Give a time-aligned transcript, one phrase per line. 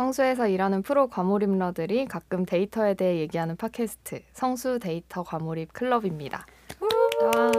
[0.00, 6.46] 성수에서 일하는 프로 과몰입러들이 가끔 데이터에 대해 얘기하는 팟캐스트 성수 데이터 과몰입 클럽입니다.
[6.80, 7.52] 와.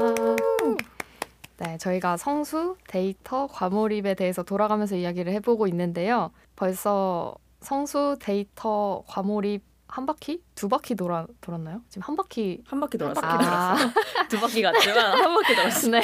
[1.58, 6.32] 네, 저희가 성수 데이터 과몰입에 대해서 돌아가면서 이야기를 해보고 있는데요.
[6.56, 10.42] 벌써 성수 데이터 과몰입 한 바퀴?
[10.56, 11.82] 두 바퀴 돌아, 돌았나요?
[11.90, 12.64] 지금 한 바퀴.
[12.66, 13.24] 한 바퀴 돌았어요.
[13.24, 13.76] 아,
[14.30, 15.92] 두 바퀴 같지만 한 바퀴 돌았어요.
[15.92, 16.02] 네.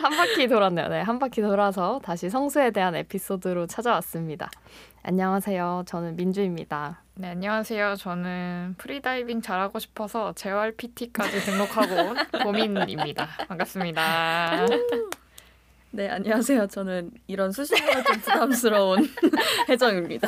[0.00, 0.88] 한 바퀴 돌았네요.
[0.88, 1.00] 네.
[1.00, 4.50] 한 바퀴 돌아서 다시 성수에 대한 에피소드로 찾아왔습니다.
[5.06, 5.82] 안녕하세요.
[5.86, 7.02] 저는 민주입니다.
[7.16, 7.96] 네, 안녕하세요.
[7.96, 13.28] 저는 프리다이빙 잘하고 싶어서 재활 PT까지 등록하고 온 고민입니다.
[13.46, 14.66] 반갑습니다.
[15.90, 16.68] 네, 안녕하세요.
[16.68, 19.06] 저는 이런 수식어가 좀 부담스러운
[19.68, 20.26] 혜정입니다.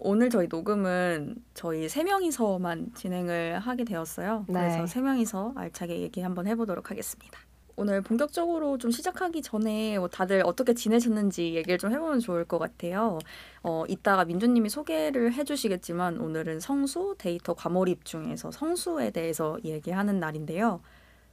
[0.00, 4.44] 오늘 저희 녹음은 저희 세 명이서만 진행을 하게 되었어요.
[4.48, 4.52] 네.
[4.52, 7.38] 그래서 세 명이서 알차게 얘기 한번 해보도록 하겠습니다.
[7.82, 13.18] 오늘 본격적으로 좀 시작하기 전에 뭐 다들 어떻게 지내셨는지 얘기를 좀 해보면 좋을 것 같아요.
[13.64, 20.80] 어, 이따가 민주님이 소개를 해주시겠지만 오늘은 성수 데이터 과몰입 중에서 성수에 대해서 얘기하는 날인데요.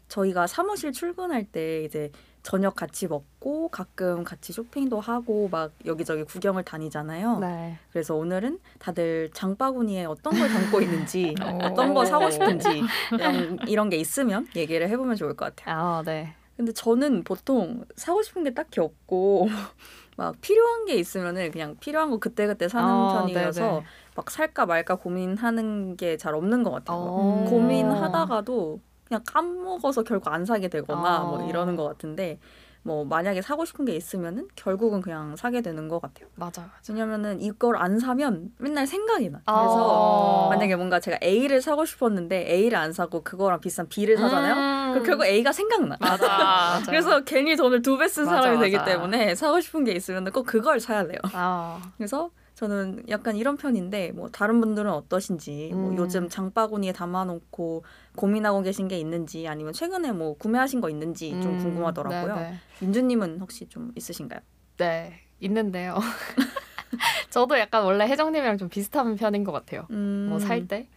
[0.07, 6.63] 저희가 사무실 출근할 때 이제 저녁 같이 먹고 가끔 같이 쇼핑도 하고 막 여기저기 구경을
[6.63, 7.37] 다니잖아요.
[7.41, 7.77] 네.
[7.91, 11.63] 그래서 오늘은 다들 장바구니에 어떤 걸 담고 있는지 오.
[11.63, 12.81] 어떤 거 사고 싶은지
[13.13, 15.75] 이런, 이런 게 있으면 얘기를 해보면 좋을 것 같아요.
[15.77, 16.33] 아, 네.
[16.59, 19.47] 근데 저는 보통 사고 싶은 게 딱히 없고
[20.17, 23.83] 막 필요한 게 있으면은 그냥 필요한 거 그때그때 사는 어, 편이라서 네네.
[24.13, 26.97] 막 살까 말까 고민하는 게 잘 없는 것 같아요.
[26.99, 27.45] 어.
[27.49, 31.27] 고민하다가도 그냥 까먹어서 결국 안 사게 되거나 어.
[31.27, 32.39] 뭐 이러는 것 같은데
[32.81, 36.27] 뭐 만약에 사고 싶은 게 있으면은 결국은 그냥 사게 되는 것 같아요.
[36.35, 36.71] 맞아, 맞아.
[36.93, 39.41] 왜냐면은 이걸 안 사면 맨날 생각이 나.
[39.45, 39.59] 아.
[39.59, 40.49] 그래서 어.
[40.49, 44.53] 만약에 뭔가 제가 A를 사고 싶었는데 A를 안 사고 그거랑 비슷한 B를 사잖아요.
[44.53, 44.93] 음.
[44.93, 45.97] 그럼 결국 A가 생각나.
[45.99, 46.27] 맞아.
[46.27, 46.81] 맞아.
[46.89, 48.77] 그래서 괜히 돈을 두 배 쓴 사람이 되기.
[48.85, 51.19] 때문에 사고 싶은 게 있으면 꼭 그걸 사야 돼요.
[51.33, 55.97] 아, 그래서 저는 약간 이런 편인데 뭐 다른 분들은 어떠신지 뭐 음.
[55.97, 57.85] 요즘 장바구니에 담아놓고
[58.17, 62.35] 고민하고 계신 게 있는지 아니면 최근에 뭐 구매하신 거 있는지 좀 음, 궁금하더라고요.
[62.35, 62.55] 네, 네.
[62.81, 64.41] 민주님은 혹시 좀 있으신가요?
[64.75, 65.99] 네, 있는데요.
[67.31, 69.87] 저도 약간 원래 혜정님이랑 좀 비슷한 편인 것 같아요.
[69.91, 70.27] 음.
[70.27, 70.89] 뭐살 때.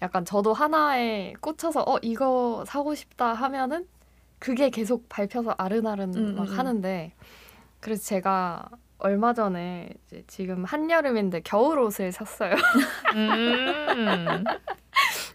[0.00, 3.86] 약간 저도 하나에 꽂혀서 어 이거 사고 싶다 하면은
[4.38, 6.58] 그게 계속 밟혀서 아른아른 음, 막 음, 음.
[6.58, 7.12] 하는데
[7.78, 8.70] 그래서 제가
[9.00, 12.54] 얼마 전에 이제 지금 한여름인데 겨울 옷을 샀어요.
[13.14, 14.44] 음.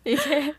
[0.05, 0.53] 이게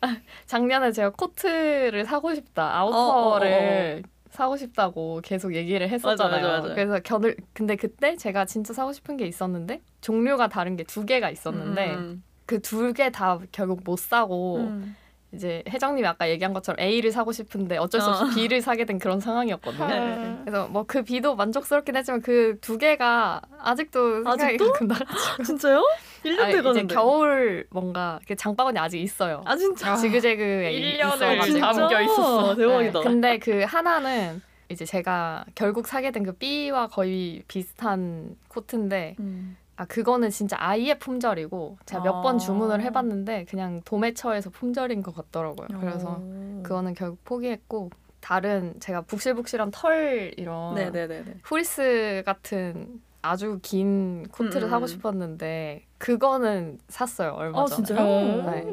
[0.00, 0.16] 아,
[0.46, 6.42] 작년에 제가 코트를 사고 싶다 아우터를 사고 싶다고 계속 얘기를 했었잖아요.
[6.42, 6.74] 맞아, 맞아, 맞아.
[6.74, 11.30] 그래서 겨울 근데 그때 제가 진짜 사고 싶은 게 있었는데 종류가 다른 게 두 개가
[11.30, 12.22] 있었는데 음.
[12.46, 14.96] 그두 개 다 결국 못 사고 음.
[15.32, 18.28] 이제 혜정님이 아까 얘기한 것처럼 A를 사고 싶은데 어쩔 수 없이 어.
[18.34, 19.86] B를 사게 된 그런 상황이었거든요.
[19.86, 20.38] 네.
[20.44, 24.72] 그래서 뭐 그 B도 만족스럽긴 했지만 그 두 개가 아직도 생각이 아직도?
[24.72, 24.96] 가끔 나.
[25.46, 25.82] 진짜요?
[26.24, 26.80] 1년 아니, 돼가는데.
[26.84, 29.42] 이제 겨울 뭔가 그 장바구니 아직 있어요.
[29.44, 29.94] 아 진짜.
[29.96, 31.42] 지그재그에 1년을 있어가지고.
[31.44, 31.72] 진짜?
[31.72, 32.54] 담겨 있었어.
[32.56, 32.98] 대박이다.
[33.00, 39.56] 네, 근데 그 하나는 이제 제가 결국 사게 된 그 B와 거의 비슷한 코트인데 음.
[39.80, 42.38] 아 그거는 진짜 아예 품절이고 제가 몇번 아.
[42.38, 45.68] 주문을 해봤는데 그냥 도매처에서 품절인 것 같더라고요.
[45.80, 46.60] 그래서 어.
[46.62, 47.88] 그거는 결국 포기했고
[48.20, 51.36] 다른 제가 북실북실한 털 이런 네네네네.
[51.44, 54.86] 후리스 같은 아주 긴 코트를 음, 사고 음.
[54.86, 57.86] 싶었는데 그거는 샀어요 얼마 아 전에.
[57.86, 58.06] 진짜요?
[58.50, 58.66] 네.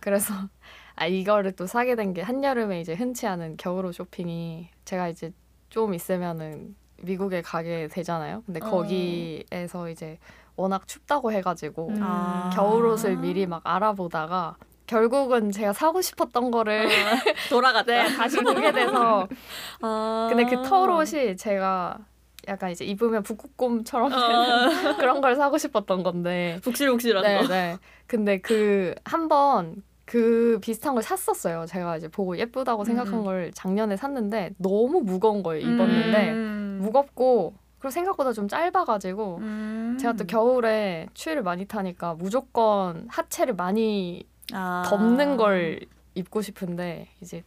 [0.00, 0.34] 그래서
[0.94, 5.32] 아 이거를 또 사게 된 게 한여름에 이제 흔치 않은 겨울옷 쇼핑이 제가 이제
[5.70, 8.42] 좀 있으면은 미국에 가게 되잖아요.
[8.44, 8.68] 근데 어.
[8.68, 10.18] 거기에서 이제
[10.60, 11.98] 워낙 춥다고 해가지고 음.
[12.02, 12.50] 아.
[12.54, 14.56] 겨울옷을 미리 막 알아보다가
[14.86, 16.88] 결국은 제가 사고 싶었던 거를
[17.48, 17.92] 돌아갔다.
[17.92, 19.26] 네, 다시 보게 돼서
[19.80, 20.28] 아.
[20.30, 21.98] 근데 그 털옷이 제가
[22.48, 24.68] 약간 이제 입으면 북극곰처럼 아.
[24.68, 27.48] 되는 그런 걸 사고 싶었던 건데 북실북실한 네, 거.
[27.48, 27.78] 네.
[28.06, 31.66] 근데 그 한번 그 비슷한 걸 샀었어요.
[31.66, 33.24] 제가 이제 보고 예쁘다고 생각한 음.
[33.24, 35.64] 걸 작년에 샀는데 너무 무거운 거예요.
[35.64, 36.80] 입었는데 음.
[36.82, 39.96] 무겁고 그리고 생각보다 좀 짧아가지고 음.
[39.98, 44.22] 제가 또 겨울에 추위를 많이 타니까 무조건 하체를 많이
[44.52, 44.84] 아.
[44.86, 45.80] 덮는 걸
[46.14, 47.42] 입고 싶은데 이제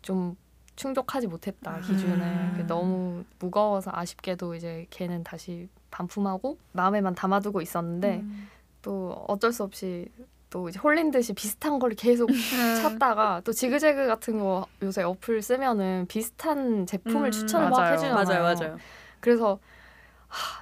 [0.00, 0.36] 좀
[0.76, 2.66] 충족하지 못했다 기준에 음.
[2.66, 8.48] 너무 무거워서 아쉽게도 이제 걔는 다시 반품하고 마음에만 담아두고 있었는데 음.
[8.80, 10.08] 또 어쩔 수 없이
[10.48, 12.30] 또 이제 홀린 듯이 비슷한 걸 계속
[12.80, 17.92] 찾다가 또 지그재그 같은 거 요새 어플 쓰면은 비슷한 제품을 음, 추천을 막 맞아요.
[17.94, 18.24] 해주잖아요.
[18.24, 18.78] 맞아요, 맞아요.
[19.20, 19.73] 그래서 하,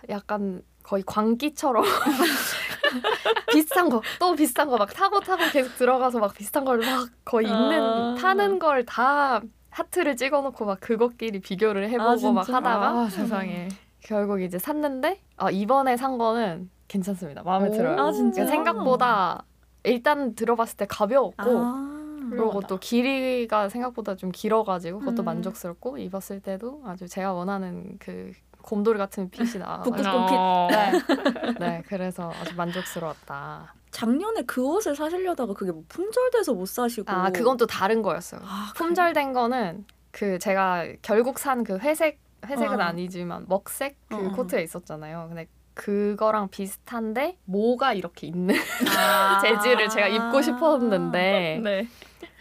[0.09, 1.85] 약간 거의 광기처럼
[3.53, 8.15] 비슷한 거또 비슷한 거막 타고 타고 계속 들어가서 막 비슷한 걸막 거의 있는 아.
[8.19, 9.41] 타는 걸 다
[9.71, 12.57] 하트를 찍어놓고 막 그것끼리 비교를 해보고 아, 막 진짜?
[12.59, 13.69] 하다가 아, 세상에.
[14.01, 17.43] 결국 이제 샀는데 아, 이번에 산 거는 괜찮습니다.
[17.43, 17.73] 마음에 오.
[17.73, 17.99] 들어요.
[17.99, 18.47] 아, 진짜요?
[18.47, 19.45] 그러니까 생각보다
[19.85, 25.25] 일단 들어봤을 때 가벼웠고 아, 그리고 또 길이가 생각보다 좀 길어가지고 그것도 음.
[25.25, 28.33] 만족스럽고 입었을 때도 아주 제가 원하는 그
[28.63, 30.35] 곰돌이 같은 핏이 나와가지고 북극곰 핏.
[30.37, 31.55] 어, 네.
[31.59, 33.75] 네, 그래서 아주 만족스러웠다.
[33.91, 37.11] 작년에 그 옷을 사시려다가 그게 뭐 품절돼서 못 사시고.
[37.13, 38.41] 아, 그건 또 다른 거였어요.
[38.45, 42.85] 아, 품절된 거는 그 제가 결국 산 그 회색 회색은 어.
[42.85, 44.33] 아니지만 먹색 그 어, 어.
[44.33, 45.27] 코트가 있었잖아요.
[45.29, 48.55] 근데 그거랑 비슷한데 모가 이렇게 있는
[48.97, 49.39] 아.
[49.45, 51.89] 재질을 제가 입고 싶었는데 네.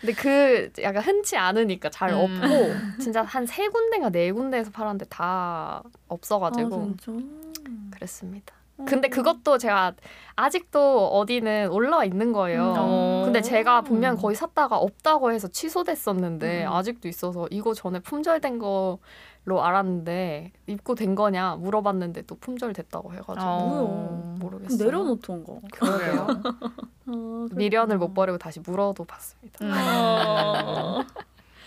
[0.02, 2.18] 근데 그 약간 흔치 않으니까 잘 음.
[2.42, 6.76] 없고 진짜 한 세 군데가 네 군데에서 팔았는데 다 없어가지고
[7.08, 7.92] 아.
[7.92, 8.54] 그랬습니다.
[8.82, 8.86] 어.
[8.86, 9.94] 근데 그것도 제가
[10.36, 12.62] 아직도 어디는 올라와 있는 거예요.
[12.64, 12.76] 음.
[12.78, 13.22] 어.
[13.26, 16.72] 근데 제가 분명 거의 샀다가 없다고 해서 취소됐었는데 음.
[16.74, 24.36] 아직도 있어서 이거 전에 품절된 걸로 알았는데 입고 된 거냐 물어봤는데 또 품절됐다고 해가지고 어.
[24.36, 24.36] 뭐야.
[24.40, 24.86] 모르겠어요.
[24.86, 25.54] 내려놓던가.
[25.74, 26.28] 그러게요.
[27.08, 28.14] 아, 미련을 못.
[28.14, 29.66] 버리고 다시 물어도 봤습니다.
[29.66, 31.04] 음.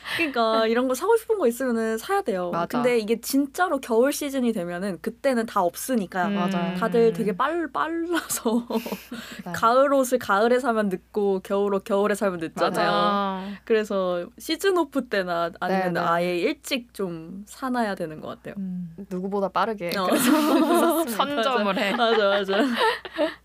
[0.04, 0.16] 어.
[0.16, 2.50] 그러니까 이런 거 사고 싶은 거 있으면은 사야 돼요.
[2.50, 2.66] 맞아.
[2.66, 6.34] 근데 이게 진짜로 겨울 시즌이 되면은 그때는 다 없으니까 음.
[6.34, 6.76] 맞아요.
[6.76, 8.66] 다들 되게 빨 빨라서
[9.44, 9.52] 네.
[9.52, 12.90] 가을 옷을 가을에 사면 늦고 겨울 옷 겨울에 사면 늦잖아요.
[12.90, 13.44] 맞아.
[13.64, 16.06] 그래서 시즌 오프 때나 아니면 네, 네.
[16.06, 18.54] 아예 일찍 좀 사놔야 되는 것 같아요.
[18.58, 18.90] 음.
[19.10, 20.08] 누구보다 빠르게 어.
[21.08, 21.92] 선점을 해.
[21.96, 22.54] 맞아 맞아.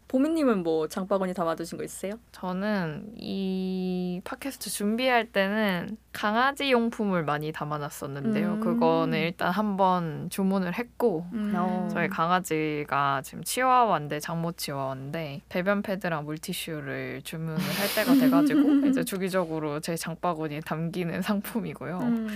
[0.10, 2.16] 보미님은 뭐 장바구니 담아두신 거 있으세요?
[2.32, 8.54] 저는 이 팟캐스트 준비할 때는 강아지 용품을 많이 담아놨었는데요.
[8.54, 8.60] 음.
[8.60, 11.88] 그거는 일단 한번 주문을 했고 어.
[11.92, 19.80] 저희 강아지가 지금 치와와인데 장모 치와와인데 배변 패드랑 물티슈를 주문을 할 때가 돼가지고 이제 주기적으로
[19.80, 22.00] 제 장바구니에 담기는 상품이고요.
[22.00, 22.28] 음.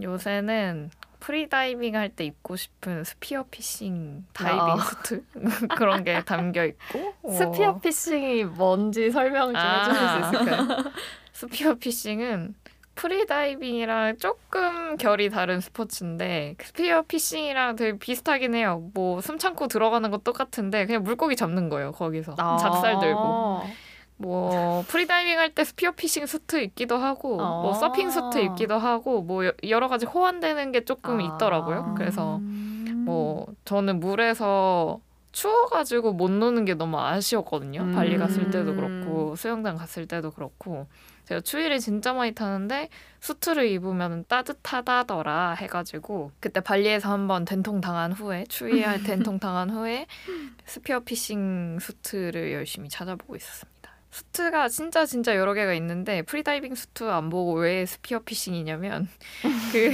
[0.00, 0.90] 요새는
[1.22, 4.76] 프리다이빙 할 때 입고 싶은 spear fishing 다이빙 아.
[4.78, 5.24] 수트
[5.78, 9.84] 그런 게 담겨 있고 spear 어, fishing이 뭔지 설명 좀 아.
[9.84, 10.92] 해주실 수 있을까요?
[11.32, 12.54] spear fishing은
[12.96, 18.90] 프리다이빙이랑 조금 결이 다른 스포츠인데 spear fishing이랑 되게 비슷하긴 해요.
[18.92, 21.92] 뭐 숨 참고 들어가는 거 똑같은데 그냥 물고기 잡는 거예요.
[21.92, 22.56] 거기서 아.
[22.58, 23.62] 작살 들고
[24.22, 27.74] 뭐 프리다이빙 할 때 spear fishing 수트 입기도 하고 뭐 아.
[27.74, 31.22] 서핑 수트 입기도 하고 뭐 여- 여러 가지 호환되는 게 조금 아.
[31.36, 31.94] 있더라고요.
[31.98, 33.02] 그래서 음.
[33.04, 35.00] 뭐 저는 물에서
[35.32, 37.80] 추워가지고 못 노는 게 너무 아쉬웠거든요.
[37.82, 37.92] 음.
[37.94, 40.86] 발리 갔을 때도 그렇고 수영장 갔을 때도 그렇고
[41.24, 42.88] 제가 추위를 진짜 많이 타는데
[43.20, 50.06] 수트를 입으면 따뜻하다더라 해가지고 그때 발리에서 한번 된통 당한 후에 추위할 된통 당한 후에
[50.66, 53.81] spear fishing 수트를 열심히 찾아보고 있었습니다.
[54.12, 59.08] 수트가 진짜 진짜 여러 개가 있는데 프리다이빙 수트 안 보고 왜 spear fishing이냐면
[59.72, 59.90] 그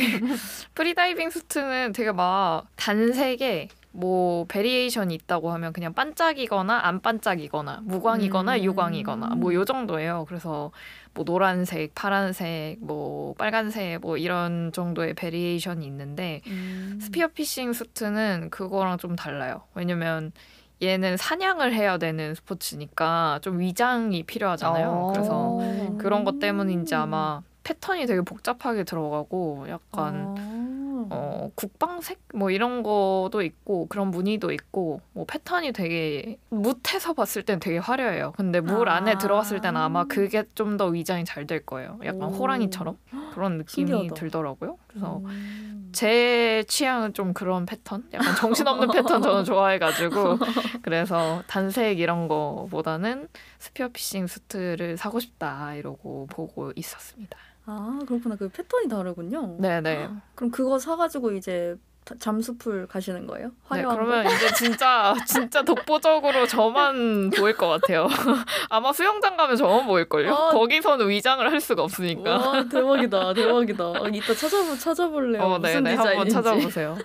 [0.74, 8.62] 프리다이빙 수트는 되게 막 단색에 뭐 variation이 있다고 하면 그냥 반짝이거나 안 반짝이거나 무광이거나 음.
[8.64, 10.24] 유광이거나 뭐 요 정도예요.
[10.28, 10.72] 그래서
[11.14, 16.98] 뭐 노란색, 파란색, 뭐 빨간색 뭐 이런 정도의 variation이 있는데 음.
[17.00, 19.62] spear fishing 수트는 그거랑 좀 달라요.
[19.74, 20.32] 왜냐면
[20.80, 24.88] 얘는 사냥을 해야 되는 스포츠니까 좀 위장이 필요하잖아요.
[24.88, 25.12] 어.
[25.12, 25.98] 그래서 음.
[25.98, 30.77] 그런 것 때문인지 아마 패턴이 되게 복잡하게 들어가고 약간 아.
[31.10, 37.58] 어, 국방색 뭐 이런 거도 있고 그런 무늬도 있고 뭐 패턴이 되게 뭇해서 봤을 땐
[37.60, 38.32] 되게 화려해요.
[38.36, 38.96] 근데 물 아.
[38.96, 41.98] 안에 들어갔을 때는 아마 그게 좀 더 위장이 잘 될 거예요.
[42.04, 42.32] 약간 오.
[42.32, 42.98] 호랑이처럼
[43.32, 44.14] 그런 느낌이 신기하다.
[44.14, 44.76] 들더라고요.
[44.86, 45.90] 그래서 음.
[45.92, 48.04] 제 취향은 좀 그런 패턴?
[48.12, 50.38] 약간 정신없는 패턴 저는 좋아해가지고
[50.82, 57.38] 그래서 단색 이런 거보다는 스피어 피싱 수트를 사고 싶다 이러고 보고 있었습니다.
[57.70, 59.56] 아 그렇구나 그 패턴이 다르군요.
[59.60, 60.08] 네네.
[60.34, 63.48] 그럼 그거 사가지고 이제 다- 잠수풀 가시는 거예요?
[63.48, 64.32] 네, 화려한 그러면 거?
[64.34, 68.08] 이제 진짜 진짜 독보적으로 저만 보일 것 같아요.
[68.70, 70.32] 아마 수영장 가면 저만 보일걸요?
[70.32, 70.50] 어.
[70.52, 72.30] 거기서는 위장을 할 수가 없으니까.
[72.38, 73.84] 와 대박이다 대박이다.
[73.86, 75.42] 어, 이따 찾아보 찾아볼래요.
[75.42, 75.96] 어, 무슨 네네.
[75.96, 76.32] 한번 디자인인지.
[76.32, 76.96] 찾아보세요.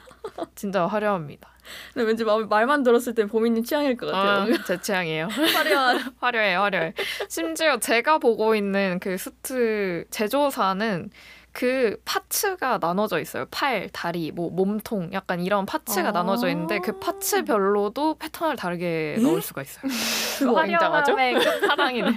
[0.56, 1.50] 진짜 화려합니다.
[1.94, 4.64] 근데 왠지 마- 말만 들었을 때 보미님 취향일 것 아, 같아요.
[4.66, 5.28] 제 취향이에요.
[5.56, 6.00] 화려한.
[6.20, 6.94] 화려해, 화려해.
[7.30, 11.10] 심지어 제가 보고 있는 그 수트 제조사는
[11.54, 13.46] 그 parts가 나눠져 있어요.
[13.52, 16.12] 팔, 다리, 뭐 몸통, 약간 이런 parts가 아.
[16.12, 19.22] 나눠져 있는데 그 parts별로도 패턴을 다르게 에?
[19.22, 19.84] 넣을 수가 있어요.
[20.66, 21.16] 굉장하죠?
[21.62, 22.10] 끝판왕이네.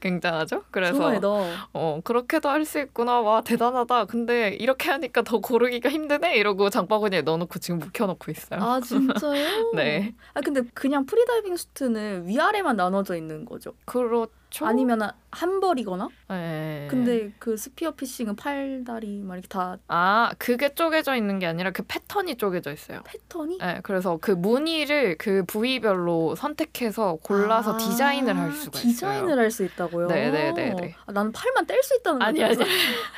[0.00, 0.62] 굉장하죠?
[0.70, 1.28] 그래서 좋아해다.
[1.72, 3.20] 어 그렇게도 할 수 있구나.
[3.20, 4.06] 와 대단하다.
[4.06, 6.36] 근데 이렇게 하니까 더 고르기가 힘드네.
[6.36, 8.60] 이러고 장바구니에 넣어놓고 지금 묵혀놓고 있어요.
[8.62, 9.72] 아 진짜요?
[9.74, 10.14] 네.
[10.32, 13.74] 아 근데 그냥 프리다이빙 수트는 위아래만 나눠져 있는 거죠.
[13.84, 14.28] 그렇죠.
[14.54, 14.66] 그쵸?
[14.66, 15.00] 아니면
[15.32, 16.10] 한 벌이거나?
[16.28, 16.86] 네.
[16.88, 21.70] 근데 그 spear fishing은 팔 다리 막 이렇게 다 아 그게 쪼개져 있는 게 아니라
[21.72, 23.02] 그 패턴이 쪼개져 있어요.
[23.04, 23.58] 패턴이?
[23.58, 28.92] 네, 그래서 그 무늬를 그 부위별로 선택해서 골라서 아, 디자인을 할 수가 있어요.
[28.92, 30.06] 디자인을 할 수 있다고요?
[30.06, 30.94] 네네네네.
[31.06, 32.70] 아, 나는 팔만 뗄 수 있다는 아니 줄 아니 알았어.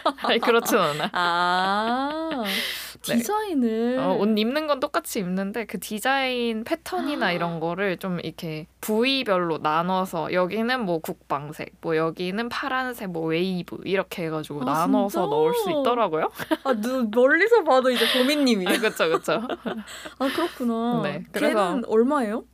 [0.29, 1.11] 아니 그렇진 않아.
[1.13, 2.63] 아 네.
[3.15, 7.33] 디자인을 어, 옷 입는 건 똑같이 입는데 그 디자인 패턴이나 아.
[7.33, 14.25] 이런 거를 좀 이렇게 부위별로 나눠서 여기는 뭐 국방색, 뭐 여기는 파란색, 뭐 웨이브 이렇게
[14.27, 15.31] 해가지고 아, 나눠서 진짜?
[15.31, 16.31] 넣을 수 있더라고요.
[16.65, 18.67] 아, 누, 멀리서 봐도 이제 보미님이.
[18.69, 19.33] 아, 그쵸 그쵸.
[20.19, 21.01] 아 그렇구나.
[21.03, 22.45] 네, 그래서- 걔는 얼마예요?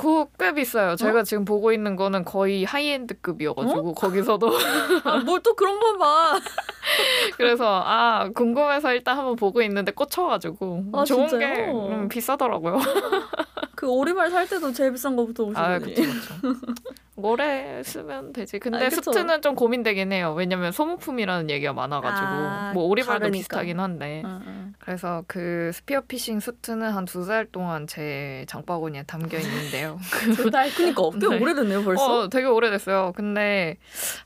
[0.00, 0.96] 그꽤 비싸요.
[0.96, 4.48] 제가 지금 보고 있는 거는 거의 high-end급이어가지고 거기서도
[5.04, 6.38] 아, 뭘 또 그런 건 봐.
[7.36, 11.54] 그래서 아 궁금해서 일단 한번 보고 있는데 꽂혀가지고 아, 좋은 진짜요?
[11.54, 12.78] 게 음, 비싸더라고요.
[13.80, 15.66] 그 오리발 살 때도 제일 비싼 거부터 오시더니.
[15.66, 16.34] 아 그쵸 그쵸.
[17.16, 18.58] 오래 쓰면 되지.
[18.58, 18.90] 근데 아.
[18.90, 20.34] 수트는 좀 고민되긴 해요.
[20.36, 23.38] 왜냐면 소모품이라는 얘기가 많아가지고 아, 뭐 오리발도 다르니까.
[23.38, 24.22] 비슷하긴 한데.
[24.24, 24.70] 어, 어.
[24.80, 29.98] 그래서 그 spear fishing 수트는 한 두 달 동안 제 장바구니에 담겨 있는데요.
[30.36, 31.40] 두 달 그니까 꽤 네.
[31.40, 32.04] 오래됐네요 벌써.
[32.20, 33.12] 어, 되게 오래됐어요.
[33.16, 33.76] 근데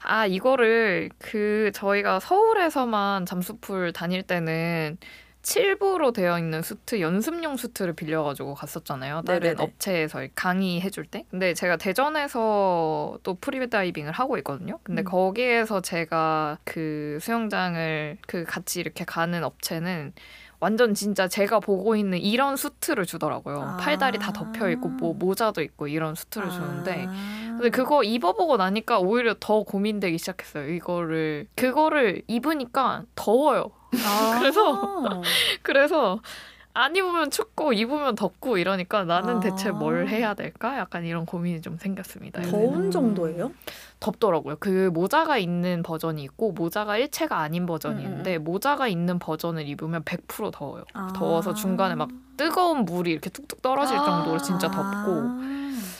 [0.02, 4.99] 아 이거를 그 저희가 서울에서만 잠수풀 다닐 때는
[5.45, 9.23] 칠부로 되어 있는 수트 연습용 수트를 빌려가지고 갔었잖아요.
[9.23, 9.63] 다른 네네네.
[9.63, 11.25] 업체에서 강의해줄 때.
[11.31, 14.81] 근데 제가 대전에서 또 프리다이빙을 하고 있거든요.
[14.83, 15.05] 근데 음.
[15.05, 20.15] 거기에서 제가 그 수영장을 그 같이 이렇게 가는 업체는
[20.61, 23.61] 완전 진짜 제가 보고 있는 이런 수트를 주더라고요.
[23.61, 23.76] 아.
[23.76, 27.44] 팔다리 다 덮여 있고 뭐 모자도 있고 이런 수트를 주는데 아.
[27.54, 30.68] 근데 그거 입어보고 나니까 오히려 더 고민되기 시작했어요.
[30.73, 33.70] 이거를 그거를 입으니까 더워요.
[34.04, 34.38] 아.
[34.40, 35.23] 그래서
[35.62, 36.20] 그래서
[36.76, 39.40] 안 입으면 춥고 입으면 덥고 이러니까 나는 아.
[39.40, 40.76] 대체 뭘 해야 될까?
[40.76, 42.43] 약간 이런 고민이 좀 생겼습니다.
[42.43, 42.69] 요새는.
[42.69, 43.52] 더운 정도예요?
[44.00, 44.57] 덥더라고요.
[44.59, 49.69] 그 모자가 있는 버전이 있고 모자가 일체가 아닌 버전이 음, 음, 있는데 모자가 있는 버전을
[49.69, 50.83] 입으면 100% 더워요.
[50.95, 51.12] 아.
[51.14, 55.40] 더워서 중간에 막 뜨거운 물이 이렇게 뚝뚝 떨어질 정도로 진짜 덥고 아.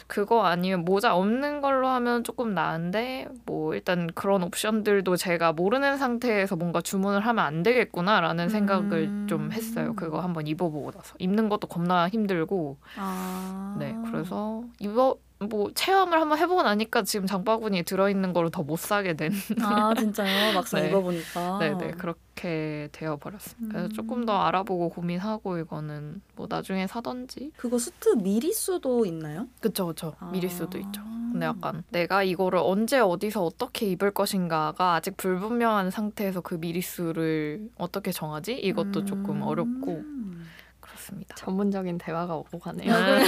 [0.07, 6.57] 그거 아니면 모자 없는 걸로 하면 조금 나은데 뭐 일단 그런 옵션들도 제가 모르는 상태에서
[6.57, 9.27] 뭔가 주문을 하면 안 되겠구나라는 생각을 음.
[9.29, 9.95] 좀 했어요.
[9.97, 13.77] 그거 한번 입어보고 나서 입는 것도 겁나 힘들고 아.
[13.79, 15.17] 네 그래서 입어
[15.49, 19.33] 뭐 체험을 한번 해보고 나니까 지금 장바구니에 들어있는 거를 더 못 사게 된
[19.63, 20.53] 아 진짜요?
[20.53, 20.89] 막상 네.
[20.89, 21.59] 입어보니까.
[21.59, 23.69] 네네 그렇게 되어 버렸습니다.
[23.73, 23.93] 그래서 음.
[23.93, 29.49] 조금 더 알아보고 고민하고 이거는 뭐 나중에 사던지 그거 수트 미리수도 있나요?
[29.61, 30.31] 그쵸 그쵸 아.
[30.33, 31.03] 미리 수도 있죠.
[31.33, 38.13] 근데 약간 내가 이거를 언제 어디서 어떻게 입을 것인가가 아직 불분명한 상태에서 그 미리수를 어떻게
[38.13, 38.55] 정하지?
[38.55, 39.43] 이것도 조금 음.
[39.43, 40.05] 어렵고
[41.05, 41.35] 그렇습니다.
[41.35, 42.93] 전문적인 대화가 오고 가네요.
[42.93, 43.19] 아,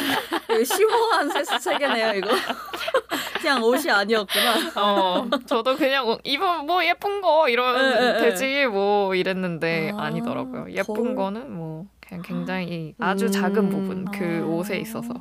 [0.50, 2.28] 이거 심오한 수트 세계네요 이거.
[3.40, 4.73] 그냥 옷이 아니었구나.
[4.76, 8.21] 어, 저도 그냥 어, 입으면 뭐 예쁜 거 이러면 에, 에, 에.
[8.21, 10.66] 되지 뭐 이랬는데 아, 아니더라고요.
[10.71, 11.14] 예쁜.
[11.14, 13.30] 거는 뭐 그냥 굉장히 아주 음.
[13.30, 14.47] 작은 부분 그 아.
[14.47, 15.14] 옷에 있어서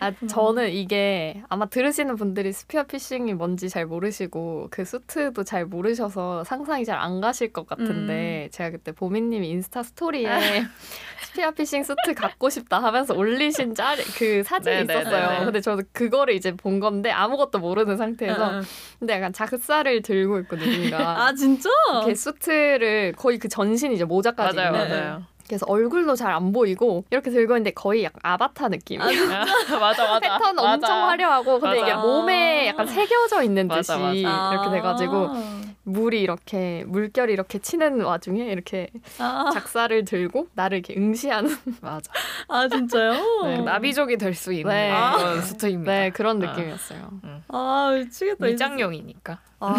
[0.00, 6.44] 아, 저는 이게 아마 들으시는 분들이 spear fishing이 뭔지 잘 모르시고 그 수트도 잘 모르셔서
[6.44, 10.26] 상상이 잘 안 가실 것 같은데 제가 그때 보미님이 인스타 스토리에
[11.28, 15.00] spear fishing 수트 갖고 싶다 하면서 올리신 짤 그 사진이 네네네.
[15.00, 15.44] 있었어요.
[15.44, 18.62] 근데 저도 그거를 이제 본 건데 아무것도 모르는 상태에서.
[18.98, 21.68] 근데 약간 작사를 들고 있고 누군가 아 진짜?
[21.92, 25.22] 이렇게 수트를 거의 그 전신 이제 모자까지 맞아요 맞아요.
[25.48, 29.00] 그래서 얼굴도 잘 안 보이고 이렇게 들고 있는데 거의 약간 아바타 느낌.
[29.00, 29.06] 아,
[29.80, 31.06] 맞아 맞아 패턴 엄청 맞아.
[31.08, 32.02] 화려하고 근데 이게 맞아.
[32.06, 34.12] 몸에 약간 새겨져 있는 듯이 맞아.
[34.52, 35.60] 이렇게 돼가지고 아.
[35.84, 42.10] 물이 이렇게 물결이 이렇게 치는 와중에 이렇게 아, 작사를 들고 나를 이렇게 응시하는 맞아.
[42.48, 43.12] 아 진짜요?
[43.44, 43.58] 네.
[43.58, 44.92] 나비족이 될 수 있는 네.
[45.16, 45.92] 그런 수트입니다.
[45.92, 46.50] 네 그런 아.
[46.52, 47.08] 느낌이었어요.
[47.48, 48.46] 아 미치겠다.
[48.46, 49.38] 위장용이니까.
[49.60, 49.76] 아.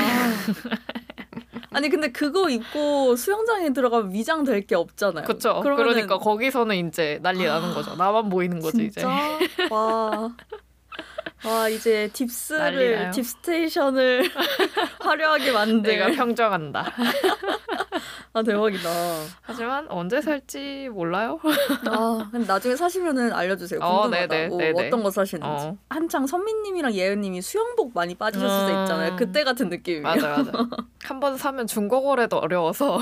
[1.71, 5.25] 아니 근데 그거 입고 수영장에 들어가면 위장 될 게 없잖아요.
[5.25, 5.61] 그렇죠.
[5.63, 7.95] 그러면은- 그러니까 거기서는 이제 난리 나는 거죠.
[7.95, 9.01] 나만 보이는 거지 이제.
[9.01, 9.09] 진짜?
[9.73, 10.29] 와.
[11.45, 13.11] 와 이제 난리 딥스를.
[13.11, 14.23] 딥스테이션을
[14.99, 16.85] 화려하게 만든 내가 평정한다.
[18.33, 18.89] 아 대박이다.
[19.41, 21.39] 하지만 언제 살지 몰라요.
[21.89, 23.79] 아 나중에 사시면은 알려주세요.
[23.81, 24.27] 어, 궁금하다.
[24.27, 24.87] 네네, 뭐 네네.
[24.87, 25.47] 어떤 거 사시는지.
[25.47, 25.77] 어.
[25.89, 28.81] 한창 선미님이랑 예은님이 수영복 많이 빠지셨을 때 음.
[28.83, 29.15] 있잖아요.
[29.15, 30.03] 그때 같은 느낌이에요.
[30.03, 30.51] 맞아 맞아.
[31.03, 32.99] 한 번 사면 중고 거래도 어려워서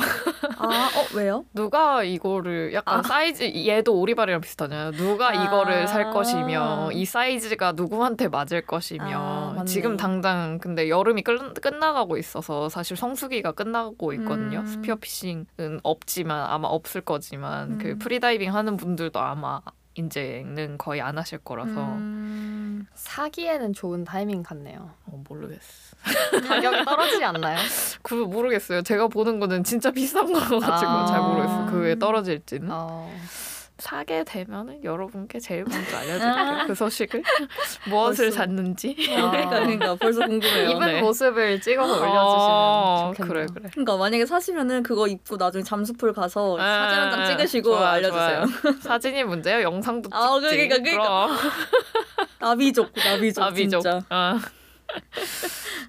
[0.58, 1.44] 아, 어 왜요?
[1.56, 3.04] 누가 이거를 약간 아.
[3.04, 4.92] 사이즈 얘도 오리발이랑 비슷하잖아요.
[4.92, 5.88] 누가 이거를 아.
[5.88, 9.66] 살 것이며 이 사이즈가 누구한테 맞을 아, 것이며 맞네.
[9.66, 14.60] 지금 당장 근데 여름이 끝, 끝나가고 있어서 사실 성수기가 끝나고 있거든요.
[14.60, 14.66] 음.
[14.66, 17.78] spear fishing은 없지만 아마 없을 거지만 음.
[17.78, 19.62] 그 프리다이빙 하는 분들도 아마
[19.96, 22.86] 이제는 거의 안 하실 거라서 음.
[22.96, 24.92] 사기에는 좋은 타이밍 같네요.
[25.06, 25.96] 어, 모르겠어.
[26.48, 27.58] 가격이 떨어지지 않나요?
[28.04, 28.82] 그 모르겠어요.
[28.82, 31.06] 제가 보는 거는 진짜 비싼 거 가지고 아.
[31.06, 31.66] 잘 모르겠어요.
[31.72, 32.70] 그게 떨어질지는.
[32.72, 33.10] 어,
[33.78, 36.68] 사게 되면은 여러분께 제일 먼저 알려드릴게요.
[36.68, 37.24] 그 소식을
[37.90, 38.38] 무엇을 벌써.
[38.38, 38.96] 샀는지.
[39.18, 39.32] 아.
[39.50, 40.70] 그러니까 벌써 궁금해요.
[40.70, 41.02] 입은 네.
[41.02, 43.34] 모습을 찍어서 올려주시면 어, 좋겠네요.
[43.34, 43.70] 그래 그래.
[43.72, 48.46] 그러니까 만약에 사시면은 그거 입고 나중에 잠수풀 가서 사진 한장 아, 찍으시고 좋아요, 알려주세요.
[48.62, 48.76] 좋아요.
[48.82, 49.62] 사진이 문제예요.
[49.64, 50.18] 영상도 찍지.
[50.18, 51.28] 아, 그러니까, 그러니까.
[52.40, 53.82] 나비족, 나비족, 나비족.
[53.82, 54.02] 진짜.
[54.10, 54.40] 아.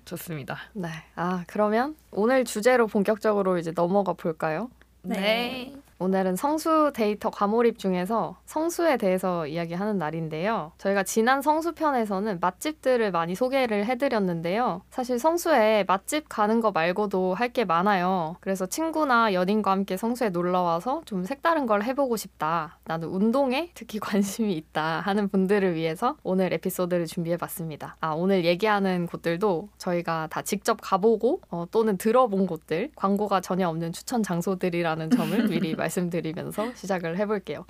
[0.05, 0.59] 좋습니다.
[0.73, 0.89] 네.
[1.15, 4.71] 아 그러면 오늘 주제로 본격적으로 이제 넘어가 볼까요?
[5.03, 5.73] 네.
[5.99, 10.73] 오늘은 성수 데이터 과몰입 중에서 성수에 대해서 이야기하는 날인데요.
[10.77, 14.83] 저희가 지난 성수 편에서는 맛집들을 많이 소개를 해드렸는데요.
[14.91, 18.37] 사실 성수에 맛집 가는 거 말고도 할 게 많아요.
[18.41, 22.79] 그래서 친구나 연인과 함께 성수에 놀러 와서 좀 색다른 걸 해보고 싶다.
[22.85, 27.97] 나는 운동에 특히 관심이 있다 하는 분들을 위해서 오늘 에피소드를 준비해봤습니다.
[28.01, 33.93] 아 오늘 얘기하는 곳들도 저희가 다 직접 가보고 어, 또는 들어본 곳들, 광고가 전혀 없는
[33.93, 37.65] 추천 장소들이라는 점을 미리 말 씀드리면서 시작을 해볼게요.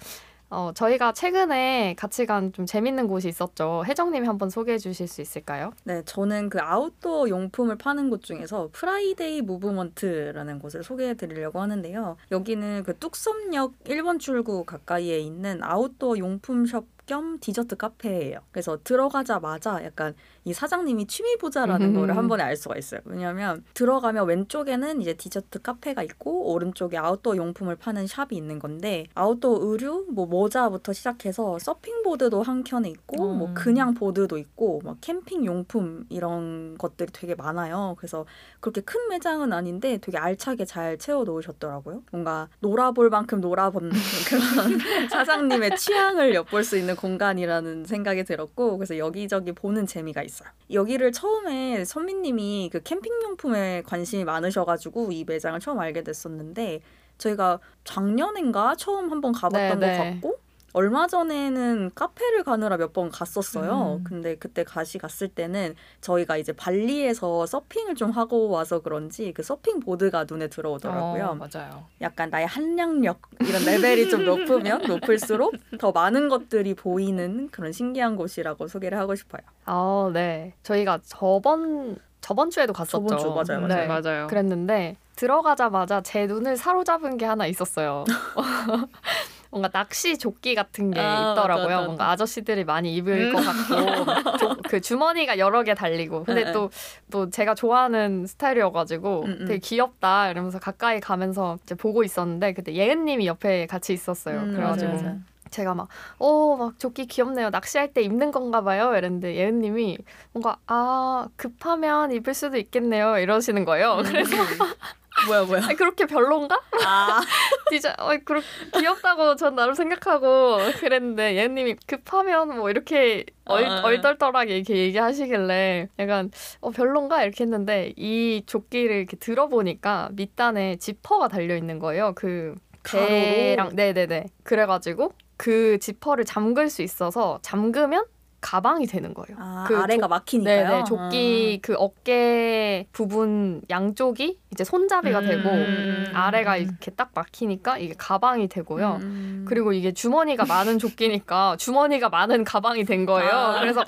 [0.49, 3.82] 어, 저희가 최근에 같이 간 좀 재밌는 곳이 있었죠.
[3.85, 5.73] 혜정님이 한번 소개해 주실 수 있을까요?
[5.82, 12.16] 네, 저는 그 아웃도어 용품을 파는 곳 중에서 프라이데이 무브먼트라는 곳을 소개해 드리려고 하는데요.
[12.30, 18.41] 여기는 그 뚝섬역 1번 출구 가까이에 있는 아웃도어 용품숍 겸 디저트 카페예요.
[18.51, 21.95] 그래서 들어가자마자 약간 이 사장님이 취미 부자라는 음.
[21.95, 23.01] 거를 한 번에 알 수가 있어요.
[23.05, 29.59] 왜냐하면 들어가면 왼쪽에는 이제 디저트 카페가 있고 오른쪽에 아웃도어 용품을 파는 샵이 있는 건데 아웃도어
[29.63, 33.39] 의류, 뭐 모자부터 시작해서 서핑 보드도 한 켠에 있고 음.
[33.39, 37.95] 뭐 그냥 보드도 있고 막 캠핑 용품 이런 것들이 되게 많아요.
[37.99, 38.27] 그래서
[38.61, 42.03] 그렇게 큰 매장은 아닌데 되게 알차게 잘 채워 놓으셨더라고요.
[42.11, 43.91] 뭔가 놀아볼 만큼 놀아본
[44.29, 50.49] 그런 사장님의 취향을 엿볼 수 있는 공간이라는 생각이 들었고 그래서 여기저기 보는 재미가 있어요.
[50.73, 56.81] 여기를 처음에 선미님이 그 캠핑 용품에 관심이 많으셔가지고 이 매장을 처음 알게 됐었는데
[57.19, 60.11] 저희가 작년인가 처음 한번 가봤던 네, 것 네.
[60.11, 60.38] 같고
[60.76, 63.96] 얼마 전에는 카페를 가느라 몇 번 갔었어요.
[64.01, 64.05] 음.
[64.05, 69.81] 근데 그때 가시 갔을 때는 저희가 이제 발리에서 서핑을 좀 하고 와서 그런지 그 서핑
[69.81, 71.24] 보드가 눈에 들어오더라고요.
[71.27, 71.85] 어, 맞아요.
[72.03, 78.66] 약간 나의 한량력 이런 레벨이 좀 높으면 높을수록 더 많은 것들이 보이는 그런 신기한 곳이라고
[78.68, 79.42] 소개를 하고 싶어요.
[79.64, 80.53] 아, 네.
[80.62, 83.07] 저희가 저번 저번 주에도 갔었죠.
[83.16, 83.87] 저번 주, 맞아요, 네.
[83.87, 84.01] 맞아요.
[84.03, 84.27] 맞아요.
[84.27, 88.05] 그랬는데 들어가자마자 제 눈을 사로잡은 게 하나 있었어요.
[89.57, 91.64] 뭔가 낚시 조끼 같은 게 아, 있더라고요.
[91.64, 91.87] 맞아, 맞아.
[91.87, 93.33] 뭔가 아저씨들이 많이 입을 음.
[93.33, 96.25] 것 같고 조- 그 주머니가 여러 개 달리고.
[96.25, 99.45] 근데 네, 또또 제가 좋아하는 스타일이어가지고 음, 음.
[99.47, 104.40] 되게 귀엽다 이러면서 가까이 가면서 이제 보고 있었는데 그때 예은님이 옆에 같이 있었어요.
[104.40, 105.19] 음, 그래가지고 맞아요.
[105.49, 105.88] 제가 막,
[106.19, 107.49] 어, 막 조끼 귀엽네요.
[107.51, 108.95] 낚시할 때 입는 건가 봐요.
[108.95, 109.97] 이랬는데 예은님이
[110.33, 113.16] 뭔가, 아, 급하면 입을 수도 있겠네요.
[113.19, 114.03] 이러시는 거예요.
[114.05, 114.37] 그래서,
[115.26, 115.62] 뭐야 뭐야.
[115.64, 116.61] 아, 그렇게 별론가?
[116.85, 117.20] 아,
[117.70, 118.40] 디자, 어, 그렇
[118.79, 123.81] 귀엽다고 전 나름 생각하고 그랬는데 예은님이 급하면 뭐 이렇게 얼, 아.
[123.83, 127.22] 얼떨떨하게 이렇게 얘기하시길래 약간, 어, 별론가?
[127.22, 132.12] 이렇게 했는데 이 조끼를 이렇게 들어보니까 밑단에 지퍼가 달려 있는 거예요.
[132.14, 133.09] 그 가로로?
[133.09, 138.05] 배랑 네네네 그래가지고 그 지퍼를 잠글 수 있어서 잠그면
[138.46, 139.37] 가방이 되는 거예요.
[139.40, 140.68] 아 그 아래가 막히니까요.
[140.68, 146.62] 네네 조끼 그 어깨 부분 양쪽이 이제 손잡이가 되고 음, 아래가 음.
[146.62, 148.98] 이렇게 딱 막히니까 이게 가방이 되고요.
[149.00, 149.44] 음.
[149.48, 153.30] 그리고 이게 주머니가 많은 조끼니까 주머니가 많은 가방이 된 거예요.
[153.30, 153.61] 아.
[153.61, 153.85] 그래서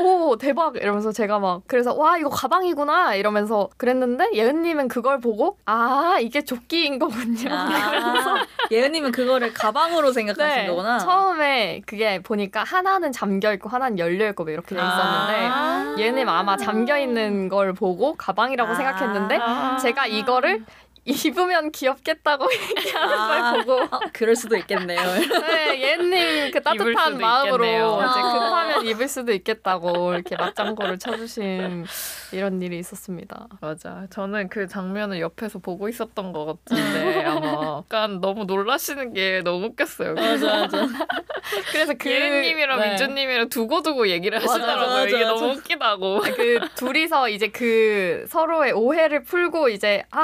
[0.00, 6.18] 오 대박 이러면서 제가 막 그래서 와 이거 가방이구나 이러면서 그랬는데 예은님은 그걸 보고 아
[6.20, 7.50] 이게 조끼인 거군요.
[7.52, 10.98] 아, 예은님은 그거를 가방으로 생각하신 거구나.
[10.98, 15.94] 네, 처음에 그게 보니까 하나는 잠겨 있고 하나는 열려 있고 뭐 이렇게 돼 있었는데 아.
[15.98, 18.74] 얘는 아마 잠겨 있는 걸 보고 가방이라고 아.
[18.74, 19.38] 생각했는데
[19.82, 20.64] 제가 이거를
[21.08, 23.52] 입으면 귀엽겠다고 얘기하는 아.
[23.52, 25.00] 걸 보고 어, 그럴 수도 있겠네요.
[25.00, 27.96] 네, 얘님 그 따뜻한 마음으로 있겠네요.
[27.98, 28.32] 이제 아.
[28.32, 31.86] 급하면 입을 수도 있겠다고 이렇게 맞장구를 쳐주신
[32.32, 33.46] 이런 일이 있었습니다.
[33.60, 34.06] 맞아.
[34.10, 40.14] 저는 그 장면을 옆에서 보고 있었던 것 같은데 아마 약간 너무 놀라시는 게 너무 웃겼어요.
[40.14, 40.86] 맞아 맞아.
[41.72, 42.88] 그래서 그 예은님이랑 네.
[42.90, 44.86] 민주님이랑 두고두고 얘기를 맞아, 하시더라고요.
[44.88, 45.28] 맞아, 이게 맞아.
[45.34, 46.20] 너무 웃기다고.
[46.20, 50.20] 그 둘이서 이제 그 서로의 오해를 풀고 이제 아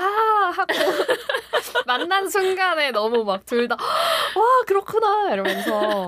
[0.55, 0.67] 하고
[1.87, 3.77] 만난 순간에 너무 막 둘 다
[4.37, 6.07] 와 그렇구나 이러면서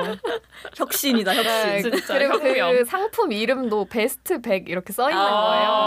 [0.76, 1.52] 혁신이다 혁신.
[1.70, 2.84] 네, 진짜 그리고 그 혁명.
[2.84, 5.30] 상품 이름도 베스트 100 이렇게 써 있는 아.
[5.30, 5.85] 거예요.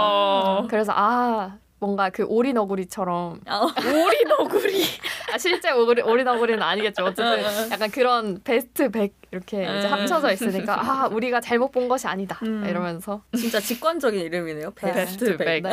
[0.70, 3.68] 그래서 아 뭔가 그 오리너구리처럼 어.
[4.06, 4.84] 오리너구리
[5.34, 9.94] 아 실제 오리 오리너구리는 아니겠죠 어, 어쨌든 약간 그런 베스트 100 이렇게 이제 음.
[9.94, 12.66] 합쳐져 있으니까 아 우리가 잘못 본 것이 아니다 음.
[12.68, 14.72] 이러면서 진짜 직관적인 이름이네요.
[14.72, 14.94] 네.
[14.94, 15.62] 베스트 백.
[15.62, 15.72] 네.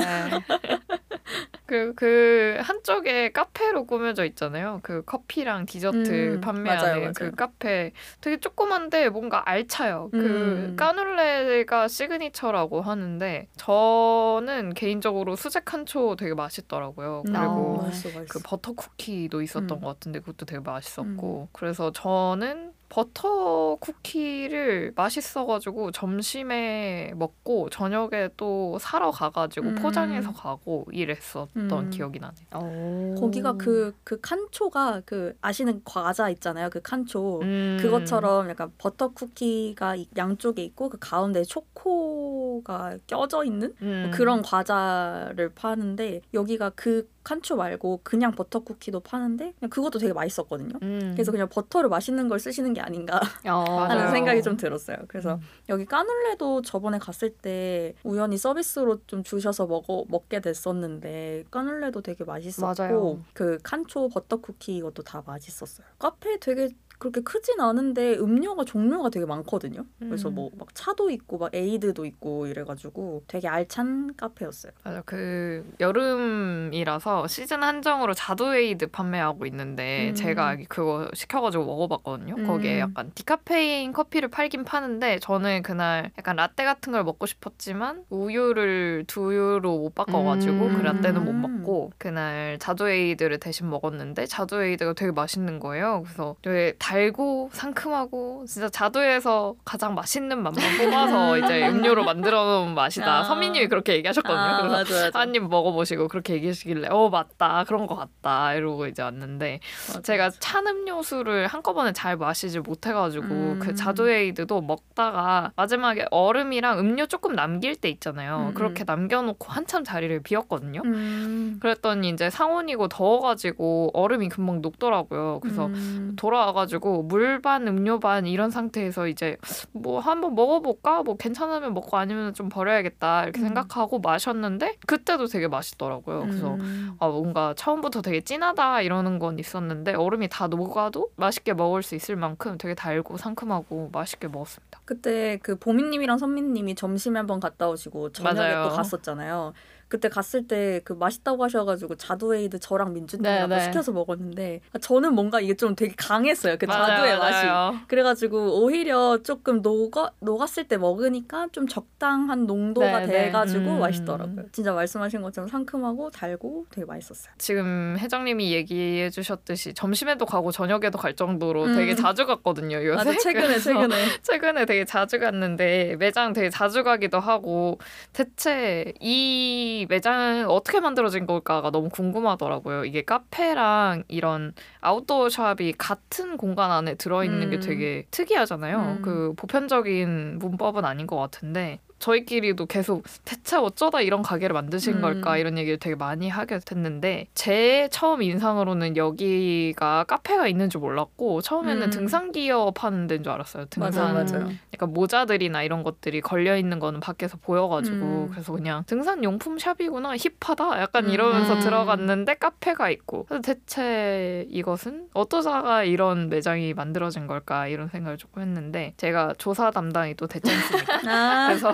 [1.67, 4.79] 그, 그, 한쪽에 카페로 꾸며져 있잖아요.
[4.83, 7.13] 그 커피랑 디저트 음, 판매하는 맞아요, 맞아요.
[7.15, 7.93] 그 카페.
[8.21, 10.11] 되게 조그만데 뭔가 알차요.
[10.13, 10.77] 그 음.
[10.77, 17.25] 까눌레가 시그니처라고 하는데, 저는 개인적으로 수제 칸초 되게 맛있더라고요.
[17.27, 17.83] 음, 그리고 어.
[17.83, 18.27] 맛있어, 맛있어.
[18.29, 19.81] 그 버터 쿠키도 있었던 음.
[19.81, 21.49] 것 같은데, 그것도 되게 맛있었고.
[21.53, 29.75] 그래서 저는 버터 쿠키를 맛있어가지고 점심에 먹고 저녁에 또 사러 가가지고 음.
[29.77, 31.91] 포장해서 가고 이랬었던 음.
[31.91, 32.47] 기억이 나네요.
[32.55, 33.15] 오.
[33.21, 36.71] 거기가 그, 그 칸초가 그 아시는 과자 있잖아요.
[36.71, 37.41] 그 칸초.
[37.43, 37.79] 음.
[37.81, 44.11] 그것처럼 약간 버터 쿠키가 이- 양쪽에 있고 그 가운데 초코가 껴져 있는 음.
[44.15, 50.79] 그런 과자를 파는데 여기가 그 칸초 말고 그냥 버터 쿠키도 파는데 그냥 그것도 되게 맛있었거든요.
[50.81, 51.11] 음.
[51.15, 53.65] 그래서 그냥 버터를 맛있는 걸 쓰시는 게 아닌가 어.
[53.89, 54.13] 하는.
[54.13, 54.99] 생각이 좀 들었어요.
[55.09, 55.41] 그래서 음.
[55.69, 62.75] 여기 까눌레도 저번에 갔을 때 우연히 서비스로 좀 주셔서 먹어 먹게 됐었는데 까눌레도 되게 맛있었고
[62.83, 63.19] 맞아요.
[63.33, 65.85] 그 칸초 버터 쿠키 이것도 다 맛있었어요.
[65.99, 69.85] 카페 되게 그렇게 크진 않은데 음료가 종류가 되게 많거든요.
[69.99, 70.35] 그래서 음.
[70.37, 74.73] 뭐막 차도 있고 막 에이드도 있고 이래가지고 되게 알찬 카페였어요.
[74.83, 80.15] 맞아 그 여름이라서 시즌 한정으로 자두 에이드 판매하고 있는데 음.
[80.15, 82.35] 제가 그거 시켜가지고 먹어봤거든요.
[82.39, 82.47] 음.
[82.47, 89.05] 거기에 약간 디카페인 커피를 팔긴 파는데 저는 그날 약간 라떼 같은 걸 먹고 싶었지만 우유를
[89.07, 90.77] 두유로 못 바꿔가지고 음.
[90.77, 91.43] 그 라떼는 못 음.
[91.43, 96.03] 먹고 그날 자두 에이드를 대신 먹었는데 자두 에이드가 되게 맛있는 거예요.
[96.05, 103.21] 그래서 되게 달고 상큼하고 진짜 자두에서 가장 맛있는 맛만 뽑아서 이제 음료로 만들어 놓은 맛이다.
[103.21, 103.25] 아.
[103.25, 104.39] 선미님이 그렇게 얘기하셨거든요.
[104.39, 105.19] 아, 그래서 맞아, 맞아.
[105.19, 110.31] 한입 먹어보시고 그렇게 얘기하시길래 어 맞다 그런 것 같다 이러고 이제 왔는데 맞아, 제가.
[110.39, 113.59] 찬 음료수를 한꺼번에 잘 마시지 못해가지고 음.
[113.61, 118.87] 그 자두에이드도 먹다가 마지막에 얼음이랑 음료 조금 남길 때 있잖아요 음, 그렇게 음.
[118.87, 121.59] 남겨놓고 한참 자리를 비웠거든요 음.
[121.61, 126.15] 그랬더니 이제 상온이고 더워가지고 얼음이 금방 녹더라고요 그래서 음.
[126.17, 129.37] 돌아와가지고 물 반 음료 반 이런 상태에서 이제
[129.73, 133.47] 뭐 한번 먹어볼까 뭐 괜찮으면 먹고 아니면 좀 버려야겠다 이렇게 음.
[133.47, 136.97] 생각하고 마셨는데 그때도 되게 맛있더라고요 그래서 음.
[136.99, 142.17] 아 뭔가 처음부터 되게 진하다 이러는 건 있었는데 얼음이 다 녹아도 맛있게 먹을 수 있을
[142.17, 144.81] 만큼 되게 달고 상큼하고 맛있게 먹었습니다.
[144.85, 148.69] 그때 그 보미님이랑 선미님이 점심에 한번 갔다 오시고 저녁에 맞아요.
[148.69, 149.53] 또 갔었잖아요.
[149.89, 153.65] 그때 갔을 때 그 맛있다고 하셔가지고 자두에이드 저랑 민준님이랑 네, 네.
[153.65, 156.57] 시켜서 먹었는데 저는 뭔가 이게 좀 되게 강했어요.
[156.59, 157.47] 그 자두의 맛이.
[157.89, 163.25] 그래가지고 오히려 조금 녹아 녹았을 때 먹으니까 좀 적당한 농도가 네, 네.
[163.25, 163.81] 돼가지고 음.
[163.81, 164.45] 맛있더라고요.
[164.53, 167.33] 진짜 말씀하신 것처럼 상큼하고 달고 되게 맛있었어요.
[167.39, 171.75] 지금 회장님이 얘기해 주셨듯이 점심에도 가고 저녁에도 갈 정도로 음.
[171.75, 172.97] 되게 자주 갔거든요 요새.
[172.97, 177.79] 맞아 최근에 최근에 최근에 되게 자주 갔는데 매장 되게 자주 가기도 하고
[178.13, 182.87] 대체 이 매장은 어떻게 만들어진 걸까가 너무 궁금하더라고요.
[182.87, 187.61] 이게 카페랑 이런 아웃도어 샵이 같은 공간 안에 들어있는 게 음.
[187.61, 188.79] 되게 특이하잖아요.
[188.79, 189.03] 음.
[189.03, 195.01] 그 보편적인 문법은 아닌 것 같은데 저희끼리도 계속 대체 어쩌다 이런 가게를 만드신 음.
[195.01, 201.41] 걸까 이런 얘기를 되게 많이 하게 됐는데 제 처음 인상으로는 여기가 카페가 있는 줄 몰랐고
[201.41, 201.91] 처음에는 음.
[201.91, 203.67] 등산 기어 파는 데인 줄 알았어요.
[203.71, 204.53] 등산 맞아 맞아요.
[204.73, 208.29] 약간 모자들이나 이런 것들이 걸려 있는 거는 밖에서 보여가지고 음.
[208.31, 211.11] 그래서 그냥 등산 용품 샵이구나 힙하다 약간 음.
[211.11, 211.61] 이러면서 음.
[211.61, 218.95] 들어갔는데 카페가 있고 그래서 대체 이것은 어떠자가 이런 매장이 만들어진 걸까 이런 생각을 조금 했는데
[218.97, 221.01] 제가 조사 담당이 또 됐지 않습니까?
[221.11, 221.73] 아, 그래서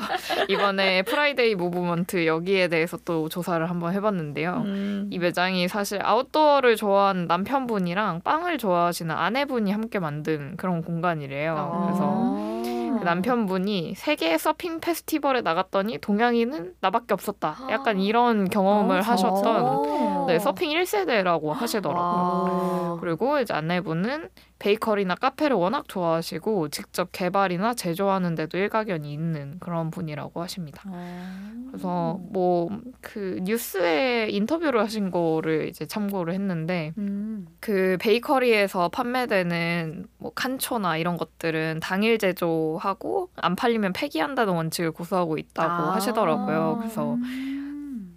[0.48, 4.62] 이번에 프라이데이 무브먼트 여기에 대해서 또 조사를 한번 해봤는데요.
[4.64, 5.08] 음.
[5.10, 11.56] 이 매장이 사실 outdoor를 좋아하는 남편분이랑 빵을 좋아하시는 아내분이 함께 만든 그런 공간이래요.
[11.56, 11.86] 아.
[11.86, 12.62] 그래서
[13.02, 17.56] 그 남편분이 세계 서핑 페스티벌에 나갔더니 동양인은 나밖에 없었다.
[17.70, 20.24] 약간 이런 경험을 아, 하셨던 어.
[20.28, 22.92] 네, 서핑 1세대라고 하시더라고요.
[22.92, 22.98] 와.
[23.00, 24.28] 그리고 이제 아내분은
[24.62, 30.82] 베이커리나 카페를 워낙 좋아하시고 직접 개발이나 제조하는 데도 일가견이 있는 그런 분이라고 하십니다.
[30.86, 31.52] 아.
[31.70, 32.68] 그래서 뭐
[33.00, 37.46] 그 뉴스에 인터뷰를 하신 거를 이제 참고를 했는데 음.
[37.60, 45.90] 그 베이커리에서 판매되는 뭐 칸초나 이런 것들은 당일 제조하고 안 팔리면 폐기한다는 원칙을 고수하고 있다고
[45.90, 45.94] 아.
[45.94, 46.76] 하시더라고요.
[46.80, 47.71] 그래서 음.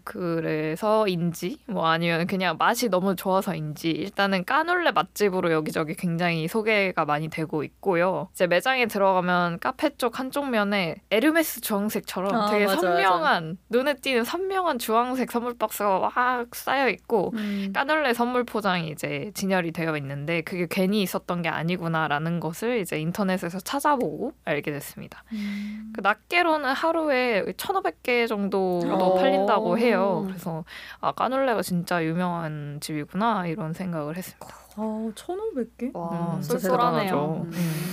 [0.06, 7.64] 그래서인지 뭐 아니면 그냥 맛이 너무 좋아서인지 일단은 까눌레 맛집으로 여기저기 굉장히 소개가 많이 되고
[7.64, 8.30] 있고요.
[8.34, 14.24] 이제 매장에 들어가면 카페 쪽 한쪽 면에 에르메스 주황색처럼 아, 되게 맞아, 선명한 눈에 띄는
[14.24, 17.72] 선명한 주황색 선물 박스가 막 쌓여 있고 음.
[17.74, 23.60] 까눌레 선물 포장이 이제 진열이 되어 있는데 그게 괜히 있었던 게 아니구나라는 것을 이제 인터넷에서
[23.60, 25.24] 찾아보고 알게 됐습니다.
[25.34, 25.92] 음.
[25.96, 29.16] 그 낱개로는 하루에 1,500개 정도도 어.
[29.16, 29.95] 팔린다고 해요.
[30.28, 30.64] 그래서
[31.02, 34.48] 아 까눌레가 진짜 유명한 집이구나 이런 생각을 했습니다.
[34.78, 35.96] 아, 1,500개?
[35.96, 37.46] 와 음, 쏠쏠하네요.
[37.46, 37.48] 대단하죠.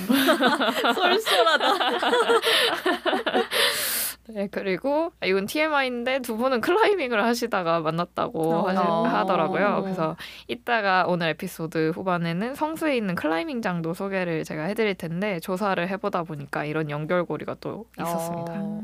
[0.95, 1.91] 쏠쏠하다.
[4.29, 8.69] 네 그리고 이건 TMI인데 두 분은 클라이밍을 하시다가 만났다고 어.
[8.69, 9.03] 하시, 어.
[9.03, 9.83] 하더라고요.
[9.83, 16.65] 그래서 이따가 오늘 에피소드 후반에는 성수에 있는 클라이밍장도 소개를 제가 해드릴 텐데 조사를 해보다 보니까
[16.65, 18.53] 이런 연결고리가 또 있었습니다.
[18.57, 18.83] 어.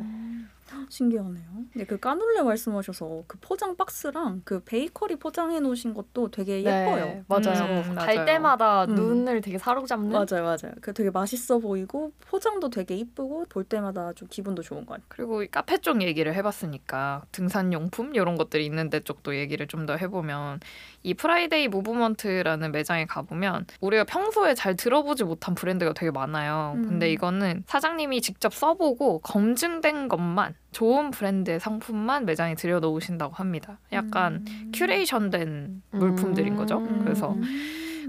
[0.89, 1.45] 신기하네요.
[1.73, 7.05] 근데 그 까눌레 말씀하셔서 그 포장 박스랑 그 베이커리 포장해 놓으신 것도 되게 예뻐요.
[7.05, 7.83] 네, 맞아요.
[7.83, 8.25] 음, 갈 맞아요.
[8.27, 8.95] 때마다 음.
[8.95, 10.11] 눈을 되게 사로잡는.
[10.11, 10.73] 맞아요, 맞아요.
[10.81, 15.07] 그 되게 맛있어 보이고 포장도 되게 이쁘고 볼 때마다 좀 기분도 좋은 것 같아요.
[15.09, 19.97] 그리고 이 카페 쪽 얘기를 해봤으니까 등산 용품 이런 것들이 있는데 쪽도 얘기를 좀 더
[19.97, 20.61] 해보면
[21.03, 26.75] 이 프라이데이 무브먼트라는 매장에 가보면 우리가 평소에 잘 들어보지 못한 브랜드가 되게 많아요.
[26.77, 26.83] 음.
[26.89, 33.79] 근데 이거는 사장님이 직접 써보고 검증된 것만 좋은 브랜드의 상품만 매장에 들여놓으신다고 합니다.
[33.93, 34.73] 약간 음.
[34.75, 36.79] curation된 물품들인 거죠.
[36.79, 37.01] 음.
[37.03, 37.43] 그래서 음.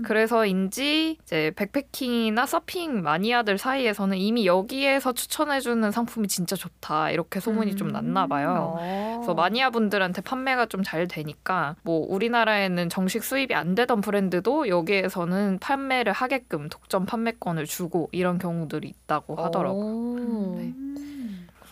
[0.03, 7.89] 그래서인지 이제 backpacking이나 서핑 마니아들 사이에서는 이미 여기에서 추천해주는 상품이 진짜 좋다 이렇게 소문이 좀
[7.89, 8.75] 났나 봐요.
[8.79, 9.15] 어.
[9.17, 15.59] 그래서 마니아 분들한테 판매가 좀 잘 되니까 뭐 우리나라에는 정식 수입이 안 되던 브랜드도 여기에서는
[15.59, 19.83] 판매를 하게끔 독점 판매권을 주고 이런 경우들이 있다고 하더라고요.
[19.85, 20.55] 오.
[20.57, 20.73] 네.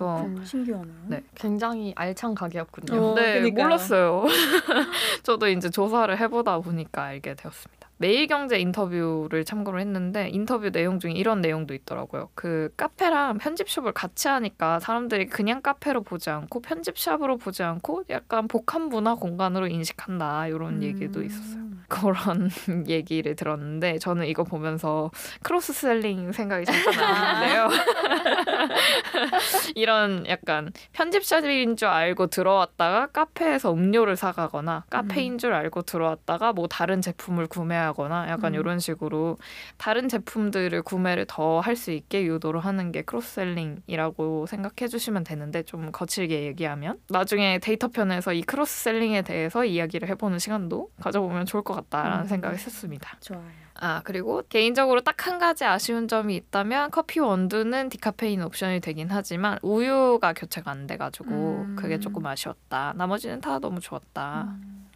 [0.05, 0.35] 음.
[0.35, 0.45] 그래서 음.
[0.45, 0.95] 신기하네요.
[1.07, 1.23] 네.
[1.35, 3.11] 굉장히 알찬 가게였군요.
[3.11, 3.63] 어, 네, 그러니까요.
[3.65, 4.25] 몰랐어요.
[5.23, 7.86] 저도 이제 조사를 해보다 보니까 알게 되었습니다.
[7.99, 12.29] 매일경제 인터뷰를 참고를 했는데 인터뷰 내용 중에 이런 내용도 있더라고요.
[12.35, 18.83] 그 카페랑 편집숍을 같이 하니까 사람들이 그냥 카페로 보지 않고 편집샵으로 보지 않고 약간 복합
[18.83, 20.83] 문화 공간으로 인식한다 이런 음.
[20.83, 21.67] 얘기도 있었어요.
[21.89, 22.49] 그런
[22.87, 25.09] 얘기를 들었는데 저는 이거 보면서
[25.41, 27.69] cross-selling 생각이 잠깐 나는데요.
[29.75, 37.01] 이런 약간 편집샵인 줄 알고 들어왔다가 카페에서 음료를 사가거나 카페인 줄 알고 들어왔다가 뭐 다른
[37.01, 38.59] 제품을 구매하거나 약간 음.
[38.59, 39.37] 이런 식으로
[39.77, 45.91] 다른 제품들을 구매를 더 할 수 있게 유도를 하는 게 cross-selling이라고 생각해 주시면 되는데 좀
[45.91, 52.25] 거칠게 얘기하면 나중에 데이터 편에서 이 cross-selling에 대해서 이야기를 해보는 시간도 가져보면 좋을 것 같다라는
[52.25, 52.27] 음.
[52.27, 53.17] 생각을 했습니다.
[53.19, 53.43] 좋아요.
[53.79, 59.57] 아 그리고 개인적으로 딱 한 가지 아쉬운 점이 있다면 커피 원두는 디카페인 옵션이 되긴 하지만
[59.61, 61.75] 우유가 교체가 안 돼가지고 음.
[61.77, 62.93] 그게 조금 아쉬웠다.
[62.95, 64.47] 나머지는 다 너무 좋았다.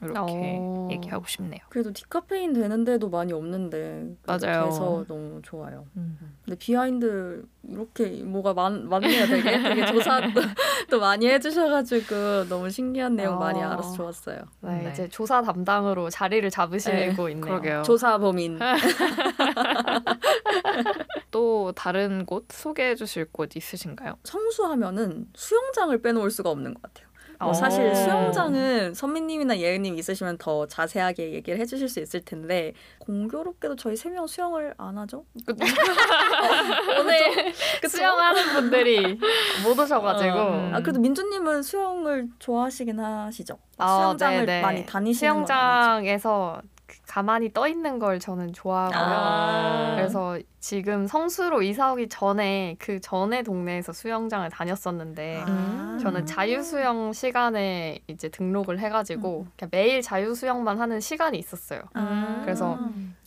[0.02, 0.88] 이렇게 어.
[0.92, 1.60] 얘기하고 싶네요.
[1.70, 4.66] 그래도 디카페인 되는데도 많이 없는데 맞아요.
[4.66, 5.86] 돼서 너무 좋아요.
[5.96, 6.18] 음.
[6.44, 10.28] 근데 behind 이렇게 뭐가 많, 많네요 되게 되게 조사도
[10.90, 13.74] 또 많이 해주셔가지고 너무 신기한 내용 많이 아.
[13.74, 14.42] 알아서 좋았어요.
[14.62, 14.92] 네, 네.
[14.92, 17.42] 이제 조사 담당으로 자리를 잡으시고 있네요.
[17.42, 17.84] 그러게요.
[17.84, 18.60] 조사 범인.
[21.30, 24.16] 또 다른 곳 소개해 주실 곳 있으신가요?
[24.24, 27.11] 성수하면은 수영장을 빼놓을 수가 없는 것 같아요.
[27.41, 27.54] 뭐 어.
[27.54, 34.10] 사실 수영장은 선미님이나 예은님 있으시면 더 자세하게 얘기를 해주실 수 있을 텐데 공교롭게도 저희 세
[34.12, 35.25] 명 수영을 안 하죠.
[36.99, 37.54] 오늘?
[37.88, 39.19] 수영하는 분들이
[39.63, 40.71] 못 오셔가지고 음.
[40.73, 43.58] 아 그래도 민주님은 수영을 좋아하시긴 하시죠.
[43.77, 44.62] 아, 수영장을 네네.
[44.62, 45.15] 많이 다니시는.
[45.19, 46.67] 수영장에서 그
[47.12, 48.97] 가만히 떠 있는 걸 저는 좋아하고요.
[48.97, 49.95] 아.
[49.97, 55.97] 그래서 지금 성수로 이사 오기 전에 그 전에 동네에서 수영장을 다녔었는데 아.
[56.02, 61.82] 저는 자유 수영 시간에 이제 등록을 해가지고 그냥 매일 자유 수영만 하는 시간이 있었어요.
[61.95, 62.39] 아.
[62.45, 62.80] 그래서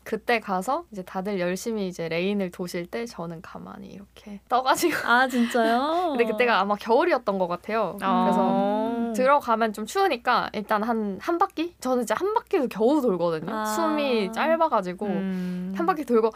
[0.04, 6.14] 그때 가서 이제 다들 열심히 이제 레인을 도실 때 저는 가만히 이렇게 떠가지고 아 진짜요?
[6.16, 7.96] 근데 그때가 아마 겨울이었던 것 같아요.
[7.98, 9.12] 그래서 어.
[9.16, 13.52] 들어가면 좀 추우니까 일단 한한 바퀴 저는 이제 한 바퀴도 겨우 돌거든요.
[13.52, 13.64] 아.
[13.64, 15.74] 숨이 짧아가지고 음.
[15.76, 16.30] 한 바퀴 돌고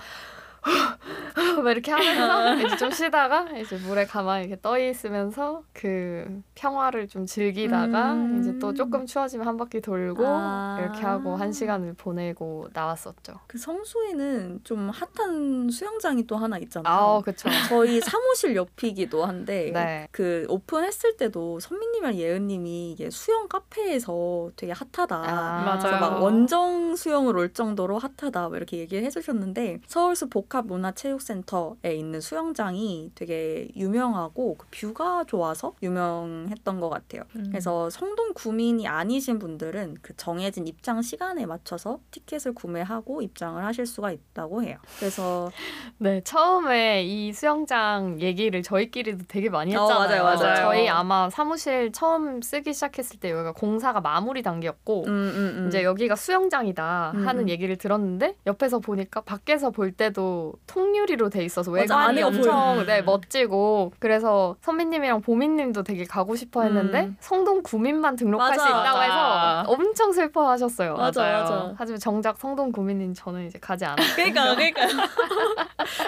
[1.62, 7.26] 막 이렇게 하면서 이제 좀 쉬다가 이제 물에 가만히 이렇게 떠 있으면서 그 평화를 좀
[7.26, 8.38] 즐기다가 음.
[8.40, 10.78] 이제 또 조금 추워지면 한 바퀴 돌고 아.
[10.80, 13.40] 이렇게 하고 한 시간을 보내고 나왔었죠.
[13.46, 16.92] 그 성수에는 좀 핫한 수영장이 또 하나 있잖아요.
[16.92, 17.48] 아, 그쵸.
[17.68, 20.08] 저희 사무실 옆이기도 한데 네.
[20.10, 25.16] 그 오픈했을 때도 선미님이랑 예은님이 이게 수영 카페에서 되게 핫하다.
[25.16, 26.00] 아, 맞아요.
[26.00, 32.20] 막 원정 수영을 올 정도로 핫하다 뭐 이렇게 얘기를 해주셨는데 서울숲 복합 문화체육센터 센터에 있는
[32.20, 37.22] 수영장이 되게 유명하고 그 뷰가 좋아서 유명했던 것 같아요.
[37.36, 37.46] 음.
[37.48, 44.12] 그래서 성동 구민이 아니신 분들은 그 정해진 입장 시간에 맞춰서 티켓을 구매하고 입장을 하실 수가
[44.12, 44.78] 있다고 해요.
[44.98, 45.50] 그래서
[45.98, 50.22] 네, 처음에 이 수영장 얘기를 저희끼리도 되게 많이 어, 했잖아요.
[50.22, 50.56] 맞아요, 맞아요.
[50.56, 55.68] 저희 아마 사무실 처음 쓰기 시작했을 때 여기가 공사가 마무리 단계였고 음, 음, 음.
[55.68, 57.48] 이제 여기가 수영장이다 음, 하는 음.
[57.48, 62.84] 얘기를 들었는데 옆에서 보니까 밖에서 볼 때도 통유리로 돼 있어서 맞아, 외관이 안에 엄청.
[62.86, 67.16] 네, 멋지고 그래서 선배님이랑 보미님도 되게 가고 싶어 했는데 음.
[67.20, 68.62] 성동 구민만 등록할 맞아.
[68.62, 69.58] 수 있다고 맞아.
[69.60, 70.94] 해서 엄청 슬퍼하셨어요.
[70.96, 71.42] 맞아, 맞아요.
[71.42, 71.74] 맞아.
[71.78, 74.14] 하지만 정작 성동 구민인 저는 이제 가지 않았어요.
[74.16, 74.86] 그러니까 그러니까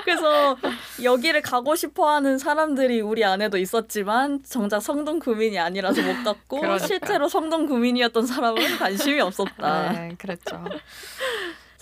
[0.05, 0.57] 그래서
[1.03, 6.87] 여기를 가고 싶어하는 사람들이 우리 안에도 있었지만 정작 성동 구민이 아니라서 못 갔고 그러니까.
[6.87, 9.93] 실제로 성동 구민이었던 사람은 관심이 없었다.
[9.93, 10.63] 네, 그랬죠.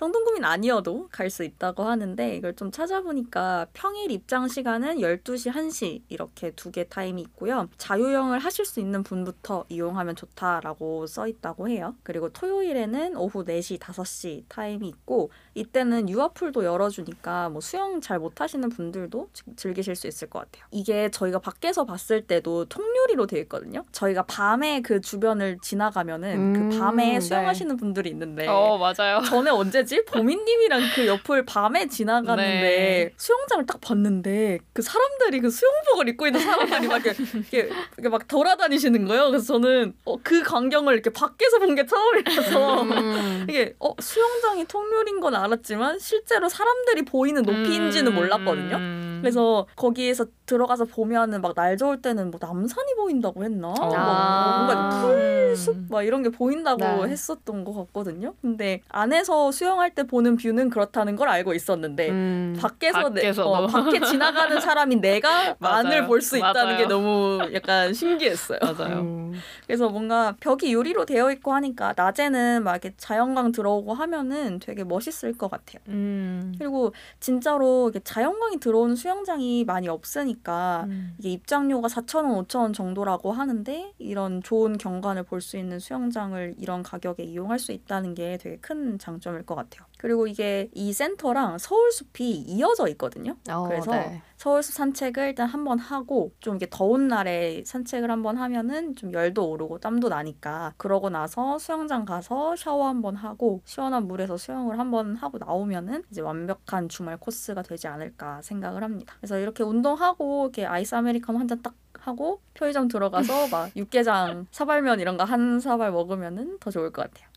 [0.02, 6.52] 성동구민 아니어도 갈 수 있다고 하는데 이걸 좀 찾아보니까 평일 입장 시간은 12시, 1시 이렇게
[6.52, 7.68] 두 개 타임이 있고요.
[7.78, 11.94] 자유형을 하실 수 있는 분부터 이용하면 좋다라고 써 있다고 해요.
[12.04, 19.28] 그리고 토요일에는 오후 4시, 5시 타임이 있고 이때는 유아풀도 열어주니까 뭐 수영 잘 못하시는 분들도
[19.32, 20.64] 즐- 즐기실 수 있을 것 같아요.
[20.70, 23.82] 이게 저희가 밖에서 봤을 때도 통유리로 되어 있거든요.
[23.92, 27.20] 저희가 밤에 그 주변을 지나가면은 음, 그 밤에 네.
[27.20, 29.20] 수영하시는 분들이 있는데 어 맞아요.
[29.28, 30.04] 전에 언제 지?
[30.04, 33.10] 보민님이랑 그 옆을 밤에 지나가는데 네.
[33.16, 37.58] 수영장을 딱 봤는데 그 사람들이 그 수영복을 입고 있는 사람들이 막 이렇게, 이렇게,
[37.96, 39.28] 이렇게 막 돌아다니시는 거예요.
[39.30, 43.46] 그래서 저는 어, 그 광경을 이렇게 밖에서 본 게 처음이라서 음.
[43.48, 48.76] 이게 어, 수영장이 통유리인 건 알았지만 실제로 사람들이 보이는 높이인지는 음, 몰랐거든요.
[48.76, 49.07] 음.
[49.20, 53.68] 그래서 거기에서 들어가서 보면은 막 날 좋을 때는 뭐 남산이 보인다고 했나?
[53.68, 53.74] 어.
[53.74, 54.64] 막 아.
[54.66, 57.10] 뭔가 풀숲 막 이런 게 보인다고 네.
[57.12, 58.34] 했었던 것 같거든요.
[58.40, 62.56] 근데 안에서 수영할 때 보는 뷰는 그렇다는 걸 알고 있었는데 음.
[62.60, 63.48] 밖에서 내, 밖에서도.
[63.50, 65.56] 어, 밖에 지나가는 사람이 내가.
[65.60, 66.76] 안을 볼 수 있다는.
[66.76, 68.58] 게 너무 약간 신기했어요.
[68.62, 69.00] 맞아요.
[69.00, 69.32] 음.
[69.66, 75.32] 그래서 뭔가 벽이 유리로 되어 있고 하니까 낮에는 막 이렇게 자연광 들어오고 하면은 되게 멋있을
[75.38, 75.80] 것 같아요.
[75.88, 76.54] 음.
[76.58, 81.14] 그리고 진짜로 이렇게 자연광이 들어오는 수영 장이 많이 없으니까 음.
[81.18, 87.22] 이게 입장료가 4,000원, 5,000원 정도라고 하는데 이런 좋은 경관을 볼 수 있는 수영장을 이런 가격에
[87.22, 89.86] 이용할 수 있다는 게 되게 큰 장점일 것 같아요.
[89.98, 93.36] 그리고 이게 이 센터랑 서울숲이 이어져 있거든요.
[93.50, 94.20] 어, 그래서 네.
[94.38, 99.12] 서울숲 산책을 일단 한 번 하고 좀 이게 더운 날에 산책을 한 번 하면은 좀
[99.12, 104.78] 열도 오르고 땀도 나니까 그러고 나서 수영장 가서 샤워 한 번 하고 시원한 물에서 수영을
[104.78, 109.14] 한 번 하고 나오면은 이제 완벽한 주말 코스가 되지 않을까 생각을 합니다.
[109.20, 115.00] 그래서 이렇게 운동하고 이렇게 아이스 아메리카노 한 잔 딱 하고 편의점 들어가서 막 육개장 사발면
[115.00, 117.28] 이런 거 한 사발 먹으면은 더 좋을 것 같아요.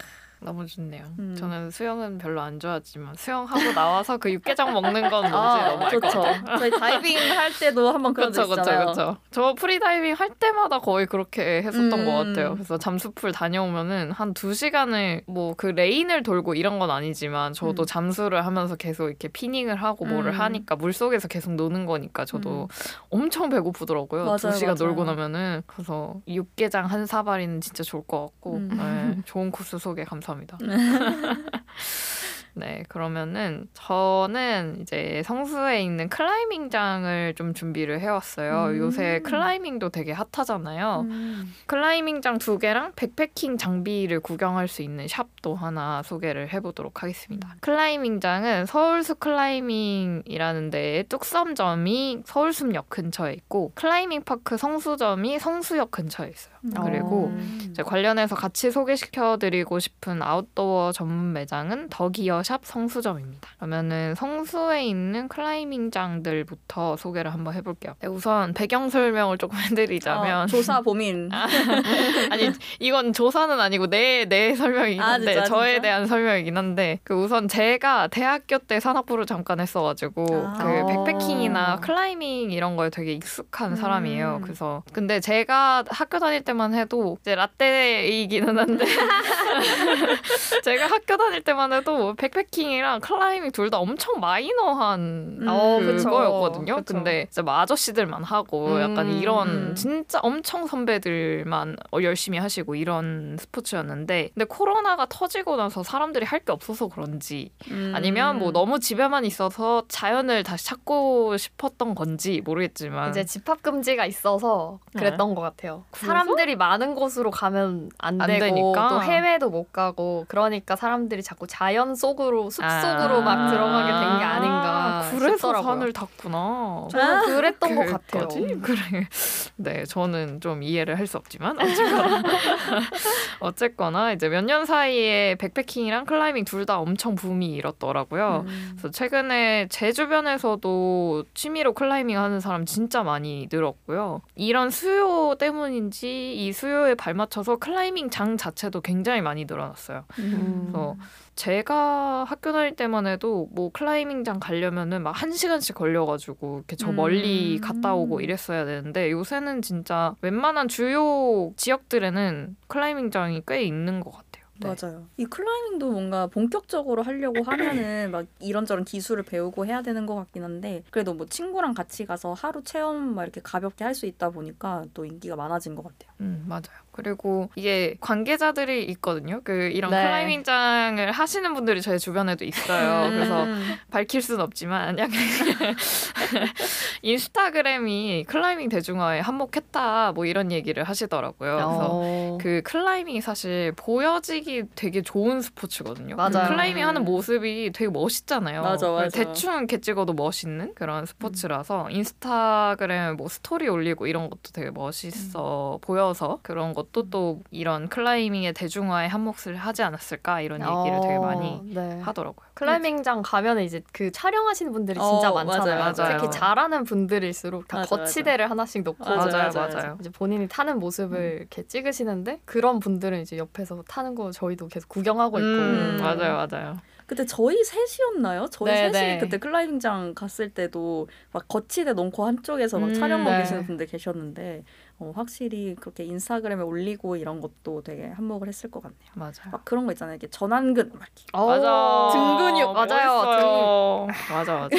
[0.43, 1.03] 너무 좋네요.
[1.19, 1.35] 음.
[1.37, 6.21] 저는 수영은 별로 안 좋아하지만 수영하고 나와서 그 육개장 먹는 건 뭔지 너무 알것 좋죠.
[6.21, 6.57] 같아요.
[6.57, 8.49] 저희 다이빙 할 때도 한번 그런 있잖아요.
[8.55, 9.17] 그렇죠, 그렇죠.
[9.29, 12.05] 저 프리다이빙 할 때마다 거의 그렇게 했었던 음.
[12.05, 12.53] 것 같아요.
[12.55, 17.85] 그래서 잠수풀 다녀오면은 한 두 시간을 뭐 그 레인을 돌고 이런 건 아니지만 저도 음.
[17.85, 20.39] 잠수를 하면서 계속 이렇게 finning을 하고 뭐를 음.
[20.39, 22.67] 하니까 물 속에서 계속 노는 거니까 저도 음.
[23.09, 24.23] 엄청 배고프더라고요.
[24.23, 24.87] 맞아요, 두 시간 맞아요.
[24.87, 28.69] 놀고 나면은 그래서 육개장 한 사발이는 진짜 좋을 것 같고 음.
[28.75, 30.30] 네, 좋은 코스 소개 감사합니다.
[32.53, 38.71] 네, 그러면은 저는 이제 성수에 있는 climbing장을 좀 준비를 해왔어요.
[38.71, 38.77] 음.
[38.77, 41.05] 요새 climbing도 되게 핫하잖아요.
[41.09, 41.53] 음.
[41.67, 47.55] climbing장 두 개랑 백패킹 장비를 구경할 수 있는 샵도 하나 소개를 해보도록 하겠습니다.
[47.61, 56.50] climbing장은 서울숲 클라이밍이라는 데에 뚝섬점이 서울숲역 근처에 있고 클라이밍 파크 성수점이 성수역 근처에 있어요.
[56.83, 57.67] 그리고 음.
[57.71, 63.49] 이제 관련해서 같이 소개시켜드리고 싶은 아웃도어 전문 매장은 더기어샵 성수점입니다.
[63.57, 67.95] 그러면은 성수에 있는 climbing장들부터 소개를 한번 해볼게요.
[67.99, 71.29] 네, 우선 배경 설명을 조금 해드리자면 어, 조사 보민.
[72.31, 75.81] 아니 이건 조사는 아니고 내 내 설명이긴 아, 한데 진짜, 저에 진짜?
[75.81, 80.53] 대한 설명이긴 한데 그 우선 제가 대학교 때 산악부를 잠깐 했어가지고 아.
[80.57, 81.79] 그 backpacking이나 어.
[81.79, 83.75] 클라이밍 이런 거에 되게 익숙한 음.
[83.75, 84.39] 사람이에요.
[84.43, 88.85] 그래서 근데 제가 학교 다닐 때만 해도 이제 라떼이기는 한데
[90.63, 94.99] 제가 학교 다닐 때만 해도 backpacking이랑 climbing 둘 다 엄청 마이너한
[95.43, 95.45] 음.
[95.47, 95.79] 어.
[95.79, 96.75] 그거였거든요.
[96.75, 96.93] 그쵸.
[96.93, 99.75] 근데 진짜 뭐 아저씨들만 하고 약간 음, 이런 음.
[99.75, 106.51] 진짜 엄청 선배들만 어, 열심히 하시고 이런 스포츠였는데 근데 코로나가 터지고 나서 사람들이 할 게
[106.51, 107.93] 없어서 그런지 음.
[107.95, 114.79] 아니면 뭐 너무 집에만 있어서 자연을 다시 찾고 싶었던 건지 모르겠지만 이제 집합 금지가 있어서
[114.97, 115.83] 그랬던 것 같아요.
[115.91, 116.07] 그래서?
[116.41, 118.89] 사람들이 많은 곳으로 가면 안 안 되고 되니까.
[118.89, 123.21] 또 해외도 못 가고 그러니까 사람들이 자꾸 자연 속으로 산속으로 숲속으로 아.
[123.21, 125.71] 막 들어가게 된 게 아닌가 그래서 싶더라고요.
[125.73, 126.87] 산을 탔구나.
[126.91, 128.27] 저는 그랬던 것 같아요.
[128.27, 128.59] 그거지?
[128.61, 129.07] 그래.
[129.55, 132.23] 네, 저는 좀 이해를 할 수 없지만 어쨌거나
[133.39, 138.45] 어쨌거나 이제 몇 년 사이에 backpacking이랑 climbing 둘 다 엄청 붐이 일었더라고요.
[138.47, 138.69] 음.
[138.73, 144.21] 그래서 최근에 제 주변에서도 취미로 클라이밍 하는 사람 진짜 많이 늘었고요.
[144.35, 150.05] 이런 수요 때문인지 이 수요에 발맞춰서 climbing장 자체도 굉장히 많이 늘어났어요.
[150.19, 150.61] 음.
[150.71, 150.95] 그래서
[151.35, 157.57] 제가 학교 다닐 때만 해도 뭐 climbing장 가려면은 막 한 시간씩 걸려가지고 이렇게 저 멀리
[157.57, 157.61] 음.
[157.61, 164.30] 갔다 오고 이랬어야 되는데 요새는 진짜 웬만한 주요 지역들에는 climbing장이 꽤 있는 것 같아요.
[164.61, 164.75] 네.
[164.81, 165.07] 맞아요.
[165.17, 170.83] 이 클라이밍도 뭔가 본격적으로 하려고 하면은 막 이런저런 기술을 배우고 해야 되는 것 같긴 한데
[170.91, 175.05] 그래도 뭐 친구랑 같이 가서 하루 체험 막 이렇게 가볍게 할 수 있다 보니까 또
[175.05, 176.11] 인기가 많아진 것 같아요.
[176.21, 176.61] 음 맞아요.
[176.91, 179.41] 그리고 이게 관계자들이 있거든요.
[179.43, 180.03] 그 이런 네.
[180.03, 183.09] 클라이밍장을 하시는 분들이 저희 주변에도 있어요.
[183.09, 183.75] 그래서 음.
[183.89, 185.11] 밝힐 순 없지만 약간
[187.01, 191.55] 인스타그램이 클라이밍 대중화에 한몫했다 뭐 이런 얘기를 하시더라고요.
[191.55, 192.37] 그래서 어.
[192.41, 196.15] 그 클라이밍이 사실 보여지기 되게 좋은 스포츠거든요.
[196.15, 196.47] 맞아요.
[196.47, 198.61] 클라이밍 하는 모습이 되게 멋있잖아요.
[198.61, 199.09] 맞아, 맞아.
[199.09, 206.39] 대충 이렇게 찍어도 멋있는 그런 스포츠라서 인스타그램 뭐 스토리 올리고 이런 것도 되게 멋있어 보여서
[206.43, 211.99] 그런 것도 또 이런 클라이밍의 대중화에 한몫을 하지 않았을까 이런 얘기를 되게 어, 많이 네.
[212.01, 212.47] 하더라고요.
[212.53, 215.77] 클라이밍장 가면 이제 그 촬영하시는 분들이 진짜 어, 많잖아요.
[215.79, 216.17] 맞아요, 맞아요.
[216.19, 219.73] 특히 잘하는 분들일수록 다 맞아, 거치대를 하나씩 놓고 맞아요, 맞아요, 맞아요.
[219.75, 219.97] 맞아요.
[219.99, 225.37] 이제 본인이 타는 모습을 이렇게 찍으시는데 그런 분들은 이제 옆에서 타는 거 저희도 계속 구경하고
[225.39, 225.97] 있고 음, 음.
[226.01, 226.77] 맞아요, 맞아요.
[227.11, 228.47] 그때 저희 셋이었나요?
[228.51, 229.17] 저희 네, 셋이 네.
[229.17, 233.39] 그때 클라이밍장 갔을 때도 막 거치대 놓고 한쪽에서 막 음, 촬영하고 네.
[233.39, 234.63] 계시는 분들 계셨는데
[234.97, 239.11] 어, 확실히 그렇게 인스타그램에 올리고 이런 것도 되게 한몫을 했을 것 같네요.
[239.15, 239.51] 맞아요.
[239.51, 240.15] 막 그런 거 있잖아요.
[240.15, 241.25] 이렇게 전완근 막 이렇게.
[241.33, 242.09] 어, 맞아.
[242.13, 244.07] 등 근육 맞아요.
[244.07, 244.07] 멋있어요.
[244.29, 244.77] 맞아 맞아.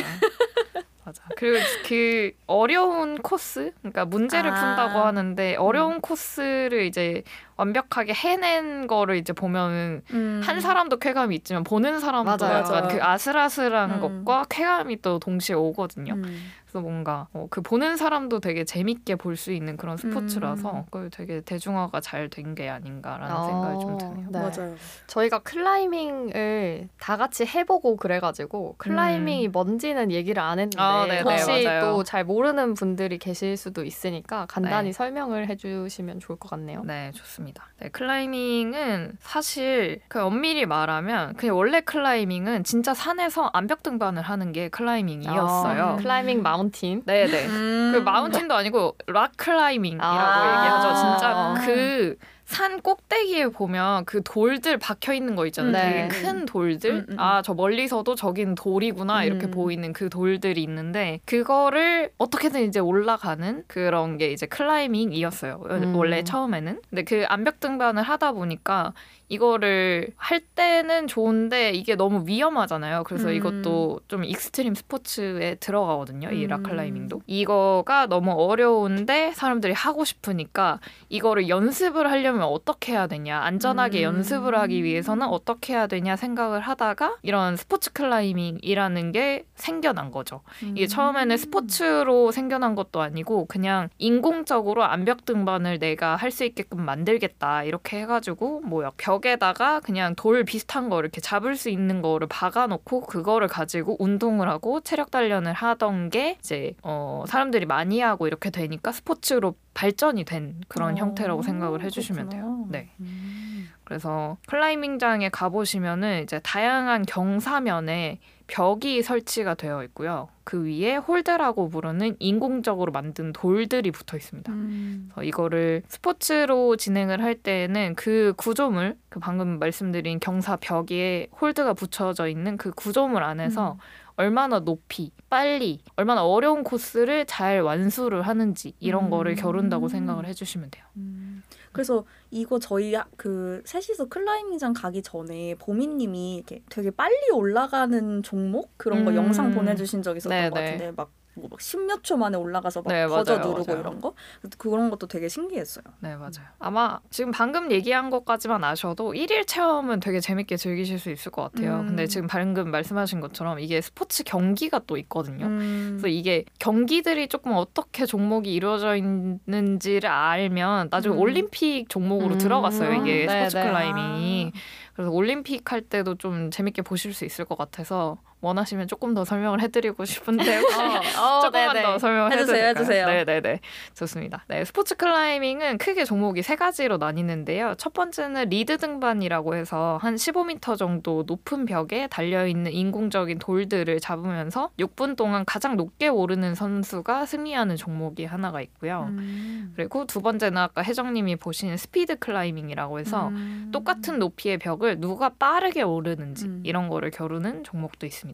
[1.05, 1.23] 맞아.
[1.37, 4.55] 그리고 그 어려운 코스, 그러니까 문제를 아.
[4.55, 7.25] 푼다고 하는데 어려운 코스를 이제
[7.67, 10.03] 완벽하게 해낸 거를 이제 보면은
[10.43, 12.59] 한 사람도 쾌감이 있지만 보는 사람도 맞아요.
[12.59, 14.25] 약간 그 아슬아슬한 음.
[14.25, 16.15] 것과 쾌감이 또 동시에 오거든요.
[16.15, 16.51] 음.
[16.65, 20.83] 그래서 뭔가 어, 그 보는 사람도 되게 재밌게 볼 수 있는 그런 스포츠라서 음.
[20.87, 24.29] 그걸 되게 대중화가 잘 된 게 아닌가라는 어, 생각이 좀 드네요.
[24.31, 24.39] 네.
[24.41, 24.75] 맞아요.
[25.07, 30.83] 저희가 클라이밍을 다 같이 해보고 그래가지고 클라이밍이 뭔지는 얘기를 안 했는데 음.
[30.83, 31.81] 아, 네네, 혹시 맞아요.
[31.81, 34.93] 또잘 모르는 분들이 계실 수도 있으니까 간단히 네.
[34.93, 36.83] 설명을 해주시면 좋을 것 같네요.
[36.85, 37.52] 네, 좋습니다.
[37.81, 44.69] 네, 클라이밍은 사실 그 엄밀히 말하면 그냥 원래 클라이밍은 진짜 산에서 암벽 등반을 하는 게
[44.69, 45.85] 클라이밍이었어요.
[45.85, 47.03] 아, climbing mountain.
[47.07, 47.47] 네, 네.
[47.47, 47.91] 음.
[47.93, 50.59] 그 mountain도 아니고 rock climbing이라고 아.
[50.59, 50.95] 얘기하죠.
[50.95, 51.55] 진짜 아.
[51.65, 52.17] 그
[52.53, 55.73] 산 꼭대기에 보면 그 돌들 박혀 있는 거 있잖아요.
[55.73, 56.09] 네.
[56.09, 56.91] 되게 큰 돌들.
[56.91, 57.19] 음, 음, 음.
[57.19, 59.51] 아, 저 멀리서도 저긴 돌이구나 이렇게 음.
[59.51, 65.63] 보이는 그 돌들이 있는데 그거를 어떻게든 이제 올라가는 그런 게 이제 클라이밍이었어요.
[65.71, 65.97] 음.
[65.97, 66.81] 원래 처음에는.
[66.91, 68.93] 근데 그 암벽 등반을 하다 보니까
[69.29, 73.05] 이거를 할 때는 좋은데 이게 너무 위험하잖아요.
[73.05, 73.35] 그래서 음.
[73.35, 76.31] 이것도 좀 익스트림 스포츠에 들어가거든요.
[76.33, 76.49] 이 음.
[76.49, 77.23] rock climbing도.
[77.27, 83.39] 이거가 너무 어려운데 사람들이 하고 싶으니까 이거를 연습을 하려면 어떻게 해야 되냐.
[83.41, 84.03] 안전하게 음.
[84.17, 90.43] 연습을 하기 위해서는 어떻게 해야 되냐 생각을 하다가 이런 스포츠 클라이밍이라는 게 생겨난 거죠.
[90.75, 97.63] 이게 처음에는 스포츠로 생겨난 것도 아니고 그냥 인공적으로 암벽 등반을 내가 할 수 있게끔 만들겠다
[97.65, 103.03] 이렇게 해가지고 뭐 벽 에다가 그냥 돌 비슷한 거 이렇게 잡을 수 있는 거를 박아놓고
[103.03, 108.93] 그거를 가지고 운동을 하고 체력 단련을 하던 게 이제 어 사람들이 많이 하고 이렇게 되니까
[108.93, 112.67] 스포츠로 발전이 된 그런 어, 형태라고 생각을 해주시면 돼요.
[112.69, 112.91] 네.
[113.01, 113.69] 음.
[113.85, 118.21] 그래서 클라이밍장에 가보시면은 이제 다양한 경사면에
[118.53, 120.29] 벽이 설치가 되어 있고요.
[120.45, 124.53] 그 위에 홀드라고 부르는 인공적으로 만든 돌들이 붙어 있습니다.
[124.53, 125.09] 음.
[125.09, 132.29] 그래서 이거를 스포츠로 진행을 할 때에는 그 구조물, 그 방금 말씀드린 경사 벽에 홀드가 붙여져
[132.29, 133.79] 있는 그 구조물 안에서 음.
[134.17, 139.11] 얼마나 높이, 빨리, 얼마나 어려운 코스를 잘 완수를 하는지 이런 음.
[139.11, 140.85] 거를 겨룬다고 생각을 해주시면 돼요.
[140.99, 141.42] 음.
[141.73, 148.77] 그래서 이거 저희 하- 그 셋이서 클라이밍장 가기 전에 보미님이 이렇게 되게 빨리 올라가는 종목
[148.77, 149.17] 그런 거 음.
[149.17, 150.65] 영상 보내주신 적 있었던 네, 것 네.
[150.73, 151.11] 같은데 막.
[151.35, 153.81] 뭐막 10몇 초 만에 올라가서 막 네, 버저 맞아요, 누르고 맞아요.
[153.81, 154.15] 이런 거
[154.59, 155.85] 그런 것도 되게 신기했어요.
[156.01, 156.47] 네, 맞아요.
[156.59, 161.81] 아마 지금 방금 얘기한 것까지만 아셔도 일일 체험은 되게 재밌게 즐기실 수 있을 것 같아요.
[161.81, 161.87] 음.
[161.89, 165.47] 근데 지금 방금 말씀하신 것처럼 이게 스포츠 경기가 또 있거든요.
[165.47, 165.89] 음.
[165.93, 171.21] 그래서 이게 경기들이 조금 어떻게 종목이 이루어져 있는지를 알면 나중에 음.
[171.21, 172.39] 올림픽 종목으로 음.
[172.39, 172.93] 들어갔어요.
[173.01, 173.65] 이게 네, 스포츠 네.
[173.65, 174.53] 클라이밍이.
[174.95, 179.61] 그래서 올림픽 할 때도 좀 재밌게 보실 수 있을 것 같아서 원하시면 조금 더 설명을
[179.63, 180.77] 해드리고 싶은데 혹시
[181.19, 181.83] 어, 조금만 네네.
[181.83, 182.67] 더 설명을 해주세요?
[182.67, 183.07] 해주세요.
[183.07, 183.61] 네네네
[183.95, 184.45] 좋습니다.
[184.49, 187.75] 네 스포츠 클라이밍은 크게 종목이 세 가지로 나뉘는데요.
[187.79, 194.71] 첫 번째는 리드 등반이라고 해서 한 15m 정도 높은 벽에 달려 있는 인공적인 돌들을 잡으면서
[194.79, 199.07] 6분 동안 가장 높게 오르는 선수가 승리하는 종목이 하나가 있고요.
[199.09, 199.73] 음.
[199.77, 203.69] 그리고 두 번째는 아까 혜정님이 보신 스피드 클라이밍이라고 해서 음.
[203.73, 206.63] 똑같은 높이의 벽을 누가 빠르게 오르는지 음.
[206.65, 208.32] 이런 거를 겨루는 종목도 있습니다.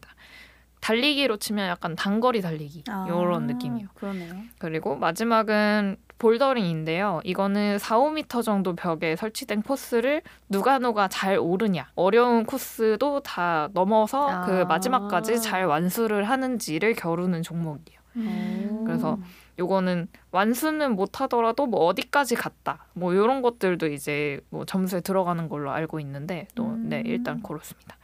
[0.81, 3.87] 달리기로 치면 약간 단거리 달리기 아, 이런 느낌이요.
[3.95, 4.33] 그러네요.
[4.57, 7.21] 그리고 마지막은 볼더링인데요.
[7.23, 11.89] 이거는 4, 5m 정도 벽에 설치된 코스를 누가 누가 잘 오르냐.
[11.95, 14.45] 어려운 코스도 다 넘어서 아.
[14.45, 17.99] 그 마지막까지 잘 완수를 하는지를 겨루는 종목이에요.
[18.17, 18.83] 음.
[18.85, 19.17] 그래서
[19.59, 22.85] 요거는 완수는 못 하더라도 뭐 어디까지 갔다.
[22.93, 27.05] 뭐 요런 것들도 이제 뭐 점수에 들어가는 걸로 알고 있는데 또 네, 음.
[27.05, 27.97] 일단 그렇습니다.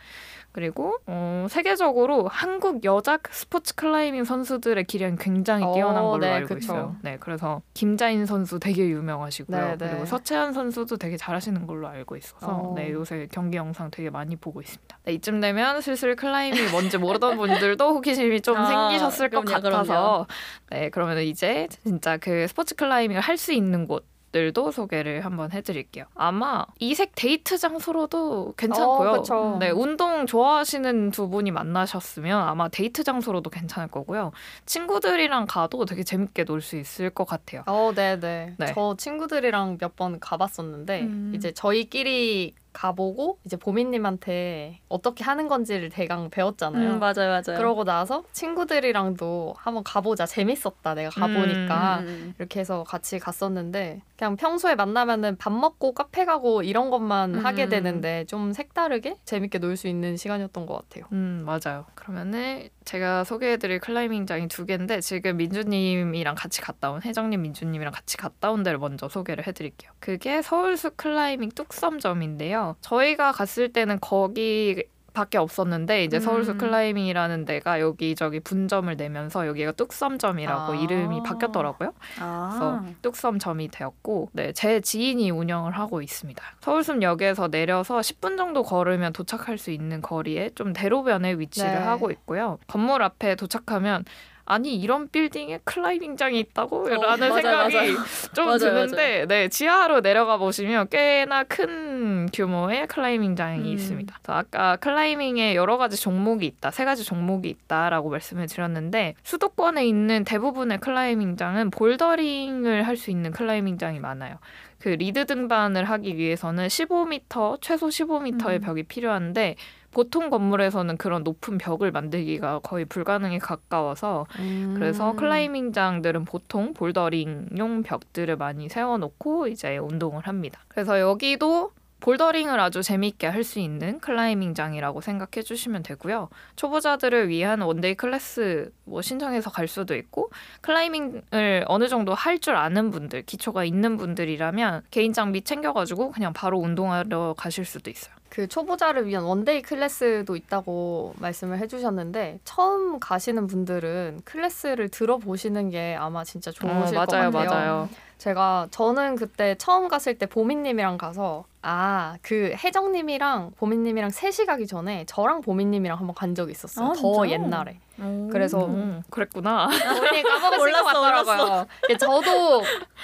[0.56, 6.47] 그리고 어, 세계적으로 한국 여자 스포츠 클라이밍 선수들의 기량이 굉장히 어, 뛰어난 걸로 네, 알고
[6.47, 6.58] 그쵸.
[6.60, 6.95] 있어요.
[7.01, 9.60] 네, 그래서 김자인 선수 되게 유명하시고요.
[9.60, 9.89] 네, 네.
[9.89, 12.74] 그리고 서채한 선수도 되게 잘하시는 걸로 알고 있어서 어.
[12.74, 14.97] 네, 요새 경기 영상 되게 많이 보고 있습니다.
[15.03, 20.26] 네, 이쯤 되면 슬슬 클라이밍이 뭔지 모르던 분들도 호기심이 좀 아, 생기셨을 것 그럼요, 같아서
[20.70, 24.06] 네, 그러면 이제 진짜 그 스포츠 클라이밍을 할 수 있는 곳
[24.36, 26.04] 들도 소개를 한번 해드릴게요.
[26.14, 29.24] 아마 이색 데이트 장소로도 괜찮고요.
[29.32, 29.58] 어.
[29.62, 34.34] 네, 운동 좋아하시는 두 분이 만나셨으면 아마 데이트 장소로도 괜찮을 거고요.
[34.66, 37.64] 친구들이랑 가도 되게 재밌게 놀 수 있을 것 같아요.
[37.68, 38.56] 어, 네네.
[38.58, 38.66] 네.
[38.74, 41.32] 저 친구들이랑 몇 번 가봤었는데 음.
[41.34, 46.93] 이제 저희끼리 가보고 이제 보미님한테 어떻게 하는 건지를 대강 배웠잖아요.
[46.95, 47.57] 음, 맞아요, 맞아요.
[47.57, 52.34] 그러고 나서 친구들이랑도 한번 가보자 재밌었다 내가 가보니까 음.
[52.38, 57.45] 이렇게 해서 같이 갔었는데 그냥 평소에 만나면은 밥 먹고 카페 가고 이런 것만 음.
[57.45, 61.05] 하게 되는데 좀 색다르게 재밌게 놀 수 있는 시간이었던 것 같아요.
[61.11, 61.86] 음, 맞아요.
[61.95, 68.52] 그러면은 제가 소개해드릴 클라이밍장이 두 개인데 지금 민주님이랑 같이 갔다 온 혜정님, 민주님이랑 같이 갔다
[68.52, 69.92] 온 데를 먼저 소개를 해드릴게요.
[70.00, 72.78] 그게 서울숲 클라이밍 뚝섬점인데요.
[72.82, 74.84] 저희가 갔을 때는 거기
[75.16, 76.22] 밖에 없었는데 이제 음.
[76.22, 80.76] 서울숲 클라이밍이라는 데가 여기저기 분점을 내면서 여기가 뚝섬점이라고 아.
[80.76, 81.93] 이름이 바뀌었더라고요.
[82.20, 82.49] 아.
[82.51, 86.43] 그래서 뚝섬점이 되었고 네, 제 지인이 운영을 하고 있습니다.
[86.61, 91.78] 서울숲역에서 내려서 10분 정도 걸으면 도착할 수 있는 거리에 좀 대로변에 위치를 네.
[91.78, 92.59] 하고 있고요.
[92.68, 94.03] 건물 앞에 도착하면
[94.48, 96.84] 아니 이런 빌딩에 클라이밍장이 있다고?
[96.84, 97.96] 어, 라는 맞아요, 생각이 맞아요.
[98.34, 103.74] 좀 맞아요, 드는데 네 지하로 내려가 보시면 꽤나 큰 규모의 클라이밍장이 음.
[103.74, 104.20] 있습니다.
[104.28, 110.78] 아까 클라이밍에 여러 가지 종목이 있다, 세 가지 종목이 있다라고 말씀을 드렸는데 수도권에 있는 대부분의
[110.80, 114.38] 클라이밍장은 볼더링을 할 수 있는 클라이밍장이 많아요.
[114.80, 118.60] 그 리드 등반을 하기 위해서는 15m 최소 15m의 음.
[118.62, 119.56] 벽이 필요한데
[119.96, 124.28] 보통 건물에서는 그런 높은 벽을 만들기가 거의 불가능에 가까워서
[124.76, 125.16] 그래서 음.
[125.16, 130.60] 클라이밍장들은 보통 볼더링용 벽들을 많이 세워놓고 이제 운동을 합니다.
[130.68, 131.72] 그래서 여기도
[132.02, 136.28] 볼더링을 아주 재미있게 할 수 있는 클라이밍장이라고 생각해 주시면 되고요.
[136.58, 140.30] 초보자들을 위한 one-day class 뭐 신청해서 갈 수도 있고
[140.60, 146.60] 클라이밍을 어느 정도 할 줄 아는 분들, 기초가 있는 분들이라면 개인 장비 챙겨가지고 그냥 바로
[146.60, 148.14] 운동하러 가실 수도 있어요.
[148.36, 156.26] 그 초보자를 위한 one-day class도 있다고 말씀을 해주셨는데 처음 가시는 분들은 class를 들어보시는 게 아마
[156.26, 157.50] 진짜 좋으실 것 맞아요, 같아요.
[157.50, 157.90] 맞아요.
[158.18, 165.03] 제가 저는 그때 처음 갔을 때 보미님이랑 가서 아 그 혜정님이랑 보미님이랑 셋이 가기 전에
[165.07, 166.88] 저랑 보미님이랑 한번 간 적이 있었어요.
[166.88, 166.95] 아, 더
[167.26, 167.32] 진짜요?
[167.32, 167.80] 옛날에.
[168.01, 168.28] 오.
[168.32, 169.68] 그래서 음, 그랬구나.
[169.68, 171.66] 본인이 까먹으신 것 같더라고요.
[171.99, 172.61] 저도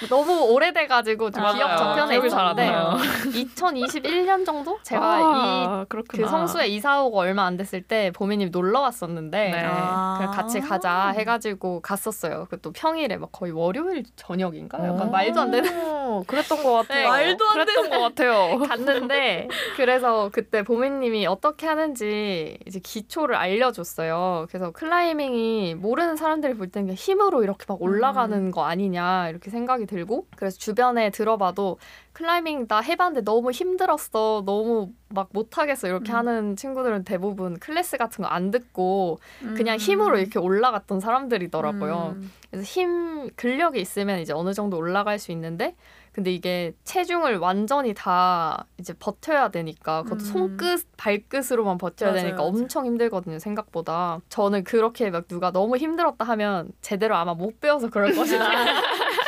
[0.10, 1.56] 너무 오래돼가지고 좀 맞아요.
[1.56, 2.98] 기억 저편에 있었는데 나요.
[3.34, 6.24] 2021년 정도 제가 아, 이 그렇구나.
[6.24, 9.64] 그 성수에 이사 오고 얼마 안 됐을 때 보미님 놀러 왔었는데 네.
[9.66, 10.16] 아.
[10.18, 12.46] 그냥 같이 가자 해가지고 갔었어요.
[12.50, 14.78] 그 또 평일에 막 거의 월요일 저녁인가?
[15.02, 17.04] 약간 말도 안 되는 오, 그랬던 것 같아요.
[17.04, 18.58] 네, 말도 안 그랬던 것 같아요.
[18.68, 19.48] 갔는데
[19.78, 24.48] 그래서 그때 보미님이 어떻게 하는지 이제 기초를 알려줬어요.
[24.50, 28.52] 그래서 클라이밍이 모르는 사람들이 볼 때는 힘으로 이렇게 막 올라가는 음.
[28.52, 31.78] 거 아니냐 이렇게 생각이 들고 그래서 주변에 들어봐도
[32.14, 36.16] 클라이밍 나 해봤는데 너무 힘들었어 너무 막 못하겠어 이렇게 음.
[36.18, 39.20] 하는 친구들은 대부분 클래스 같은 거 안 듣고
[39.56, 39.78] 그냥 음.
[39.80, 42.16] 힘으로 이렇게 올라갔던 사람들이더라고요.
[42.16, 42.32] 음.
[42.50, 45.76] 그래서 힘 근력이 있으면 이제 어느 정도 올라갈 수 있는데
[46.14, 50.26] 근데 이게 체중을 완전히 다 이제 버텨야 되니까 그것도 음.
[50.58, 52.50] 손끝 발끝으로만 버텨야 맞아요, 되니까 맞아요.
[52.50, 58.14] 엄청 힘들거든요 생각보다 저는 그렇게 막 누가 너무 힘들었다 하면 제대로 아마 못 배워서 그럴
[58.16, 58.50] 것이다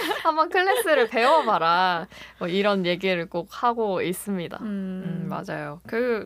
[0.24, 2.08] 한번 class를 배워봐라.
[2.39, 4.58] 뭐 이런 얘기를 꼭 하고 있습니다.
[4.62, 5.82] 음, 맞아요.
[5.88, 6.26] 그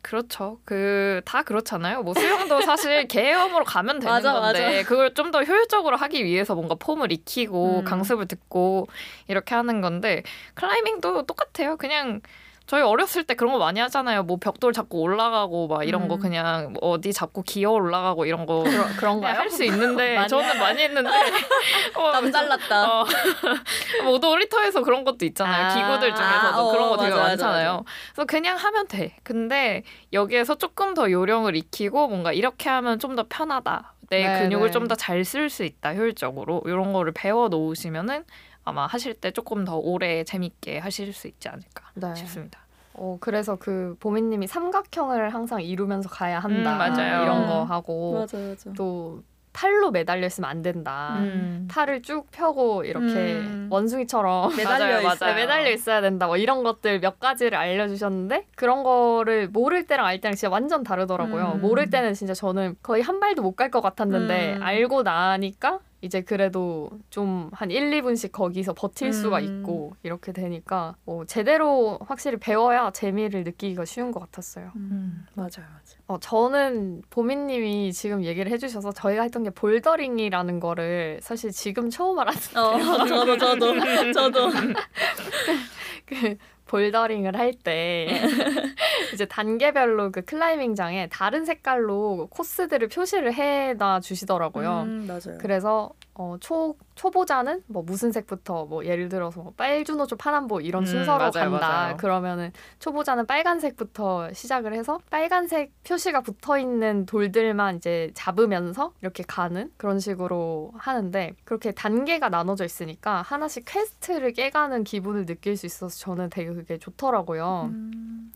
[0.00, 0.58] 그렇죠.
[0.64, 2.02] 그 다 그렇잖아요.
[2.02, 4.88] 뭐 수영도 사실 개헤엄으로 가면 되는 맞아, 건데 맞아.
[4.88, 7.84] 그걸 좀 더 효율적으로 하기 위해서 뭔가 폼을 익히고 음.
[7.84, 8.86] 강습을 듣고
[9.26, 10.22] 이렇게 하는 건데
[10.54, 11.76] 클라이밍도 똑같아요.
[11.76, 12.20] 그냥
[12.68, 14.24] 저희 어렸을 때 그런 거 많이 하잖아요.
[14.24, 16.20] 뭐 벽돌 잡고 올라가고 막 이런 거 음.
[16.20, 19.38] 그냥 뭐 어디 잡고 기어 올라가고 이런 거 그러, 그런가요?
[19.38, 21.08] 할 수 있는데 많이 저는 많이 했는데
[21.96, 23.00] 어, 남달랐다.
[23.00, 23.06] 어,
[24.04, 25.64] 뭐 놀이터에서 그런 것도 있잖아요.
[25.66, 27.84] 아, 기구들 중에서도 아, 그런 어, 거 되게 맞아, 맞아, 많잖아요.
[28.12, 29.16] 그래서 그냥 하면 돼.
[29.22, 33.94] 근데 여기에서 조금 더 요령을 익히고 뭔가 이렇게 하면 좀 더 편하다.
[34.10, 34.70] 내 네, 근육을 네.
[34.72, 35.94] 좀더 잘 쓸 수 있다.
[35.94, 38.24] 효율적으로 이런 거를 배워 놓으시면은
[38.68, 42.14] 아마 하실 때 조금 더 오래 재밌게 하실 수 있지 않을까 네.
[42.14, 42.60] 싶습니다.
[42.94, 46.72] 어, 그래서 그 보미님이 삼각형을 항상 이루면서 가야 한다.
[46.74, 47.22] 음, 맞아요.
[47.22, 48.72] 이런 거 하고 맞아 맞아.
[48.76, 51.16] 또 팔로 매달려 있으면 안 된다.
[51.18, 51.66] 음.
[51.70, 53.04] 팔을 쭉 펴고 이렇게
[53.40, 53.68] 음.
[53.70, 55.16] 원숭이처럼 매달려 맞아요, 있어요.
[55.20, 55.34] 맞아요.
[55.34, 56.26] 네, 매달려 있어야 된다.
[56.26, 61.52] 뭐 이런 것들 몇 가지를 알려주셨는데 그런 거를 모를 때랑 알 때랑 진짜 완전 다르더라고요.
[61.56, 61.60] 음.
[61.60, 64.62] 모를 때는 진짜 저는 거의 한 발도 못 갈 것 같았는데 음.
[64.62, 69.60] 알고 나니까 이제 그래도 좀 한 1, 2분씩 거기서 버틸 수가 음.
[69.60, 74.72] 있고 이렇게 되니까 뭐 제대로 확실히 배워야 재미를 느끼기가 쉬운 것 같았어요.
[74.76, 75.98] 음, 맞아요 맞아.
[76.06, 82.58] 어, 저는 보미님이 지금 얘기를 해주셔서 저희가 했던 게 볼더링이라는 거를 사실 지금 처음 알았는데
[82.58, 84.50] 어 저도 저도 저도.
[86.06, 86.36] 그
[86.68, 88.06] 볼더링을 할 때
[89.12, 94.82] 이제 단계별로 그 클라이밍장에 다른 색깔로 코스들을 표시를 해놔 주시더라고요.
[94.86, 95.38] 음, 맞아요.
[95.40, 100.86] 그래서 어, 초 초보자는 뭐 무슨 색부터 뭐 예를 들어서 뭐 빨주노초 파남보 이런 음,
[100.86, 101.68] 순서로 맞아요, 간다.
[101.68, 101.96] 맞아요.
[101.96, 110.00] 그러면은 초보자는 빨간색부터 시작을 해서 빨간색 표시가 붙어 있는 돌들만 이제 잡으면서 이렇게 가는 그런
[110.00, 116.52] 식으로 하는데 그렇게 단계가 나눠져 있으니까 하나씩 퀘스트를 깨가는 기분을 느낄 수 있어서 저는 되게
[116.52, 117.70] 그게 좋더라고요.
[117.72, 118.32] 음,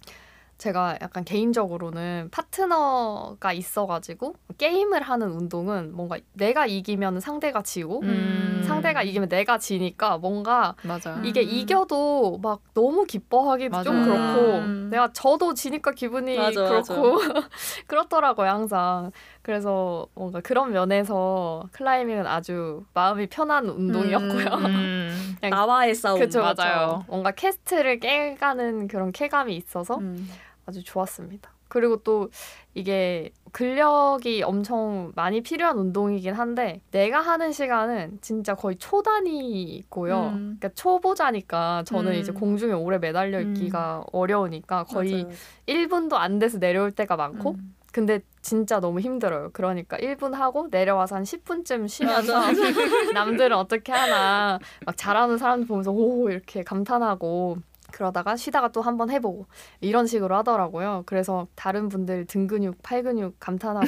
[0.63, 8.63] 제가 약간 개인적으로는 파트너가 있어가지고 게임을 하는 운동은 뭔가 내가 이기면 상대가 지고 음.
[8.65, 11.17] 상대가 이기면 내가 지니까 뭔가 맞아.
[11.17, 11.25] 음.
[11.25, 14.07] 이게 이겨도 막 너무 기뻐하기도 좀 맞아요.
[14.07, 14.89] 그렇고 음.
[14.93, 17.17] 내가 저도 지니까 기분이 맞아, 그렇고
[17.89, 19.11] 그렇더라고요 항상
[19.43, 25.37] 그래서 뭔가 그런 면에서 클라이밍은 아주 마음이 편한 운동이었고요 음.
[25.41, 26.21] 그냥 나와의 싸움.
[26.21, 26.55] 그쵸, 맞아요.
[26.55, 27.05] 그쵸.
[27.09, 30.29] 뭔가 캐스트를 깨가는 그런 쾌감이 있어서 음.
[30.67, 31.51] 아주 좋았습니다.
[31.69, 32.29] 그리고 또
[32.75, 40.19] 이게 근력이 엄청 많이 필요한 운동이긴 한데 내가 하는 시간은 진짜 거의 초단위고요.
[40.19, 40.57] 음.
[40.61, 42.17] 그러니까 초보자니까 저는 음.
[42.19, 45.37] 이제 공중에 오래 매달려 있기가 어려우니까 거의 맞아요, 맞아요.
[45.67, 47.75] 1분도 안 돼서 내려올 때가 많고 음.
[47.91, 49.51] 근데 진짜 너무 힘들어요.
[49.53, 52.41] 그러니까 1분 하고 내려와서 한 10분쯤 쉬면서.
[53.15, 57.59] 남들은 어떻게 하나 막 잘하는 사람들 보면서 오 이렇게 감탄하고
[57.93, 59.47] 그러다가 쉬다가 또 한 번 해보고
[59.81, 61.05] 이런 식으로 하더라고요.
[61.07, 63.87] 그래서 다른 분들 등 근육, 팔 근육 감탄하고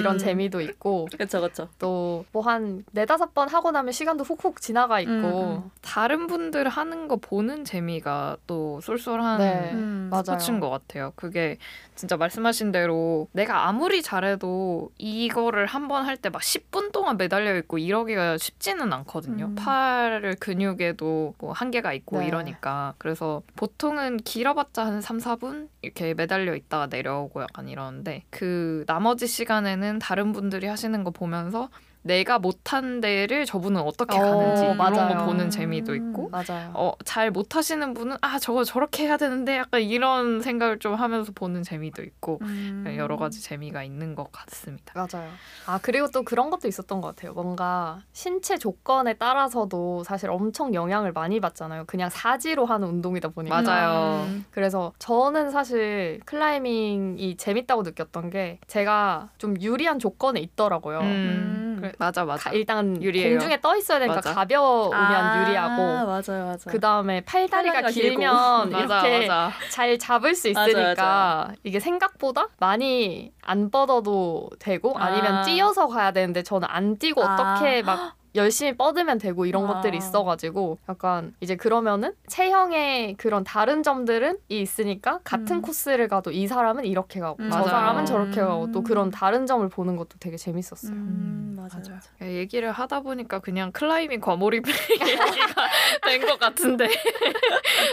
[0.00, 1.68] 이런 재미도 있고 그쵸 그쵸.
[1.78, 5.70] 또뭐 한 네다섯 번 하고 나면 시간도 훅훅 지나가 있고 음, 음.
[5.80, 9.70] 다른 분들 하는 거 보는 재미가 또 쏠쏠한 네.
[9.72, 10.08] 음.
[10.10, 10.24] 맞아요.
[10.24, 11.12] 스포츠인 것 같아요.
[11.16, 11.58] 그게
[11.94, 17.56] 진짜 말씀하신 대로 내가 아무리 잘해도 이거를 한 번 할 때 막 10분 동안 매달려
[17.58, 19.46] 있고 이러기가 쉽지는 않거든요.
[19.46, 19.54] 음.
[19.54, 22.26] 팔 근육에도 뭐 한계가 있고 네.
[22.26, 22.94] 이러니까.
[22.98, 29.98] 그래서 보통은 길어봤자 한 3, 4분 이렇게 매달려 있다가 내려오고 약간 이러는데 그 나머지 시간에는
[29.98, 31.68] 다른 분들이 하시는 거 보면서
[32.04, 35.16] 내가 못한 데를 저분은 어떻게 어, 가는지 이런 맞아요.
[35.18, 36.70] 거 보는 재미도 있고 맞아요.
[36.74, 41.62] 어, 잘 못하시는 분은 아 저거 저렇게 해야 되는데 약간 이런 생각을 좀 하면서 보는
[41.62, 42.84] 재미도 있고 음.
[42.98, 44.92] 여러 가지 재미가 있는 것 같습니다.
[44.94, 45.30] 맞아요.
[45.66, 47.32] 아 그리고 또 그런 것도 있었던 것 같아요.
[47.32, 51.84] 뭔가 신체 조건에 따라서도 사실 엄청 영향을 많이 받잖아요.
[51.86, 53.62] 그냥 사지로 하는 운동이다 보니까.
[53.62, 54.24] 맞아요.
[54.28, 54.44] 음.
[54.50, 61.00] 그래서 저는 사실 클라이밍이 재밌다고 느꼈던 게 제가 좀 유리한 조건에 있더라고요.
[61.00, 62.50] 음, 그래- 맞아 맞아.
[62.50, 63.30] 가- 일단 유리해요.
[63.38, 64.34] 공중에 떠 있어야 되니까 맞아.
[64.34, 66.70] 가벼우면 아, 유리하고 맞아요 맞아.
[66.70, 67.82] 그 다음에 팔다리가.
[67.90, 69.52] 길면 맞아 이렇게 맞아.
[69.70, 75.42] 잘 잡을 수 맞아, 있으니까 이게 생각보다 많이 안 뻗어도 되고 아 니면 아.
[75.42, 77.34] 뛰어서 가야 되는데 저는 안 뛰고 아.
[77.54, 79.74] 어떻게 막 열심히 뻗으면 되고 이런 아.
[79.74, 85.62] 것들이 있어가지고 약간 이제 그러면은 체형의 그런 다른 점들은 이 있으니까 같은 음.
[85.62, 87.68] 코스를 가도 이 사람은 이렇게 가고 음, 저 맞아요.
[87.70, 88.84] 사람은 저렇게 가고 또 음.
[88.84, 90.92] 그런 다른 점을 보는 것도 되게 재밌었어요.
[90.92, 91.68] 음, 맞아요.
[91.86, 92.00] 맞아요.
[92.20, 92.32] 맞아요.
[92.34, 95.68] 얘기를 하다 보니까 그냥 클라이밍 과몰입 얘기가
[96.04, 96.88] 된 것 같은데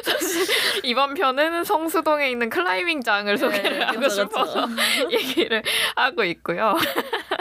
[0.04, 0.46] 사실
[0.86, 4.68] 이번 편은 성수동에 있는 클라이밍장을 소개를 네, 하고 그쵸, 싶어서
[5.12, 5.62] 얘기를
[5.96, 6.76] 하고 있고요.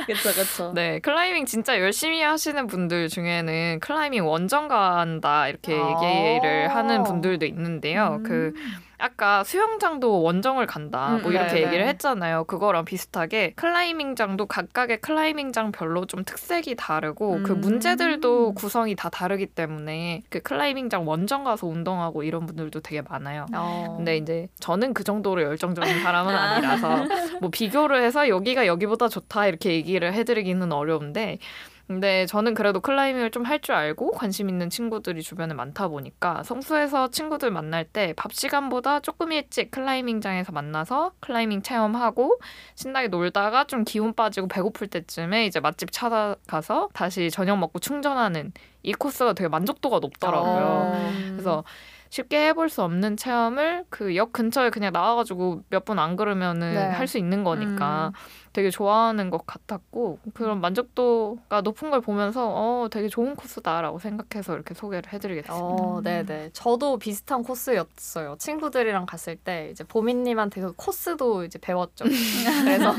[0.06, 0.72] 그렇죠, 그렇죠.
[0.74, 6.00] 네, 클라이밍 진짜 열심히 하시는 분들 중에는 클라이밍 원정 간다 이렇게 아.
[6.02, 8.18] 얘기를 하는 분들도 있는데요.
[8.20, 8.22] 음.
[8.22, 8.52] 그
[9.00, 11.66] 아까 수영장도 원정을 간다 음, 뭐 이렇게 네네.
[11.66, 12.44] 얘기를 했잖아요.
[12.44, 17.60] 그거랑 비슷하게 클라이밍장도 각각의 클라이밍장별로 좀 특색이 다르고 그 음.
[17.60, 23.46] 문제들도 구성이 다 다르기 때문에 그 클라이밍장 원정 가서 운동하고 이런 분들도 되게 많아요.
[23.54, 23.94] 어.
[23.96, 26.88] 근데 이제 저는 그 정도로 열정적인 사람은 아니라서
[27.40, 31.38] 뭐 비교를 해서 여기가 여기보다 좋다 이렇게 얘기를 해드리기는 어려운데
[31.90, 37.08] 근데 저는 그래도 클라이밍을 좀 할 줄 알고 관심 있는 친구들이 주변에 많다 보니까 성수에서
[37.10, 42.38] 친구들 만날 때 밥 시간보다 조금 일찍 클라이밍장에서 만나서 클라이밍 체험하고
[42.76, 48.52] 신나게 놀다가 좀 기운 빠지고 배고플 때쯤에 이제 맛집 찾아가서 다시 저녁 먹고 충전하는
[48.84, 50.64] 이 코스가 되게 만족도가 높더라고요.
[50.94, 51.12] 어.
[51.32, 51.64] 그래서
[52.10, 56.80] 쉽게 해볼 수 없는 체험을 그 역 근처에 그냥 나와가지고 몇 분안 그러면은 네.
[56.88, 58.12] 할수 있는 거니까 음.
[58.52, 64.74] 되게 좋아하는 것 같았고 그런 만족도가 높은 걸 보면서 어 되게 좋은 코스다라고 생각해서 이렇게
[64.74, 65.64] 소개를 해드리게 됐습니다.
[65.64, 66.02] 어, 음.
[66.02, 66.50] 네네.
[66.52, 68.36] 저도 비슷한 코스였어요.
[68.38, 72.04] 친구들이랑 갔을 때 이제 보미님한테 그 코스도 이제 배웠죠.
[72.64, 72.94] 그래서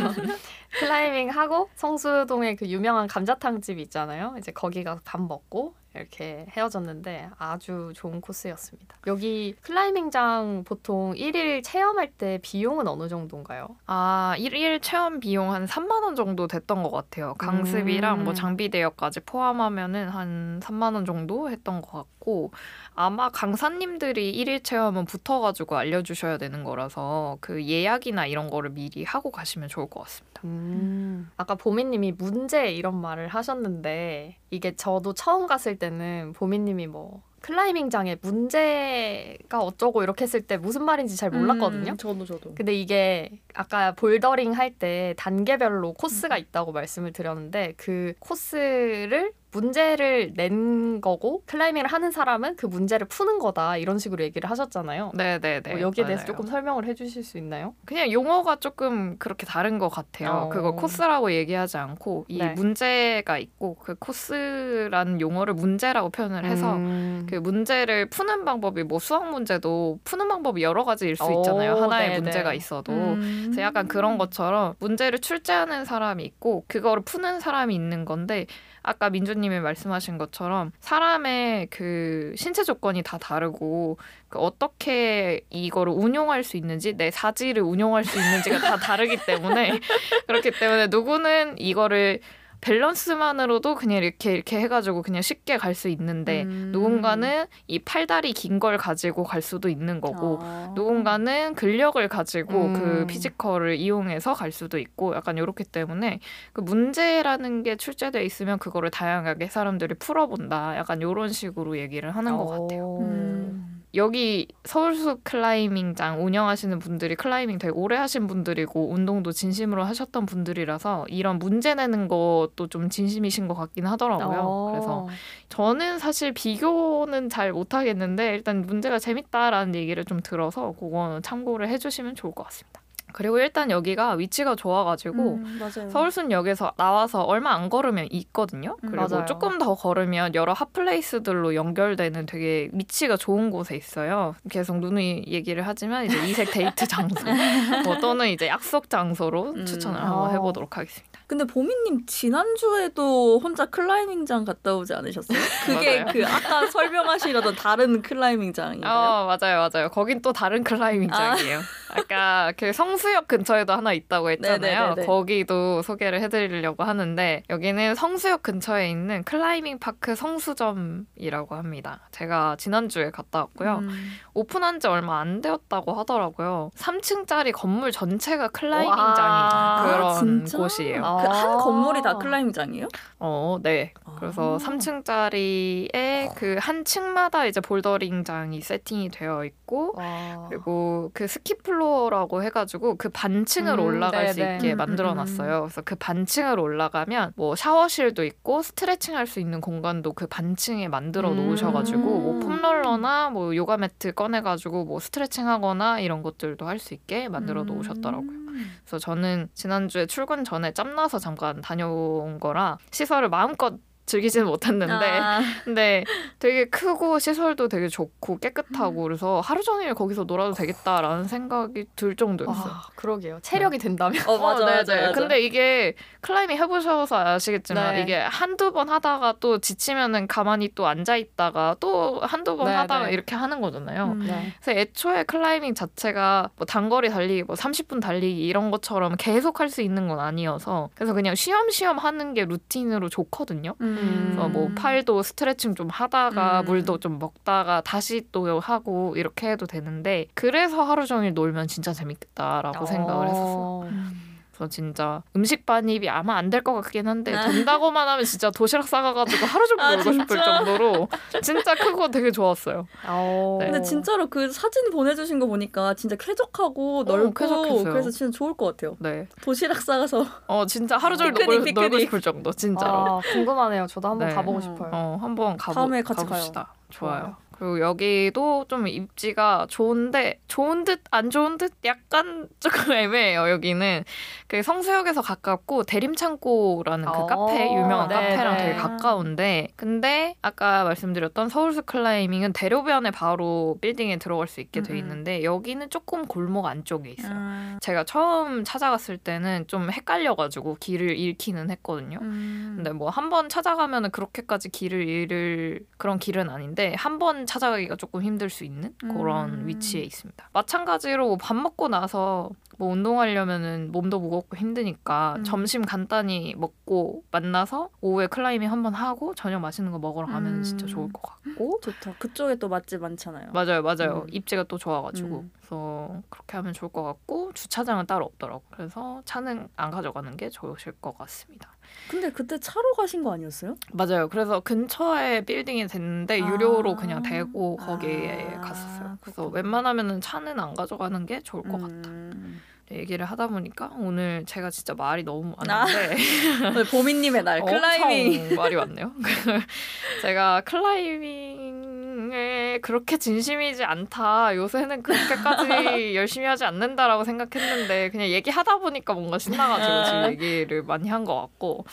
[0.79, 4.35] 클라이밍 하고 성수동에 그 유명한 감자탕 집 있잖아요.
[4.37, 8.97] 이제 거기 가서 밥 먹고 이렇게 헤어졌는데 아주 좋은 코스였습니다.
[9.07, 13.75] 여기 클라이밍장 보통 1일 체험할 때 비용은 어느 정도인가요?
[13.87, 17.33] 아, 일일 체험 비용 한 3만 원 정도 됐던 것 같아요.
[17.33, 18.23] 강습이랑 음.
[18.23, 22.51] 뭐 장비 대여까지 포함하면은 한 3만 원 정도 했던 것 같고
[22.93, 29.69] 아마 강사님들이 일일 체험은 붙어가지고 알려주셔야 되는 거라서 그 예약이나 이런 거를 미리 하고 가시면
[29.69, 30.41] 좋을 것 같습니다.
[30.43, 31.29] 음.
[31.37, 39.59] 아까 보미님이 문제 이런 말을 하셨는데 이게 저도 처음 갔을 때는 보미님이 뭐 클라이밍장에 문제가
[39.59, 41.93] 어쩌고 이렇게 했을 때 무슨 말인지 잘 몰랐거든요.
[41.93, 42.53] 음, 저도 저도.
[42.53, 51.01] 근데 이게 아까 볼더링 할 때 단계별로 코스가 있다고 말씀을 드렸는데 그 코스를 문제를 낸
[51.01, 55.11] 거고 클라이밍을 하는 사람은 그 문제를 푸는 거다 이런 식으로 얘기를 하셨잖아요.
[55.15, 55.71] 네 네 네.
[55.71, 56.27] 뭐 여기에 대해서 맞아요.
[56.27, 57.73] 조금 설명을 해주실 수 있나요?
[57.85, 60.31] 그냥 용어가 조금 그렇게 다른 것 같아요.
[60.31, 60.49] 어.
[60.49, 62.53] 그거 코스라고 얘기하지 않고 이 네.
[62.53, 67.25] 문제가 있고 그 코스라는 용어를 문제라고 표현을 해서 음.
[67.29, 71.73] 그 문제를 푸는 방법이 뭐 수학 문제도 푸는 방법이 여러 가지일 수 있잖아요.
[71.73, 72.21] 오, 하나의 네네.
[72.21, 72.91] 문제가 있어도.
[72.91, 73.41] 음.
[73.45, 78.45] 그래서 약간 그런 것처럼 문제를 출제하는 사람이 있고 그거를 푸는 사람이 있는 건데
[78.83, 83.97] 아까 민주님이 말씀하신 것처럼 사람의 그 신체 조건이 다 다르고
[84.29, 89.79] 그 어떻게 이거를 운용할 수 있는지 내 사지를 운용할 수 있는지가 다 다르기 때문에
[90.27, 92.19] 그렇기 때문에 누구는 이거를
[92.61, 96.69] 밸런스만으로도 그냥 이렇게 이렇게 해가지고 그냥 쉽게 갈 수 있는데 음.
[96.71, 100.71] 누군가는 이 팔다리 긴 걸 가지고 갈 수도 있는 거고 아.
[100.75, 102.73] 누군가는 근력을 가지고 음.
[102.73, 106.19] 그 피지컬을 이용해서 갈 수도 있고 약간 이렇기 때문에
[106.53, 112.45] 그 문제라는 게 출제돼 있으면 그거를 다양하게 사람들이 풀어본다 약간 이런 식으로 얘기를 하는 것
[112.47, 112.83] 같아요.
[112.85, 113.01] 오.
[113.01, 113.60] 음.
[113.95, 121.39] 여기 서울숲 클라이밍장 운영하시는 분들이 클라이밍 되게 오래 하신 분들이고 운동도 진심으로 하셨던 분들이라서 이런
[121.39, 124.39] 문제 내는 것도 좀 진심이신 것 같긴 하더라고요.
[124.41, 124.71] 어.
[124.71, 125.07] 그래서
[125.49, 132.33] 저는 사실 비교는 잘 못하겠는데 일단 문제가 재밌다라는 얘기를 좀 들어서 그거는 참고를 해주시면 좋을
[132.33, 132.80] 것 같습니다.
[133.13, 135.59] 그리고 일단 여기가 위치가 좋아가지고 음.
[135.91, 138.77] 서울순역에서 나와서 얼마 안 걸으면 있거든요.
[138.83, 139.25] 음, 그리고 맞아요.
[139.25, 144.35] 조금 더 걸으면 여러 핫플레이스들로 연결되는 되게 위치가 좋은 곳에 있어요.
[144.49, 147.25] 계속 누누이 얘기를 하지만 이제 이색 데이트 장소
[147.85, 149.65] 뭐 또는 이제 약속 장소로 음.
[149.65, 150.03] 추천을 어.
[150.03, 151.10] 한번 해보도록 하겠습니다.
[151.31, 155.39] 근데 보미님 지난주에도 혼자 클라이밍장 갔다 오지 않으셨어요?
[155.65, 156.03] 그게.
[156.11, 158.91] 그 아까 설명하시려던 다른 클라이밍장인가요?
[158.93, 159.87] 어 맞아요 맞아요.
[159.87, 161.59] 거긴 또 다른 클라이밍장이에요.
[161.95, 164.59] 아까 그 성수역 근처에도 하나 있다고 했잖아요.
[164.59, 165.05] 네네네네.
[165.05, 172.01] 거기도 소개를 해드리려고 하는데 여기는 성수역 근처에 있는 Climbing Park 성수점이라고 합니다.
[172.11, 173.79] 제가 지난주에 갔다 왔고요.
[173.83, 174.11] 음.
[174.33, 176.71] 오픈한 지 얼마 안 되었다고 하더라고요.
[176.77, 180.15] 3층짜리 건물 전체가 클라이밍장인 와, 그런
[180.45, 180.57] 진짜?
[180.57, 181.05] 곳이에요.
[181.05, 181.20] 아.
[181.21, 182.87] 그 한 건물이 다 클라이밍장이에요?
[183.19, 183.93] 어, 네.
[184.19, 184.57] 그래서 아.
[184.57, 190.45] 3층짜리에 그 한 층마다 이제 볼더링장이 세팅이 되어 있고 와.
[190.49, 194.55] 그리고 그 skip floor라고 해가지고 그 반층을 음, 올라갈 수 네네.
[194.57, 195.61] 있게 음, 만들어 음, 놨어요.
[195.61, 201.29] 그래서 그 반층을 올라가면 뭐 샤워실도 있고 스트레칭 할 수 있는 공간도 그 반층에 만들어
[201.31, 201.37] 음.
[201.37, 207.29] 놓으셔가지고 뭐 폼롤러나 뭐 요가 매트 꺼내가지고 뭐 스트레칭 하거나 이런 것들도 할 수 있게
[207.29, 208.50] 만들어 놓으셨더라고요.
[208.51, 208.71] 음.
[208.83, 213.79] 그래서 저는 지난주에 출근 전에 짬나서 잠깐 다녀온 거라 시설을 마음껏
[214.11, 216.03] 즐기지는 못했는데 아, 근데
[216.39, 222.71] 되게 크고 시설도 되게 좋고 깨끗하고 그래서 하루 종일 거기서 놀아도 되겠다라는 생각이 들 정도였어요.
[222.73, 223.39] 아, 그러게요.
[223.41, 224.21] 체력이 된다면.
[224.27, 224.65] 어 맞아 어.
[224.65, 225.11] 맞아 맞아.
[225.13, 228.01] 근데 이게 클라이밍 해보셔서 아시겠지만 네.
[228.01, 233.07] 이게 한두 번 하다가 또 지치면은 가만히 또 앉아 있다가 또 한두 번 네, 하다가
[233.07, 233.13] 네.
[233.13, 234.05] 이렇게 하는 거잖아요.
[234.13, 234.27] 음.
[234.27, 234.53] 네.
[234.61, 239.81] 그래서 애초에 클라이밍 자체가 뭐 단거리 달리기, 뭐 30분 달리기 이런 것처럼 계속 할 수
[239.81, 243.73] 있는 건 아니어서 그래서 그냥 쉬엄쉬엄 하는 게 루틴으로 좋거든요.
[243.79, 244.00] 음.
[244.01, 246.65] 그래서 뭐 팔도 스트레칭 좀 하다가 음.
[246.65, 252.85] 물도 좀 먹다가 다시 또 하고 이렇게 해도 되는데 그래서 하루 종일 놀면 진짜 재밌겠다라고
[252.85, 253.87] 생각을 했었어요.
[253.91, 254.30] 음.
[254.61, 257.47] 그래서 진짜 음식 반입이 아마 안 될 것 같긴 한데 아.
[257.49, 260.43] 된다고만 하면 진짜 도시락 싸가가지고 하루 종일 아, 놀고 싶을?
[260.43, 261.07] 정도로
[261.41, 262.85] 진짜 크고 되게 좋았어요.
[263.07, 263.57] 어.
[263.59, 263.71] 네.
[263.71, 267.83] 근데 진짜로 그 사진 보내주신 거 보니까 진짜 쾌적하고 넓고 쾌적했어요.
[267.93, 268.97] 그래서 진짜 좋을 것 같아요.
[268.99, 269.27] 네.
[269.41, 271.73] 도시락 싸가서 어 진짜 하루 종일 놀고, 피크닉.
[271.89, 272.91] 놀고 싶을 정도 진짜로.
[272.91, 273.87] 아, 궁금하네요.
[273.87, 274.35] 저도 한번 네.
[274.35, 274.61] 가보고 음.
[274.61, 274.89] 싶어요.
[274.91, 276.73] 어 한번 가보 다음에 같이 가봅시다.
[276.89, 277.21] 좋아요.
[277.21, 277.35] 좋아요.
[277.61, 283.49] 그리고 여기도 좀 입지가 좋은데 좋은 듯 안 좋은 듯 약간 조금 애매해요.
[283.49, 284.03] 여기는
[284.47, 288.63] 그 성수역에서 가깝고 대림창고라는 그 어, 카페 유명한 네, 카페랑 네.
[288.63, 294.95] 되게 가까운데 근데 아까 말씀드렸던 서울숲 클라이밍은 대로변에 바로 빌딩에 들어갈 수 있게 돼 음,
[294.95, 294.97] 음.
[294.97, 297.31] 있는데 여기는 조금 골목 안쪽에 있어요.
[297.31, 297.77] 음.
[297.81, 302.17] 제가 처음 찾아갔을 때는 좀 헷갈려가지고 길을 잃기는 했거든요.
[302.21, 302.73] 음.
[302.77, 308.49] 근데 뭐 한 번 찾아가면은 그렇게까지 길을 잃을 그런 길은 아닌데 한번 찾아가기가 조금 힘들
[308.49, 309.67] 수 있는 그런 음.
[309.67, 310.49] 위치에 있습니다.
[310.53, 315.43] 마찬가지로 뭐 밥 먹고 나서 뭐 운동하려면은 몸도 무겁고 힘드니까 음.
[315.43, 320.63] 점심 간단히 먹고 만나서 오후에 클라이밍 한번 하고 저녁 맛있는 거 먹으러 가면 음.
[320.63, 322.13] 진짜 좋을 것 같고 좋다.
[322.19, 323.51] 그쪽에 또 맛집 많잖아요.
[323.51, 324.21] 맞아요, 맞아요.
[324.23, 324.27] 음.
[324.31, 325.51] 입지가 또 좋아가지고 음.
[325.57, 328.63] 그래서 그렇게 하면 좋을 것 같고 주차장은 따로 없더라고.
[328.71, 331.75] 그래서 차는 안 가져가는 게 좋으실 것 같습니다.
[332.07, 333.75] 근데 그때 차로 가신 거 아니었어요?
[333.93, 334.27] 맞아요.
[334.27, 336.47] 그래서 근처에 빌딩이 됐는데 아.
[336.47, 339.17] 유료로 그냥 대고 거기에 아, 갔었어요.
[339.21, 339.45] 그래서.
[339.47, 342.09] 웬만하면은 차는 안 가져가는 게 좋을 것 같다.
[342.09, 342.61] 음.
[342.91, 346.17] 얘기를 하다 보니까 오늘 제가 진짜 말이 너무 많은데
[346.67, 348.55] 오늘 보미님의 날 클라이밍.
[348.55, 349.13] 말이 많네요.
[350.21, 351.90] 제가 클라이밍
[352.33, 354.55] 에 그렇게 진심이지 않다.
[354.55, 355.67] 요새는 그렇게까지
[356.15, 361.85] 열심히 하지 않는다라고 생각했는데 그냥 얘기하다 보니까 뭔가 신나가지고 지금 얘기를 많이 한 것 같고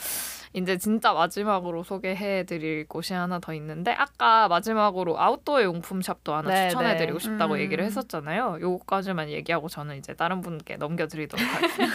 [0.54, 6.68] 이제 진짜 마지막으로 소개해드릴 곳이 하나 더 있는데 아까 마지막으로 아웃도어 용품 shop도 하나 네,
[6.70, 7.22] 추천해드리고 네.
[7.22, 7.60] 싶다고 음.
[7.60, 8.56] 얘기를 했었잖아요.
[8.62, 11.94] 요거까지만 얘기하고 저는 이제 다른 분께 넘겨드리도록 하겠습니다.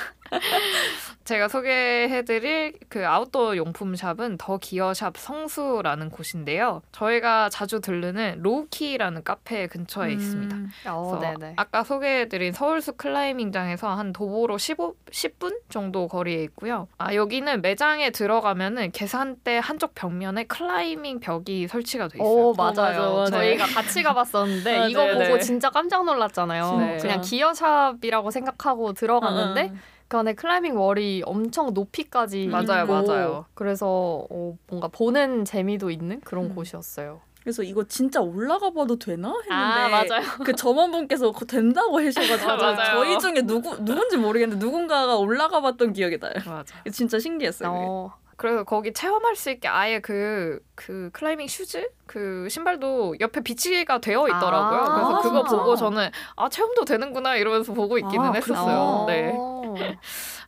[1.26, 6.82] 제가 소개해드릴 그 아웃도어 용품 shop은 The Gear Shop 성수라는 곳인데요.
[6.92, 10.56] 저희가 자주 들르는 Lowkey라는 카페 근처에 있습니다.
[10.56, 10.70] 음.
[10.88, 11.54] 어, 그래서 네네.
[11.56, 16.88] 아까 소개해드린 서울숲 클라이밍장에서 한 도보로 15, 10분 정도 거리에 있고요.
[16.98, 22.28] 아 여기는 매장에 들어가면은 계산대 한쪽 벽면에 클라이밍 벽이 설치가 돼 있어요.
[22.28, 23.16] 오 맞아, 맞아요.
[23.16, 23.38] 맞아.
[23.38, 24.90] 저희가 같이 가봤었는데 맞아요.
[24.90, 25.40] 이거 보고 네.
[25.40, 26.78] 진짜 깜짝 놀랐잖아요.
[26.80, 26.98] 네.
[26.98, 29.93] 그냥 gear shop이라고 생각하고 들어갔는데 어, 어.
[30.08, 33.46] 그 안에 climbing wall이 엄청 높이까지 맞아요, 있고 맞아요.
[33.54, 36.56] 그래서 어, 뭔가 보는 재미도 있는 그런 음.
[36.56, 37.22] 곳이었어요.
[37.44, 40.24] 그래서 이거 진짜 올라가 봐도 되나 했는데 아 맞아요.
[40.46, 42.76] 그 점원분께서 그거 된다고 하셔가지고 맞아요.
[42.96, 46.34] 저희 중에 누구 누군지 모르겠는데 누군가가 올라가 봤던 기억이 나요.
[46.46, 46.82] 맞아.
[46.92, 47.70] 진짜 신기했어요.
[47.70, 51.90] 어, 그래서 거기 체험할 수 있게 아예 그, 그 클라이밍 슈즈?
[52.06, 54.80] 그 신발도 옆에 비치가 되어 있더라고요.
[54.80, 55.44] 아, 그래서 그거?
[55.44, 58.78] 보고 저는 아, 체험도 되는구나 이러면서 보고 있기는 아, 했었어요.
[58.78, 59.06] 어.
[59.08, 59.34] 네.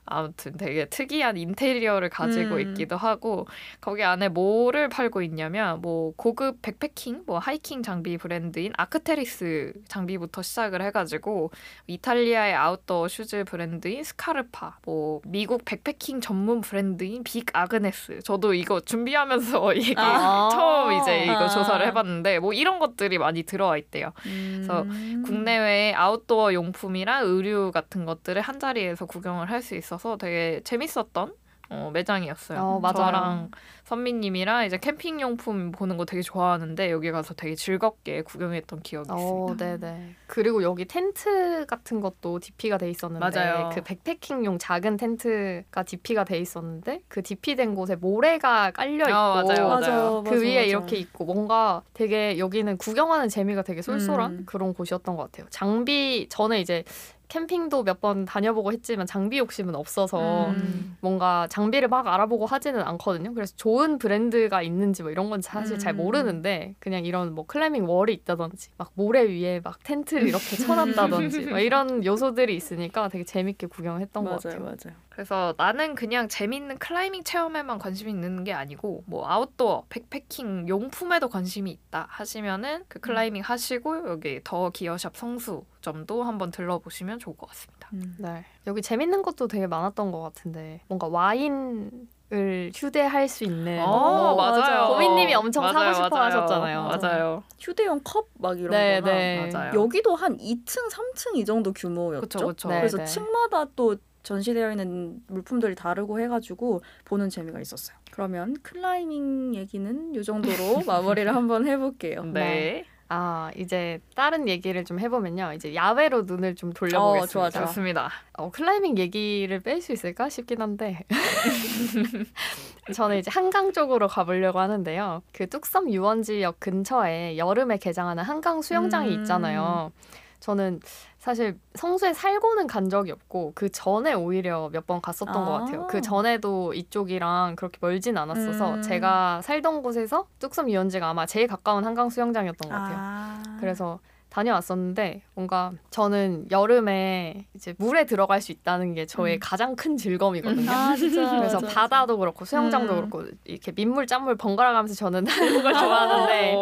[0.05, 2.61] 아무튼 되게 특이한 인테리어를 가지고 음.
[2.61, 3.47] 있기도 하고
[3.81, 10.81] 거기 안에 뭐를 팔고 있냐면 뭐 고급 백패킹, 뭐 하이킹 장비 브랜드인 Arc'teryx 장비부터 시작을
[10.83, 11.51] 해가지고
[11.87, 18.19] 이탈리아의 아웃도어 슈즈 브랜드인 Scarpa, 뭐 미국 백패킹 전문 브랜드인 Big Agnes.
[18.23, 20.49] 저도 이거 준비하면서 얘기 아.
[20.51, 21.47] 처음 이제 이거 아.
[21.49, 24.13] 조사를 해봤는데 뭐 이런 것들이 많이 들어와 있대요.
[24.21, 25.23] 그래서 음.
[25.25, 31.33] 국내외의 아웃도어 용품이랑 의류 같은 것들을 한 자리에서 구경을 할 수 있어 서 되게 재밌었던
[31.69, 32.59] 어, 매장이었어요.
[32.59, 32.93] 어, 맞아요.
[32.93, 33.51] 저랑
[33.85, 39.15] 선미님이랑 이제 캠핑 용품 보는 거 되게 좋아하는데 여기 가서 되게 즐겁게 구경했던 기억이 어,
[39.15, 39.77] 있습니다.
[39.77, 40.15] 네네.
[40.25, 43.69] 그리고 여기 텐트 같은 것도 DP가 돼 있었는데 맞아요.
[43.73, 49.67] 그 백패킹용 작은 텐트가 DP가 돼 있었는데 그 DP된 곳에 모래가 깔려 있고 어, 맞아요,
[49.69, 50.23] 맞아, 맞아요.
[50.25, 50.61] 그 맞아, 위에 맞아.
[50.67, 54.43] 이렇게 있고 뭔가 되게 여기는 구경하는 재미가 되게 쏠쏠한 음.
[54.47, 55.45] 그런 곳이었던 것 같아요.
[55.51, 56.83] 장비 전에 이제
[57.27, 60.95] 캠핑도 몇 번 다녀보고 했지만 장비 욕심은 없어서 음.
[61.01, 63.33] 뭔가 장비를 막 알아보고 하지는 않거든요.
[63.33, 65.97] 그래서 좋은 브랜드가 있는지 뭐 이런 건 사실 잘 음.
[65.97, 71.59] 모르는데 그냥 이런 뭐 climbing wall이 있다든지 막 모래 위에 막 텐트를 이렇게 쳐놨다든지 막
[71.59, 74.59] 이런 요소들이 있으니까 되게 재밌게 구경했던 것 같아요.
[74.61, 75.05] 맞아요.
[75.15, 81.71] 그래서 나는 그냥 재밌는 클라이밍 체험에만 관심이 있는 게 아니고 뭐 아웃도어, 백패킹 용품에도 관심이
[81.71, 87.89] 있다 하시면은 그 클라이밍 하시고 여기 더 기어샵 성수점도 한번 들러보시면 좋을 것 같습니다.
[87.93, 88.15] 음.
[88.19, 88.43] 네.
[88.67, 94.87] 여기 재밌는 것도 되게 많았던 것 같은데 뭔가 와인 을 휴대할 수 있는 어, 맞아요.
[94.87, 96.25] 고민님이 엄청 사고 맞아요, 싶어 맞아요.
[96.41, 96.83] 하셨잖아요.
[96.83, 97.43] 맞아요.
[97.59, 99.51] 휴대용 컵 막 이런 네, 거나 네.
[99.53, 99.71] 맞아요.
[99.75, 102.21] 여기도 한 2층, 3층 이 정도 규모였죠.
[102.21, 102.69] 그쵸, 그쵸.
[102.69, 103.05] 네, 그래서 네.
[103.05, 107.95] 층마다 또 전시되어 있는 물품들이 다르고 해가지고 보는 재미가 있었어요.
[108.11, 112.23] 그러면 클라이밍 얘기는 이 정도로 마무리를 한번 해볼게요.
[112.25, 112.85] 네.
[113.07, 115.53] 아 이제 다른 얘기를 좀 해보면요.
[115.53, 117.23] 이제 야외로 눈을 좀 돌려보겠습니다.
[117.23, 117.67] 어, 좋아, 좋아.
[117.67, 118.09] 좋습니다.
[118.33, 121.03] 어, 클라이밍 얘기를 뺄 수 있을까 싶긴 한데
[122.93, 125.21] 저는 이제 한강 쪽으로 가보려고 하는데요.
[125.33, 129.21] 그 뚝섬 유원지역 근처에 여름에 개장하는 한강 수영장이 음.
[129.21, 129.91] 있잖아요.
[130.39, 130.79] 저는
[131.25, 135.59] 사실 성수에 살고는 간 적이 없고 그 전에 오히려 몇 번 갔었던 것 아.
[135.61, 135.87] 같아요.
[135.87, 138.81] 그 전에도 이쪽이랑 그렇게 멀진 않았어서 음.
[138.83, 142.97] 제가 살던 곳에서 뚝섬 유원지가 아마 제일 가까운 한강 수영장이었던 것 같아요.
[142.99, 143.57] 아.
[143.59, 143.97] 그래서
[144.29, 149.39] 다녀왔었는데 뭔가 저는 여름에 이제 물에 들어갈 수 있다는 게 저의 음.
[149.41, 150.69] 가장 큰 즐거움이거든요.
[150.69, 151.27] 아 진짜.
[151.37, 152.97] 그래서 맞아, 바다도 그렇고 수영장도 음.
[153.09, 156.55] 그렇고 이렇게 민물 짠물 번갈아 가면서 저는 하는 걸 좋아하는데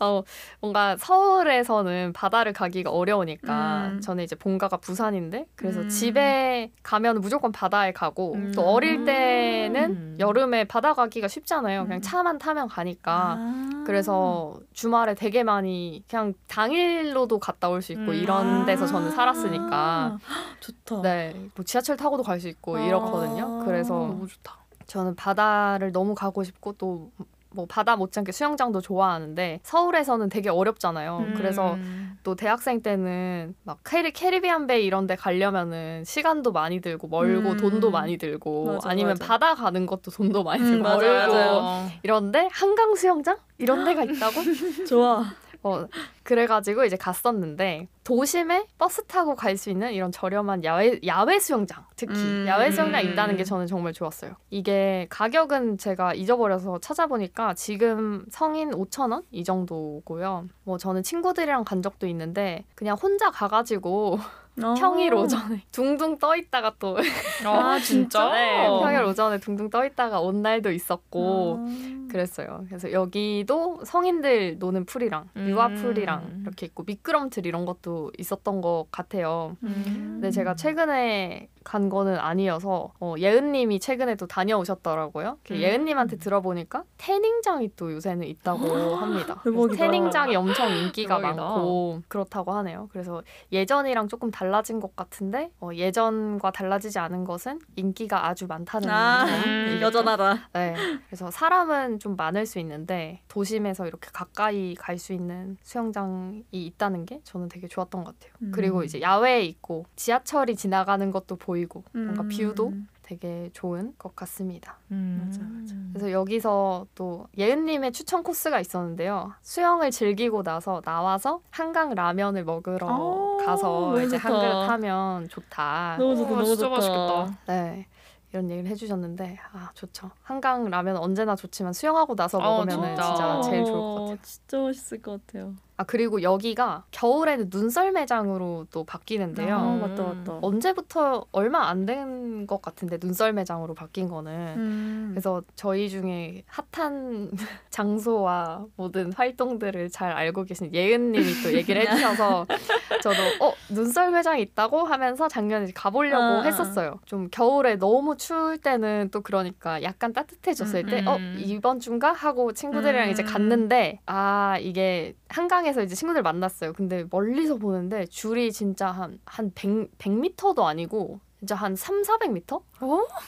[0.00, 0.22] 어,
[0.60, 4.00] 뭔가 서울에서는 바다를 가기가 어려우니까 음.
[4.00, 5.88] 저는 이제 본가가 부산인데 그래서 음.
[5.90, 8.52] 집에 가면 무조건 바다에 가고 음.
[8.54, 10.16] 또 어릴 때는 음.
[10.18, 11.84] 여름에 바다 가기가 쉽잖아요.
[11.84, 12.02] 그냥 음.
[12.02, 13.36] 차만 타면 가니까.
[13.38, 13.84] 아.
[13.86, 18.14] 그래서 주말에 되게 많이 그냥 당일로도 갔다 올 수 있고 음.
[18.14, 19.10] 이런 데서 저는 아.
[19.10, 20.18] 살았으니까
[20.60, 21.00] 좋다.
[21.02, 22.80] 네, 뭐 지하철 타고도 갈 수 있고 아.
[22.80, 23.62] 이렇거든요.
[23.66, 24.56] 그래서 너무 좋다.
[24.86, 27.10] 저는 바다를 너무 가고 싶고 또
[27.52, 31.18] 뭐 바다 못지않게 수영장도 좋아하는데 서울에서는 되게 어렵잖아요.
[31.18, 31.34] 음.
[31.36, 32.16] 그래서 음.
[32.22, 37.56] 또 대학생 때는 막 캐리, 캐리비안 베이 이런 데 가려면은 시간도 많이 들고 멀고 음.
[37.56, 39.26] 돈도 많이 들고 맞아, 아니면 맞아.
[39.26, 41.90] 바다 가는 것도 돈도 많이 음, 들고 맞아, 멀고.
[42.02, 44.34] 이런데 한강 수영장 이런 데가 있다고?
[44.88, 45.24] 좋아.
[45.62, 45.86] 어,
[46.22, 52.14] 그래가지고 이제 갔었는데 도심에 버스 타고 갈 수 있는 이런 저렴한 야외 야외 수영장 특히
[52.14, 52.44] 음.
[52.48, 54.32] 야외 수영장 있다는 게 저는 정말 좋았어요.
[54.48, 60.46] 이게 가격은 제가 잊어버려서 찾아보니까 지금 성인 5천 원 이 정도고요.
[60.64, 64.18] 뭐 저는 친구들이랑 간 적도 있는데 그냥 혼자 가가지고
[64.62, 64.74] 어.
[64.74, 66.96] 평일 오전에 둥둥 떠 있다가 또
[67.44, 68.30] 아, 진짜?
[68.32, 72.08] 네, 평일 오전에 둥둥 떠 있다가 온 날도 있었고 아.
[72.10, 72.64] 그랬어요.
[72.68, 75.74] 그래서 여기도 성인들 노는 풀이랑 유아 음.
[75.76, 79.56] 풀이랑 이렇게 있고 미끄럼틀 이런 것도 있었던 것 같아요.
[79.62, 80.18] 음.
[80.20, 85.38] 근데 제가 최근에 간 거는 아니어서 어, 예은님이 최근에 또 다녀오셨더라고요.
[85.46, 85.60] 그 음.
[85.60, 88.58] 예은님한테 들어보니까 태닝장이 또 요새는 있다고
[88.96, 89.40] 합니다.
[89.76, 91.40] 태닝장이 엄청 인기가 대박이다.
[91.40, 92.88] 많고 그렇다고 하네요.
[92.90, 99.26] 그래서 예전이랑 조금 달라진 것 같은데 어, 예전과 달라지지 않은 것은 인기가 아주 많다는 아,
[99.26, 99.48] 점.
[99.48, 100.48] 음, 여전하다.
[100.54, 100.74] 네.
[101.06, 107.20] 그래서 사람은 좀 많을 수 있는데 도심에서 이렇게 가까이 갈 수 있는 수영장이 있다는 게
[107.22, 108.32] 저는 되게 좋았던 것 같아요.
[108.42, 108.50] 음.
[108.52, 112.28] 그리고 이제 야외에 있고 지하철이 지나가는 것도 보이 고 뭔가 음.
[112.28, 114.78] 뷰도 되게 좋은 것 같습니다.
[114.92, 115.24] 음.
[115.26, 115.74] 맞아, 맞아.
[115.92, 119.32] 그래서 여기서 또 예은님의 추천 코스가 있었는데요.
[119.42, 124.28] 수영을 즐기고 나서 나와서 한강 라면을 먹으러 아, 가서 이제 좋다.
[124.28, 125.96] 한 그릇 하면 좋다.
[125.98, 126.70] 너무 좋다, 어, 너무 진짜 좋다.
[126.76, 127.38] 맛있겠다.
[127.48, 127.86] 네.
[128.32, 130.10] 이런 얘기를 해주셨는데 아 좋죠.
[130.22, 133.02] 한강 라면 언제나 좋지만 수영하고 나서 어, 먹으면 진짜.
[133.14, 134.18] 진짜 제일 좋을 것 같아요.
[134.22, 135.54] 진짜 맛있을 것 같아요.
[135.80, 139.56] 아 그리고 여기가 겨울에는 눈썰 매장으로 또 바뀌는데요.
[139.56, 139.80] 아, 음.
[139.80, 140.38] 맞다, 맞다.
[140.42, 145.08] 언제부터 얼마 안 된 것 같은데 눈썰 매장으로 바뀐 거는 음.
[145.12, 147.30] 그래서 저희 중에 핫한
[147.70, 152.46] 장소와 모든 활동들을 잘 알고 계신 예은님이 또 얘기를 해주셔서
[153.02, 156.42] 저도 어 눈썰 매장이 있다고 하면서 작년에 이제 가보려고 아, 아.
[156.42, 156.98] 했었어요.
[157.06, 161.36] 좀 겨울에 너무 추울 때는 또 그러니까 약간 따뜻해졌을 음, 때어 음.
[161.38, 163.26] 이번 주인가 하고 친구들이랑 이제 음.
[163.26, 166.72] 갔는데 아 이게 한강에 서 이제 친구들 만났어요.
[166.72, 172.52] 근데 멀리서 보는데 줄이 진짜 한 한 100, 100m도 아니고 진짜 한 3, 400m?
[172.54, 172.62] 어?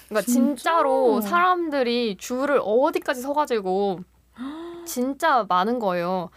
[0.08, 0.54] 그러니까 진짜?
[0.56, 4.00] 진짜 로 사람들이 줄을 어디까지 서가지고
[4.84, 6.30] 진짜 많은 거예요.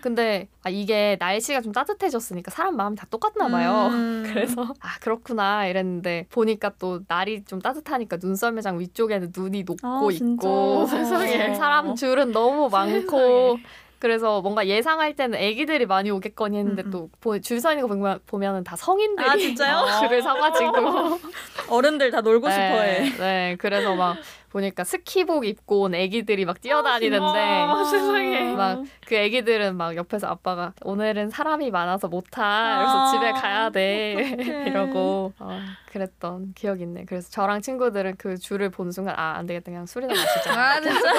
[0.00, 3.88] 근데 아, 이게 날씨가 좀 따뜻해졌으니까 사람 마음이 다 똑같나 봐요.
[3.92, 4.24] 음.
[4.32, 10.08] 그래서 아 그렇구나 이랬는데 보니까 또 날이 좀 따뜻하니까 눈썰 매장 위쪽에는 눈이 녹고 아?
[10.10, 11.54] 있고 세상에.
[11.54, 13.58] 사람 줄은 너무 많고
[14.00, 17.08] 그래서 뭔가 예상할 때는 애기들이 많이 오겠거니 했는데 음, 음.
[17.20, 19.84] 또줄서 있는 거 보면, 보면은 다 성인들이 아, 진짜요?
[20.00, 21.20] 줄을 서가지고
[21.68, 23.10] 어른들 다 놀고 네, 싶어해.
[23.18, 24.16] 네, 그래서 막
[24.50, 28.52] 보니까 스키복 입고 온 애기들이 막 뛰어다니는데 아, 세상에.
[28.54, 34.34] 막그 애기들은 막 옆에서 아빠가 오늘은 사람이 많아서 못타 그래서 아, 집에 가야 돼.
[34.66, 35.60] 이러고 어,
[35.92, 37.04] 그랬던 기억이 있네.
[37.04, 40.52] 그래서 저랑 친구들은 그 줄을 본 순간 아 안 되겠다 그냥 술이나 마시자.
[40.58, 41.12] 아 진짜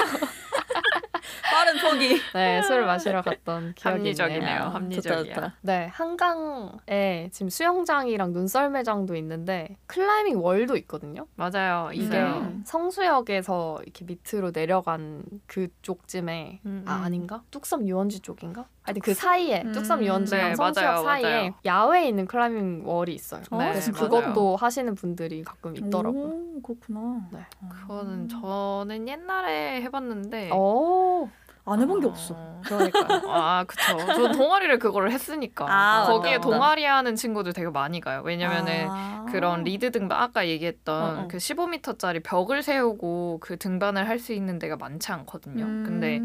[1.50, 2.20] 빠른 포기.
[2.34, 4.40] 네, 술을 마시러 갔던 기억이 합리적이네요.
[4.40, 4.62] 있네요.
[4.70, 5.22] 합리적이야.
[5.24, 5.56] 좋다, 좋다.
[5.62, 11.26] 네, 한강에 지금 수영장이랑 눈썰매장도 있는데 climbing wall도 있거든요.
[11.36, 11.90] 맞아요.
[11.92, 12.38] 이게 있어요.
[12.38, 12.62] 음.
[12.66, 17.04] 성수역에서 이렇게 밑으로 내려간 그쪽쯤에 음, 아 음.
[17.04, 17.42] 아닌가?
[17.50, 18.66] 뚝섬 유원지 쪽인가?
[18.82, 19.72] 하여튼 그 사이에 음.
[19.72, 21.54] 뚝섬 유원지랑 네, 성수역 맞아요, 사이에 맞아요.
[21.64, 23.42] 야외에 있는 climbing wall이 있어요.
[23.52, 24.08] 네, 그래서 맞아요.
[24.08, 26.24] 그것도 하시는 분들이 가끔 있더라고요.
[26.24, 27.28] 오, 그렇구나.
[27.32, 27.40] 네.
[27.70, 31.30] 그거는 저는 옛날에 해봤는데 오, oh.
[31.64, 32.36] 안 해본 게 어, 없어.
[32.64, 33.22] 그러니까요.
[33.30, 33.96] 아, 그쵸.
[34.14, 35.66] 저 동아리를 그거를 했으니까.
[35.68, 36.58] 아, 거기에 맞다, 맞다.
[36.58, 38.22] 동아리 하는 친구들 되게 많이 가요.
[38.24, 39.26] 왜냐면은 아.
[39.30, 41.28] 그런 lead 등반 아까 얘기했던 어, 어.
[41.28, 45.64] 그 15m짜리 벽을 세우고 그 등반을 할 수 있는 데가 많지 않거든요.
[45.64, 45.84] 음.
[45.84, 46.20] 근데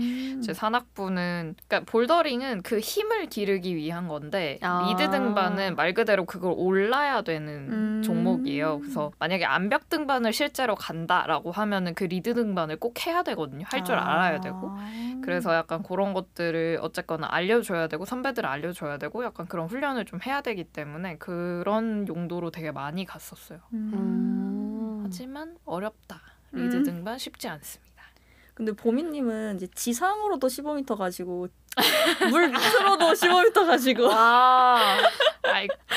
[0.46, 4.86] 제 산악부는 그러니까 bouldering은 그 힘을 기르기 위한 건데 아.
[4.88, 8.02] lead 등반은 말 그대로 그걸 올라야 되는 음.
[8.04, 8.80] 종목이에요.
[8.82, 13.66] 그래서 만약에 암벽 등반을 실제로 간다라고 하면은 그 lead 등반을 꼭 해야 되거든요.
[13.72, 14.72] 할 줄 알아야 되고.
[15.28, 20.40] 그래서 약간 그런 것들을 어쨌거나 알려줘야 되고 선배들 알려줘야 되고 약간 그런 훈련을 좀 해야
[20.40, 23.60] 되기 때문에 그런 용도로 되게 많이 갔었어요.
[23.74, 25.02] 음.
[25.04, 26.22] 하지만 어렵다.
[26.54, 26.84] 리드 음.
[26.84, 28.04] 등반 쉽지 않습니다.
[28.54, 31.50] 근데 보미님은 이제 지상으로도 15m 가지고
[32.32, 34.98] 물 밑으로도 15m 가지고 와,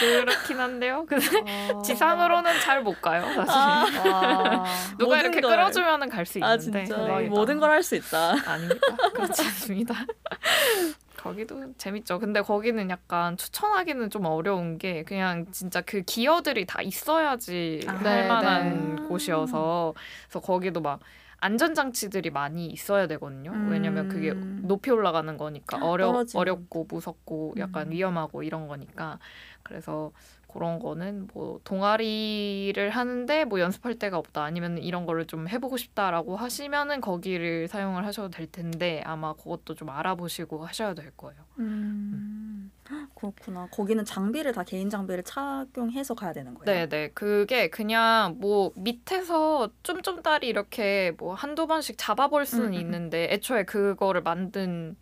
[0.00, 1.04] 그렇긴 한데요.
[1.08, 1.26] 근데
[1.72, 1.82] 어.
[1.84, 4.10] 지상으로는 잘 못 가요, 사실.
[4.10, 4.64] 와.
[4.98, 5.50] 누가 이렇게 걸.
[5.50, 6.52] 끌어주면은 갈 수 있는데.
[6.54, 7.30] 아 진짜 대박이다.
[7.34, 8.34] 모든 걸 할 수 있다.
[8.46, 8.80] 아닙니다.
[9.14, 9.94] 그렇지 않습니다.
[11.16, 12.18] 거기도 재밌죠.
[12.18, 18.02] 근데 거기는 약간 추천하기는 좀 어려운 게 그냥 진짜 그 기어들이 다 있어야지 아, 할
[18.02, 19.02] 네, 만한 네.
[19.02, 19.92] 곳이어서
[20.28, 21.00] 그래서 거기도 막
[21.42, 23.50] 안전장치들이 많이 있어야 되거든요.
[23.52, 23.68] 음.
[23.70, 26.24] 왜냐면 그게 높이 올라가는 거니까 어려.
[26.34, 27.92] 어렵고 무섭고 약간 음.
[27.92, 29.18] 위험하고 이런 거니까
[29.62, 30.12] 그래서
[30.52, 36.36] 그런 거는 뭐 동아리를 하는데 뭐 연습할 데가 없다 아니면 이런 거를 좀 해보고 싶다라고
[36.36, 41.40] 하시면은 거기를 사용을 하셔도 될 텐데 아마 그것도 좀 알아보시고 하셔야 될 거예요.
[41.60, 42.72] 음.
[43.14, 43.68] 그렇구나.
[43.70, 46.64] 거기는 장비를 다 개인 장비를 착용해서 가야 되는 거예요.
[46.64, 52.74] 네 네 그게 그냥 뭐 밑에서 쫌쫌다리 이렇게 뭐 한두 번씩 잡아볼 수는 음, 음,
[52.74, 52.80] 음.
[52.80, 54.96] 있는데 애초에 그거를 만든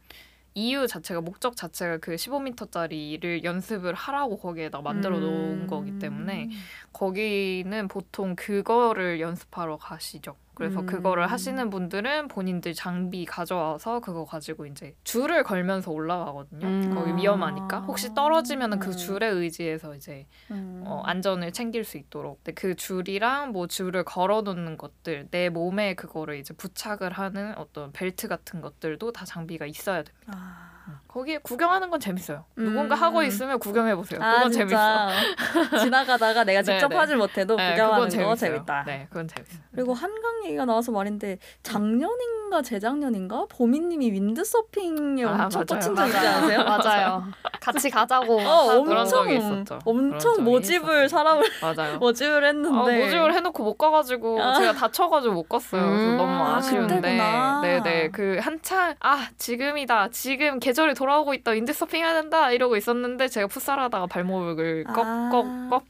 [0.58, 5.66] 이유 자체가 목적 자체가 그 15m짜리를 연습을 하라고 거기에다 만들어 놓은 음.
[5.68, 6.50] 거기 때문에
[6.92, 10.34] 거기는 보통 그거를 연습하러 가시죠.
[10.58, 10.86] 그래서 음.
[10.86, 16.66] 그거를 하시는 분들은 본인들 장비 가져와서 그거 가지고 이제 줄을 걸면서 올라가거든요.
[16.66, 16.94] 음.
[16.96, 18.96] 거기 위험하니까 혹시 떨어지면은 그 음.
[18.96, 20.82] 줄에 의지해서 이제 음.
[20.84, 22.42] 어, 안전을 챙길 수 있도록.
[22.42, 27.92] 근데 그 줄이랑 뭐 줄을 걸어 놓는 것들, 내 몸에 그거를 이제 부착을 하는 어떤
[27.92, 30.32] 벨트 같은 것들도 다 장비가 있어야 됩니다.
[30.34, 30.67] 아.
[31.08, 32.44] 거기에 구경하는 건 재밌어요.
[32.58, 32.64] 음.
[32.64, 34.20] 누군가 하고 있으면 구경해 보세요.
[34.22, 34.76] 아, 그건 재밌어.
[35.08, 35.10] 진짜
[35.84, 36.96] 지나가다가 내가 네, 직접 네.
[36.96, 38.34] 하질 못해도 네, 구경하는 거.
[38.36, 38.84] 재밌다.
[38.86, 39.60] 네, 그건 재밌어요.
[39.74, 45.80] 그리고 한강 얘기가 나와서 말인데 작년인가 재작년인가 보미님이 윈드 서핑에 아, 엄청 맞아요.
[45.80, 46.64] 꽂힌 적 있지 않으세요?
[46.64, 47.24] 맞아요.
[47.60, 48.40] 같이 가자고.
[48.40, 49.78] 어, 엄청 있었죠.
[49.84, 51.08] 엄청 모집을 있었어요.
[51.08, 51.98] 사람을 맞아요.
[51.98, 54.54] 모집을 했는데 아, 모집을 해놓고 못 가가지고 아.
[54.54, 55.82] 제가 다쳐가지고 못 갔어요.
[55.82, 56.16] 음.
[56.16, 57.00] 너무 아, 아쉬운데.
[57.00, 63.28] 네네 그 한창 아 지금이다, 지금 계절 이 돌아오고 있다, 윈드서핑 해야 된다 이러고 있었는데
[63.28, 65.28] 제가 풋살하다가 발목을 꺾, 아.
[65.30, 65.44] 꺾,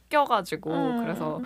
[0.09, 1.05] 꺾여가지고 음.
[1.05, 1.43] 그래서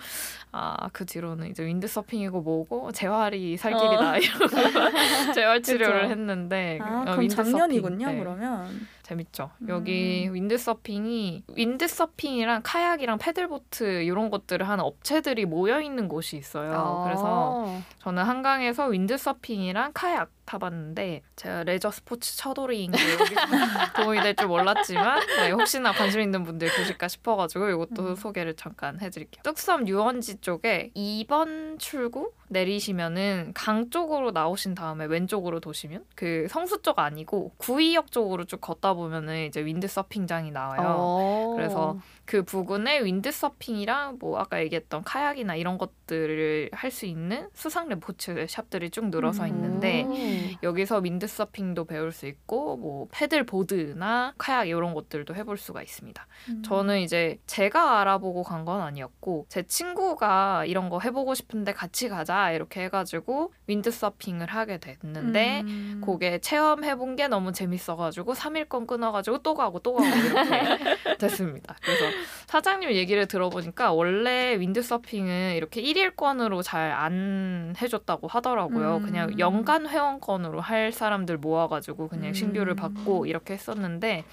[0.51, 6.07] 아 그 뒤로는 이제 윈드서핑이고 뭐고 재활이 살 길이다 이러고 재활 치료를 어.
[6.07, 8.07] 했는데 아, 어, 그럼 작년이군요.
[8.07, 8.19] 네.
[8.19, 9.51] 그러면 재밌죠.
[9.61, 9.69] 음.
[9.69, 16.73] 여기 윈드서핑이 윈드서핑이랑 카약이랑 paddle board 이런 것들을 하는 업체들이 모여 있는 곳이 있어요.
[16.73, 17.03] 아.
[17.03, 22.97] 그래서 저는 한강에서 윈드서핑이랑 카약 타봤는데 제가 레저 스포츠 처돌이인 게
[23.95, 28.15] 도움이 될 줄 몰랐지만 네, 혹시나 관심 있는 분들 계실까 싶어가지고 이것도 음.
[28.15, 29.41] 소개를 잠깐 해드릴게요.
[29.43, 36.99] 뚝섬 유원지 쪽에 2번 출구 내리시면은 강 쪽으로 나오신 다음에 왼쪽으로 도시면 그 성수 쪽
[36.99, 40.95] 아니고 구의역 쪽으로 쭉 걷다 보면은 이제 윈드 서핑장이 나와요.
[40.97, 41.53] 어.
[41.55, 47.89] 그래서 그 부근에 윈드 서핑이랑 뭐 아까 얘기했던 카약이나 이런 것들을 할 수 있는 수상
[47.89, 49.47] 레포츠 샵들이 쭉 늘어서 음.
[49.47, 50.51] 있는데 음.
[50.61, 56.27] 여기서 윈드 서핑도 배울 수 있고 뭐 paddle board나 카약 이런 것들도 해볼 수가 있습니다.
[56.49, 56.61] 음.
[56.63, 62.42] 저는 이제 제가 알아보고 간 건 아니었고 제 친구가 이런 거 해보고 싶은데 같이 가자
[62.51, 66.01] 이렇게 해가지고 윈드서핑을 하게 됐는데 음.
[66.05, 71.75] 그게 체험해본 게 너무 재밌어가지고 3일권 끊어가지고 또 가고 또 가고 이렇게 됐습니다.
[71.83, 72.05] 그래서
[72.47, 78.97] 사장님 얘기를 들어보니까 원래 윈드서핑은 이렇게 1일권으로 잘 안 해줬다고 하더라고요.
[78.97, 79.03] 음.
[79.03, 82.33] 그냥 연간 회원권으로 할 사람들 모아가지고 그냥 음.
[82.33, 84.23] 신규를 받고 이렇게 했었는데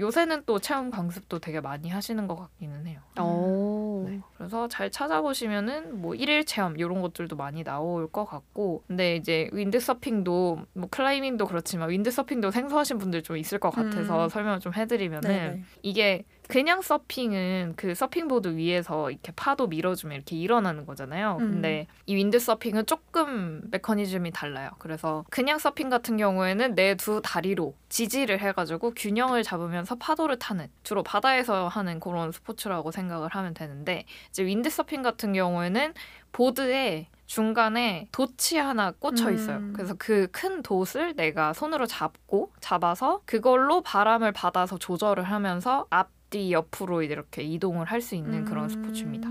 [0.00, 3.00] 요새는 또 체험 강습도 되게 많이 하시는 것 같기는 해요.
[3.20, 4.06] 오.
[4.08, 4.20] 네.
[4.36, 10.58] 그래서 잘 찾아보시면은 뭐 일일 체험 이런 것들도 많이 나올 것 같고 근데 이제 윈드서핑도
[10.74, 14.28] 뭐 클라이밍도 그렇지만 윈드서핑도 생소하신 분들 좀 있을 것 같아서 음.
[14.28, 15.62] 설명을 좀 해드리면은 네네.
[15.82, 21.36] 이게 그냥 서핑은 그 서핑보드 위에서 이렇게 파도 밀어주면 이렇게 일어나는 거잖아요.
[21.40, 21.50] 음.
[21.52, 24.70] 근데 이 윈드 서핑은 조금 메커니즘이 달라요.
[24.78, 31.02] 그래서 그냥 서핑 같은 경우에는 내 두 다리로 지지를 해가지고 균형을 잡으면서 파도를 타는 주로
[31.02, 35.92] 바다에서 하는 그런 스포츠라고 생각을 하면 되는데 이제 윈드 서핑 같은 경우에는
[36.32, 39.58] 보드에 중간에 돛이 하나 꽂혀 있어요.
[39.58, 39.72] 음.
[39.76, 46.52] 그래서 그 큰 돛을 내가 손으로 잡고 잡아서 그걸로 바람을 받아서 조절을 하면서 앞 뒤
[46.52, 48.68] 옆으로 이렇게 이동을 할 수 있는 그런 음.
[48.68, 49.28] 스포츠입니다.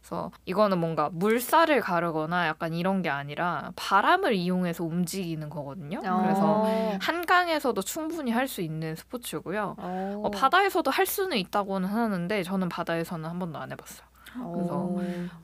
[0.00, 6.00] 그래서 이거는 뭔가 물살을 가르거나 약간 이런 게 아니라 바람을 이용해서 움직이는 거거든요.
[6.00, 6.98] 그래서 어.
[7.00, 9.74] 한강에서도 충분히 할 수 있는 스포츠고요.
[9.78, 10.22] 어.
[10.24, 14.06] 어, 바다에서도 할 수는 있다고는 하는데 저는 바다에서는 한 번도 안 해봤어요.
[14.54, 14.96] 그래서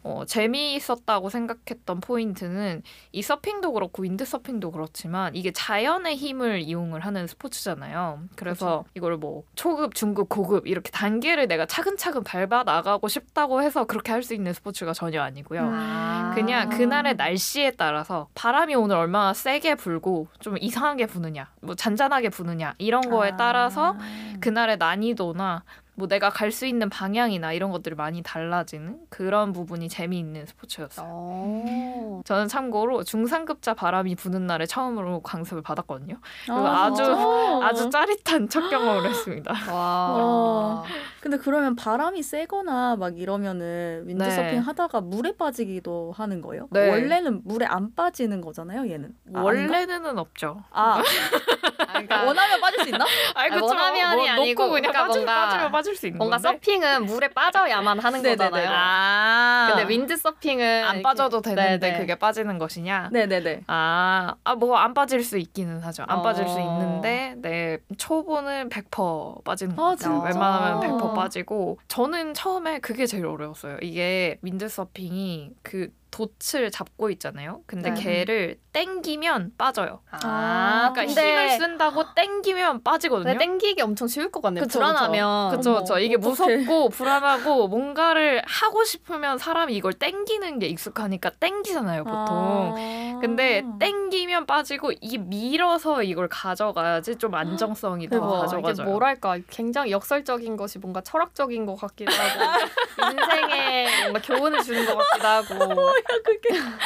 [0.03, 2.83] 어, 재미있었다고 생각했던 포인트는
[3.13, 8.23] 이 서핑도 그렇고 윈드 서핑도 그렇지만 이게 자연의 힘을 이용을 하는 스포츠잖아요.
[8.37, 14.11] 그래서 이걸 뭐 초급, 중급, 고급 이렇게 단계를 내가 차근차근 밟아 나가고 싶다고 해서 그렇게
[14.11, 15.69] 할 수 있는 스포츠가 전혀 아니고요.
[15.73, 16.33] 아.
[16.35, 22.75] 그냥 그날의 날씨에 따라서 바람이 오늘 얼마나 세게 불고 좀 이상하게 부느냐, 뭐 잔잔하게 부느냐
[22.79, 23.37] 이런 거에 아.
[23.37, 23.97] 따라서
[24.41, 25.65] 그날의 난이도나
[25.95, 31.07] 뭐 내가 갈 수 있는 방향이나 이런 것들이 많이 달라지는 그런 부분이 재미있는 스포츠였어요.
[31.11, 32.21] 어.
[32.27, 36.17] 저는 참고로 중상급자 바람이 부는 날에 처음으로 강습을 받았거든요.
[36.47, 37.17] 그리고 아, 진짜?
[37.63, 39.53] 아주 짜릿한 첫 경험을 했습니다.
[39.71, 40.13] 와.
[40.13, 40.85] 와.
[41.21, 44.59] 근데 그러면 바람이 세거나 막 이러면은 윈드서핑 네.
[44.59, 46.69] 하다가 물에 빠지기도 하는 거예요?
[46.71, 46.91] 네.
[46.91, 49.15] 원래는 물에 안 빠지는 거잖아요, 얘는.
[49.35, 49.43] 아, 아닌가?
[49.43, 50.63] 원래는 없죠.
[50.71, 51.01] 아,
[51.79, 53.05] 아, 그러니까 원하면 빠질 수 있나?
[53.35, 53.65] 아이, 그쵸.
[53.67, 56.49] 원하면이 뭐 아니고 그러니까 빠지, 뭔가- 빠지면 빠질 수 있는 뭔가 건데.
[56.59, 58.23] 서핑은 물에 빠져야만 하는.
[58.23, 58.69] 거잖아요.
[58.71, 59.67] 아.
[59.75, 61.99] 근데 윈드 서핑은 안 빠져도 되는데 네네.
[61.99, 63.11] 그게 빠지는 것이냐?
[63.13, 63.63] 네네네.
[63.67, 66.05] 아, 아, 뭐 안 빠질 수 있기는 하죠.
[66.09, 66.61] 안 빠질 수 어.
[66.61, 70.21] 있는데, 네, 초보는 100% 빠지는 아, 것 같아요.
[70.23, 73.79] 웬만하면 100% 빠지고, 저는 처음에 그게 제일 어려웠어요.
[73.83, 77.63] 이게 윈드 서핑이 그 돛을 잡고 있잖아요.
[77.67, 78.01] 근데 네.
[78.01, 80.01] 걔를 땡기면 빠져요.
[80.11, 83.33] 아, 그러니까 근데 힘을 쓴다고 땡기면 빠지거든요.
[83.33, 84.63] 네, 땡기기 엄청 쉬울 것 같네요.
[84.63, 85.51] 그쵸, 불안하면.
[85.51, 85.99] 그쵸, 그쵸.
[85.99, 86.57] 이게 어떡해.
[86.59, 92.75] 무섭고 불안하고 뭔가를 하고 싶으면 사람이 이걸 땡기는 게 익숙하니까 땡기잖아요, 보통.
[92.77, 93.19] 아.
[93.21, 98.27] 근데 땡기면 빠지고 이게 밀어서 이걸 가져가야지 좀 안정성이 더 대박.
[98.27, 98.85] 이게 가져가죠.
[98.85, 102.67] 뭐랄까 굉장히 역설적인 것이 뭔가 철학적인 것 같기도 하고
[103.11, 106.79] 인생에 뭔가 교훈을 주는 것 같기도 하고 내가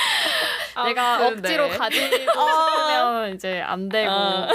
[0.77, 1.77] 아무튼, 억지로 네.
[1.77, 4.49] 가지고 싶으면 이제 안 되고 아.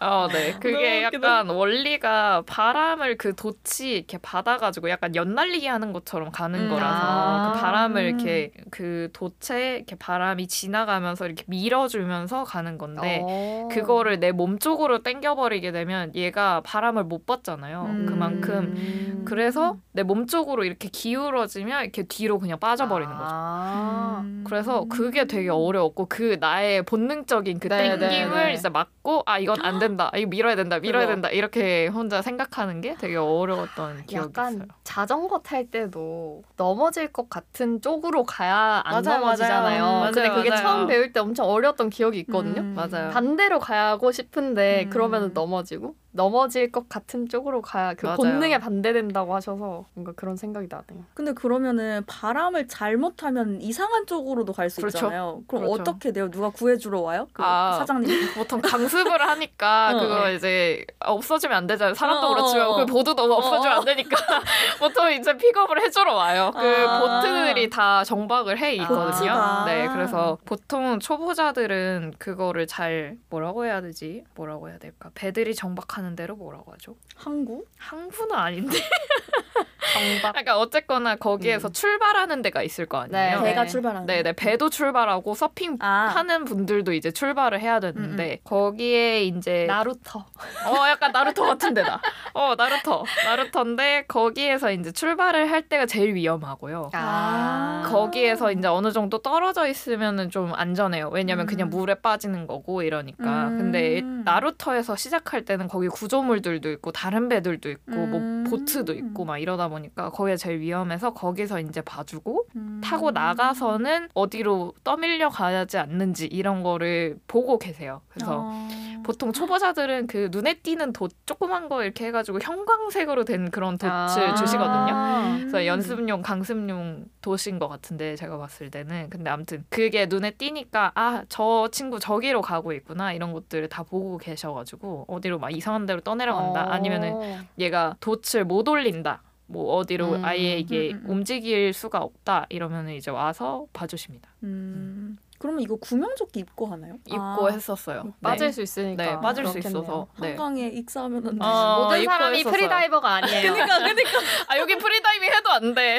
[0.00, 0.52] 어, 네.
[0.58, 1.04] 그게.
[1.04, 6.70] 약간 원리가 바람을 그 돛이 이렇게 받아가지고 약간 연날리기 하는 것처럼 가는 음.
[6.70, 7.52] 거라서 아.
[7.52, 13.68] 그 바람을 이렇게 그 돛에 이렇게 바람이 지나가면서 이렇게 밀어주면서 가는 건데 어.
[13.70, 17.82] 그거를 내 몸 쪽으로 당겨버리게 되면 얘가 바람을 못 받잖아요.
[17.84, 18.06] 음.
[18.06, 19.22] 그만큼 음.
[19.26, 23.28] 그래서 내 몸 쪽으로 이렇게 기울어지면 이렇게 뒤로 그냥 빠져버리는 거죠.
[23.30, 24.20] 아.
[24.24, 24.42] 음.
[24.48, 28.52] 그래서 그게 되게 어려웠고 그 나의 본능적인 그 네, 네, 땡김을 네.
[28.54, 31.06] 이제 막고 아 이건 안 된다 이거 밀어야 된다 밀어야.
[31.06, 34.66] 된다 이렇게 혼자 생각하는 게 되게 어려웠던 기억이 약간 있어요.
[34.84, 39.84] 자전거 탈 때도 넘어질 것 같은 쪽으로 가야 안 맞아요, 넘어지잖아요.
[39.84, 40.04] 맞아요.
[40.12, 40.62] 근데 맞아요, 그게 맞아요.
[40.62, 42.60] 처음 배울 때 엄청 어려웠던 기억이 있거든요.
[42.60, 42.74] 음.
[42.74, 43.10] 맞아요.
[43.10, 44.90] 반대로 가고 싶은데 음.
[44.90, 48.16] 그러면 넘어지고 넘어질 것 같은 쪽으로 가야 그 맞아요.
[48.18, 51.04] 본능에 반대된다고 하셔서 뭔가 그런 생각이 나네요.
[51.14, 54.98] 근데 그러면은 바람을 잘못하면 이상한 쪽으로 도 갈 수 그렇죠.
[54.98, 55.42] 있잖아요.
[55.48, 55.82] 그럼 그렇죠.
[55.82, 56.30] 어떻게 돼요?
[56.30, 57.26] 누가 구해주러 와요?
[57.32, 57.76] 그 아.
[57.78, 58.34] 사장님?
[58.34, 60.34] 보통 강습을 하니까 어, 그거 네.
[60.34, 61.94] 이제 없어지면 안 되잖아요.
[61.94, 62.76] 사람도 어, 어, 그렇지만 어.
[62.76, 63.80] 그 보드도 없어지면 어.
[63.80, 64.16] 안 되니까
[64.78, 66.52] 보통 이제 픽업을 해주러 와요.
[66.54, 67.00] 그 아.
[67.00, 69.32] 보트들이 다 정박을 해 있거든요.
[69.32, 69.64] 보트가.
[69.66, 74.24] 네, 그래서 보통 초보자들은 그거를 잘 뭐라고 해야 되지?
[74.34, 75.10] 뭐라고 해야 될까?
[75.14, 76.96] 배들이 정박하는 대로 뭐라고 하죠?
[77.16, 77.64] 항구?
[77.78, 78.78] 항구는 아닌데
[79.92, 80.32] 정답.
[80.32, 81.72] 그러니까 어쨌거나 거기에서 음.
[81.72, 83.40] 출발하는 데가 있을 거 아니에요.
[83.40, 83.50] 네.
[83.50, 84.06] 배가 출발하는.
[84.06, 86.12] 네 네 배도 출발하고 서핑 아.
[86.14, 90.20] 하는 분들도 이제 출발을 해야 되는데 거기에 이제 나루터.
[90.20, 92.00] 어 약간 나루토 같은 데다.
[92.34, 96.90] 어 나루토 나루토인데 거기에서 이제 출발을 할 때가 제일 위험하고요.
[96.94, 97.82] 아.
[97.90, 101.08] 거기에서 이제 어느 정도 떨어져 있으면은 좀 안전해요.
[101.12, 101.70] 왜냐면 그냥 음.
[101.70, 103.48] 물에 빠지는 거고 이러니까.
[103.48, 103.58] 음.
[103.58, 108.44] 근데 나루터에서 시작할 때는 거기 구조물들도 있고 다른 배들도 있고 음.
[108.44, 112.80] 뭐 보트도 있고 막 이러다 보니까 거기가 제일 위험해서 거기서 이제 봐주고 음.
[112.84, 118.02] 타고 나가서는 어디로 떠밀려 가지 않는지 이런 거를 보고 계세요.
[118.08, 118.68] 그래서 아.
[119.04, 124.34] 보통 초보자들은 그 눈에 띄는 돛 조그만 거 이렇게 해가지고 형광색으로 된 그런 돛을 아.
[124.36, 124.94] 주시거든요.
[124.94, 125.36] 음.
[125.40, 131.22] 그래서 연습용 강습용 돛인 것 같은데 제가 봤을 때는 근데 아무튼 그게 눈에 띄니까 아
[131.28, 136.66] 저 친구 저기로 가고 있구나 이런 것들을 다 보고 계셔가지고 어디로 막 이상한 데로 떠내려간다
[136.66, 136.70] 어.
[136.70, 139.22] 아니면은 얘가 돛을 못 올린다
[139.52, 140.24] 뭐 어디로 음.
[140.24, 141.10] 아예 이게 음, 음, 음.
[141.10, 145.18] 움직일 수가 없다 이러면은 이제 와서 봐주십니다 음.
[145.38, 146.94] 그러면 이거 구명조끼 입고 하나요?
[147.04, 147.50] 입고 아.
[147.50, 148.12] 했었어요 네.
[148.22, 149.02] 빠질 수 있으니까.
[149.04, 149.82] 네 빠질 수 그렇겠네요.
[149.82, 150.28] 있어서 네.
[150.28, 152.52] 한강에 익사하면은 어, 모든 사람이 했었어요.
[152.58, 153.52] freediver가 아니에요.
[153.52, 154.10] 그러니까 그러니까
[154.48, 155.98] 아 여기 프리다이빙 해도 안돼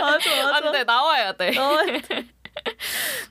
[0.00, 1.50] 맞아 안돼 나와야 돼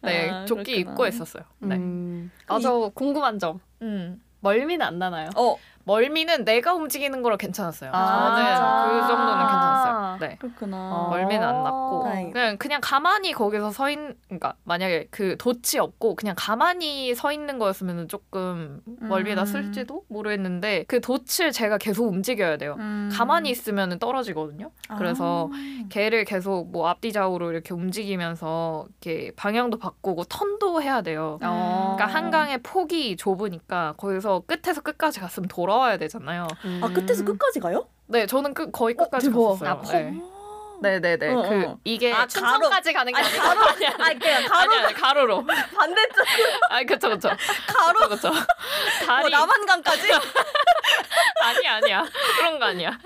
[0.02, 0.92] 네, 아, 조끼 그렇구나.
[0.92, 1.44] 입고 했었어요.
[1.60, 1.76] 네.
[1.76, 2.32] 음.
[2.46, 3.60] 그 아, 저 궁금한 점.
[3.82, 4.22] 음.
[4.42, 5.30] 멀미는 안 나나요?
[5.38, 5.56] 어
[5.86, 7.92] 멀미는 내가 움직이는 거로 괜찮았어요.
[7.94, 9.02] 아, 저는?
[9.02, 10.18] 그 정도는 괜찮았어요.
[10.20, 10.38] 네.
[10.40, 10.78] 그렇구나.
[10.78, 11.10] 어.
[11.10, 12.04] 멀미는 안 났고.
[12.32, 17.60] 그냥 그냥 가만히 거기서 서 있는 그러니까 만약에 그 돛이 없고 그냥 가만히 서 있는
[17.60, 19.36] 거였으면 조금 멀미 음.
[19.36, 22.76] 났을지도 모르겠는데 그 돛을 제가 계속 움직여야 돼요.
[22.80, 23.10] 음.
[23.12, 24.72] 가만히 있으면 떨어지거든요.
[24.98, 25.88] 그래서 아.
[25.90, 31.40] 걔를 계속 뭐 앞뒤 좌우로 이렇게 움직이면서 이렇게 방향도 바꾸고 턴도 해야 돼요.
[31.42, 31.96] 어.
[31.96, 36.48] 그러니까 한강의 폭이 좁으니까 거기서 끝에서 끝까지 갔으면 돌아 와야 되잖아요.
[36.82, 37.88] 아 끝에서 끝까지 가요?
[38.08, 39.40] 네, 저는 끝 거의 어, 끝까지 대박.
[39.60, 39.70] 갔었어요.
[39.70, 39.92] 아, 퍽.
[39.92, 40.22] 네.
[40.84, 41.30] 네, 네, 네.
[41.34, 41.78] 어, 그 어.
[41.86, 43.62] 이게 아, 춘천까지 가는 게 아니 가로
[44.04, 45.46] 아니 그냥 가로 아니 아니 가로로.
[45.78, 46.26] 반대쪽
[46.70, 47.30] 아니 그쵸 그쵸.
[47.68, 48.30] 가로 그쵸.
[48.30, 48.38] 뭐
[49.06, 50.12] 다리 남한강까지
[51.42, 52.06] 아니 아니야.
[52.38, 53.00] 그런 거 아니야.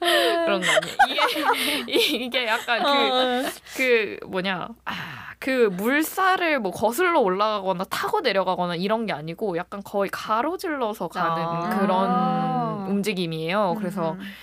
[0.00, 0.94] 그런 거 아니야.
[1.10, 3.50] 이게 이- 이게 약간 그 어.
[3.76, 4.94] 그 뭐냐 아,
[5.38, 11.78] 그 물살을 뭐 거슬러 올라가거나 타고 내려가거나 이런 게 아니고 약간 거의 가로질러서 가는 아.
[11.78, 13.74] 그런 움직임이에요.
[13.78, 14.34] 그래서 음.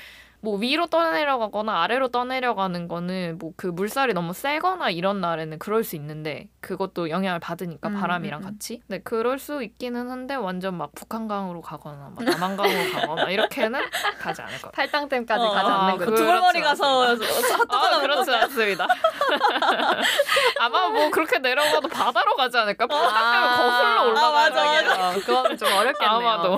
[0.46, 5.96] 뭐 위로 떠내려가거나 아래로 떠내려가는 거는 뭐 그 물살이 너무 세거나 이런 날에는 그럴 수
[5.96, 8.52] 있는데 그것도 영향을 받으니까 음, 바람이랑 음, 음.
[8.52, 8.82] 같이.
[8.88, 13.80] 네 그럴 수 있기는 한데 완전 막 북한강으로 가거나 막 남한강으로 가거나 이렇게는
[14.20, 14.88] 가지 않을 것 같아요.
[14.90, 16.16] 팔당댐까지 어, 가지 아, 않는 그- 거죠.
[16.18, 18.88] 두벌머리 그렇지 가서 아, 핫도그 그렇지 않습니다.
[20.60, 22.88] 아마 뭐 그렇게 내려가도 바다로 가지 않을까?
[22.88, 26.18] 팔당댐을 거슬러 아, 맞아, 올라가는 게 어, 그거는 좀 어렵겠네요.
[26.18, 26.58] 아마도.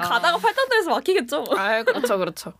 [0.00, 1.44] 가다가 팔당대에서 막히겠죠.
[1.56, 2.52] 아, 그렇죠, 그렇죠.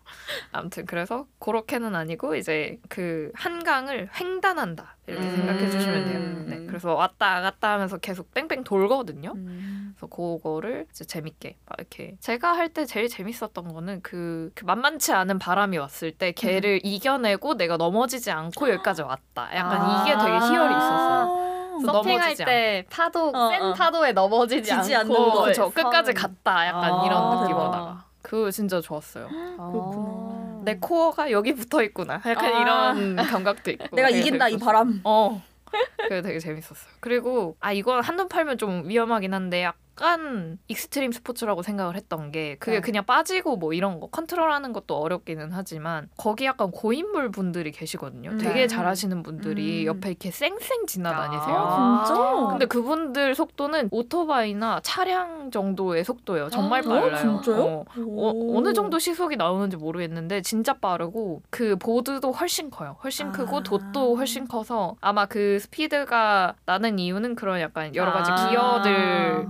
[0.57, 5.37] 아무튼 그래서 그렇게는 아니고 이제 그 한강을 횡단한다 이렇게 음.
[5.37, 6.45] 생각해 주시면 돼요.
[6.47, 9.33] 네, 그래서 왔다 갔다 하면서 계속 뺑뺑 돌거든요.
[9.35, 9.95] 음.
[9.97, 15.13] 그래서 그거를 이제 재밌게 막 이렇게 제가 할 때 제일 재밌었던 거는 그, 그 만만치
[15.13, 19.49] 않은 바람이 왔을 때 걔를 이겨내고 내가 넘어지지 않고 여기까지 왔다.
[19.55, 21.47] 약간 이게 되게 희열이 있었어요.
[21.87, 23.73] 서핑할 때 파도 어, 센 어.
[23.75, 25.43] 파도에 넘어지지 지지 않고.
[25.43, 25.71] 그렇죠.
[25.71, 26.67] 끝까지 갔다.
[26.67, 27.05] 약간 아.
[27.07, 28.05] 이런 느낌으로다가.
[28.23, 29.29] 그거 진짜 좋았어요.
[29.29, 30.36] 그렇구나.
[30.67, 32.15] 내 코어가 여기 붙어 있구나.
[32.27, 32.61] 약간 아.
[32.61, 33.95] 이런 감각도 있고.
[33.95, 34.59] 내가 이긴다 이.
[34.59, 35.01] 바람.
[35.05, 35.41] 어.
[36.03, 36.93] 그게 되게 재밌었어요.
[37.01, 42.77] 그리고 아 이건 한눈 팔면 좀 위험하긴 한데 약간 익스트림 스포츠라고 생각을 했던 게 그게
[42.77, 42.81] 네.
[42.83, 48.31] 그냥 빠지고 뭐 이런 거 컨트롤하는 것도 어렵기는 하지만 거기 약간 고인물 분들이 계시거든요.
[48.33, 48.39] 음.
[48.39, 48.67] 되게 네.
[48.67, 49.87] 잘하시는 분들이 음.
[49.87, 51.57] 옆에 이렇게 쌩쌩 지나다니세요.
[51.57, 52.47] 아, 진짜?
[52.51, 56.51] 근데 그분들 속도는 오토바이나 차량 정도의 속도예요.
[56.51, 57.41] 정말 어, 빨라요.
[57.49, 57.85] 어.
[57.97, 62.97] 어, 어느 정도 시속이 나오는지 모르겠는데 진짜 빠르고 그 보드도 훨씬 커요.
[63.03, 63.33] 훨씬 아.
[63.33, 68.49] 크고 돛도 훨씬 커서 아마 그 스피드가 나는 이유는 그런 약간 여러 가지 아.
[68.51, 69.47] 기어들의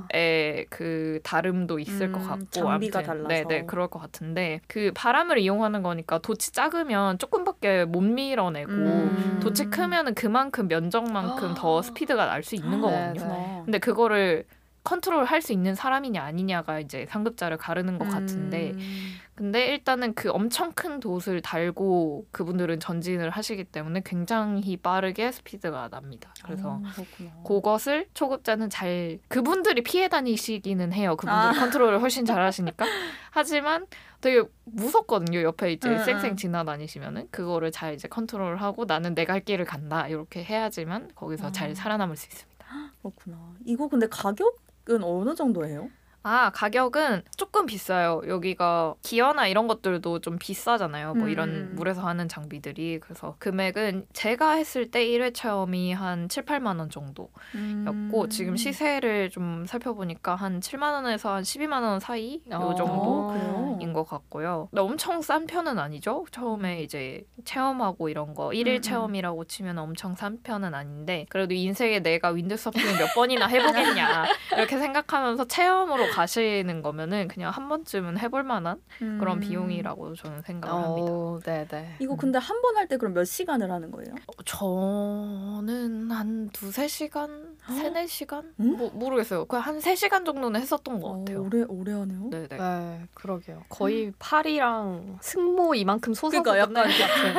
[0.71, 3.49] 그 다름도 있을 음, 것 같고 장비가 아무튼 달라서.
[3.49, 9.41] 네네 그럴 것 같은데 그 바람을 이용하는 거니까 돛이 작으면 조금밖에 못 밀어내고 음.
[9.43, 13.13] 돛이 크면은 그만큼 면적만큼 더 스피드가 날 수 있는 거거든요.
[13.15, 13.63] 네, 그렇구나.
[13.65, 14.45] 근데 그거를
[14.87, 19.17] 컨트롤 할 수 있는 사람이냐 아니냐가 이제 상급자를 가르는 것 같은데 음.
[19.35, 26.33] 근데 일단은 그 엄청 큰 돛을 달고 그분들은 전진을 하시기 때문에 굉장히 빠르게 스피드가 납니다.
[26.43, 27.43] 그래서 어, 그렇구나.
[27.45, 31.17] 그것을 초급자는 잘 그분들이 피해 다니시기는 해요.
[31.17, 31.53] 그분들이 아.
[31.53, 32.87] 컨트롤을 훨씬 잘 하시니까.
[33.31, 33.87] 하지만
[34.23, 35.43] 되게 무섭거든요.
[35.43, 36.37] 옆에 이제 응, 쌩쌩 응.
[36.37, 40.09] 지나다니시면은 그거를 잘 이제 컨트롤을 하고 나는 내갈 길을 간다.
[40.09, 41.53] 이렇게 해야지만 거기서 아.
[41.53, 42.67] 잘 살아남을 수 있습니다.
[43.03, 43.37] 그렇구나.
[43.67, 45.91] 이거 근데 가격 은 어느 정도예요?
[46.29, 48.21] 아 가격은 조금 비싸요.
[48.27, 51.15] 여기가 기어나 이런 것들도 좀 비싸잖아요.
[51.15, 51.73] 뭐 이런 음.
[51.77, 57.31] 물에서 하는 장비들이 그래서 금액은 제가 했을 때 1회 체험이 한 7, 8만 원 정도였고
[57.55, 58.29] 음.
[58.29, 62.75] 지금 시세를 좀 살펴보니까 한 7만 원에서 한 12만 원 사이 요 어.
[62.75, 63.03] 정도.
[63.03, 63.67] 어, 그래요?
[63.81, 64.69] 인것 같고요.
[64.71, 66.25] 근데 엄청 싼 편은 아니죠.
[66.31, 68.83] 처음에 이제 체험하고 이런 거 일일 음, 음.
[68.83, 74.25] 체험이라고 치면 엄청 싼 편은 아닌데 그래도 인생에 내가 윈드서핑을 몇 번이나 해보겠냐
[74.57, 79.41] 이렇게 생각하면서 체험으로 가시는 거면은 그냥 한 번쯤은 해볼 만한 그런 음.
[79.41, 81.13] 비용이라고 저는 생각을 합니다.
[81.13, 81.97] 어, 네네.
[81.99, 84.15] 이거 근데 한 번 할 때 그럼 몇 시간을 하는 거예요?
[84.45, 88.55] 저는 한 두세 시간, 세네 시간?
[88.61, 88.77] 음?
[88.79, 89.45] 뭐 모르겠어요.
[89.47, 91.41] 그냥 한 세 시간 정도는 했었던 것 같아요.
[91.41, 92.31] 어, 오래 오래 하네요.
[92.31, 92.49] 네네.
[92.57, 93.63] 네, 그러게요.
[93.69, 97.37] 거의 팔이랑 승모 이만큼 솟아서 그러니까 것 같은.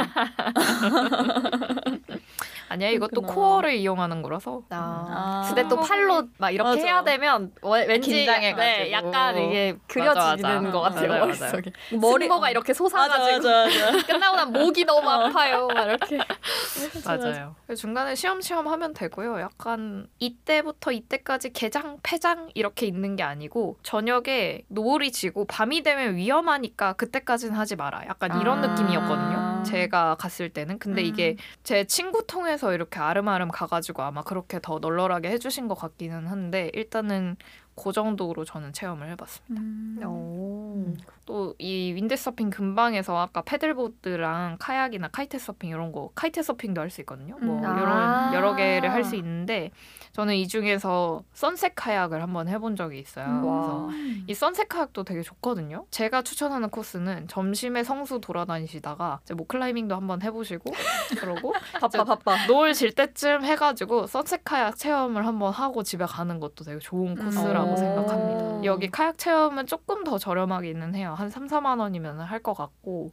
[2.69, 3.33] 아니야 이것도 그렇구나.
[3.33, 5.05] 코어를 이용하는 거라서 아.
[5.09, 5.41] 아.
[5.47, 6.81] 근데 또 팔로 막 이렇게 맞아.
[6.81, 8.57] 해야 되면 워- 왠지 긴장해가지고.
[8.61, 10.71] 네, 약간 이게 그려지는 맞아, 맞아.
[10.71, 11.71] 것 같아요 맞아요, 머릿속에.
[11.93, 14.07] 머리 승모가 이렇게 맞아 솟아가지고 맞아 맞아.
[14.07, 15.67] 끝나고 난 목이 너무 아파요.
[15.73, 16.17] 막 이렇게.
[17.05, 17.55] 맞아요.
[17.77, 19.39] 중간에 시험시험 하면 되고요.
[19.39, 26.93] 약간 이때부터 이때까지 개장, 폐장 이렇게 있는 게 아니고 저녁에 노을이 지고 밤이 되면 위험하니까
[26.93, 28.03] 그때까지는 하지 마라.
[28.07, 28.67] 약간 이런 아.
[28.67, 29.63] 느낌이었거든요.
[29.65, 30.79] 제가 갔을 때는.
[30.79, 31.05] 근데 음.
[31.05, 36.71] 이게 제 친구 통해서 이렇게 알음알음 가가지고 아마 그렇게 더 널널하게 해주신 것 같기는 한데
[36.73, 37.37] 일단은
[37.75, 39.61] 그 정도로 저는 체험을 해봤습니다.
[39.61, 39.99] 음.
[40.05, 40.93] 오.
[41.27, 46.89] 또 이 윈드서핑 근방에서 아까 paddle board랑 카약이나 kite surfing 이런 거 kite surfing도 할
[46.89, 47.37] 수 있거든요.
[47.41, 47.63] 뭐 음.
[47.63, 48.31] 이런 아.
[48.33, 49.71] 여러 개를 할 수 있는데
[50.13, 53.25] 저는 이 중에서 sunset 카약을 한번 해본 적이 있어요.
[53.25, 53.41] 음.
[53.41, 53.89] 그래서 와.
[54.27, 55.85] 이 sunset 카약도 되게 좋거든요.
[55.91, 60.71] 제가 추천하는 코스는 점심에 성수 돌아다니시다가 이제 뭐 클라이밍도 한번 해보시고
[61.19, 62.45] 그러고 바빠 바빠.
[62.47, 67.71] 노을 질 때쯤 해가지고 sunset 카약 체험을 한번 하고 집에 가는 것도 되게 좋은 코스라고
[67.71, 67.77] 음.
[67.77, 68.43] 생각합니다.
[68.43, 68.61] 오.
[68.63, 71.15] 여기 카약 체험은 조금 더 저렴하기는 해요.
[71.17, 73.11] 한 3, 4만 원이면 할 것 같고.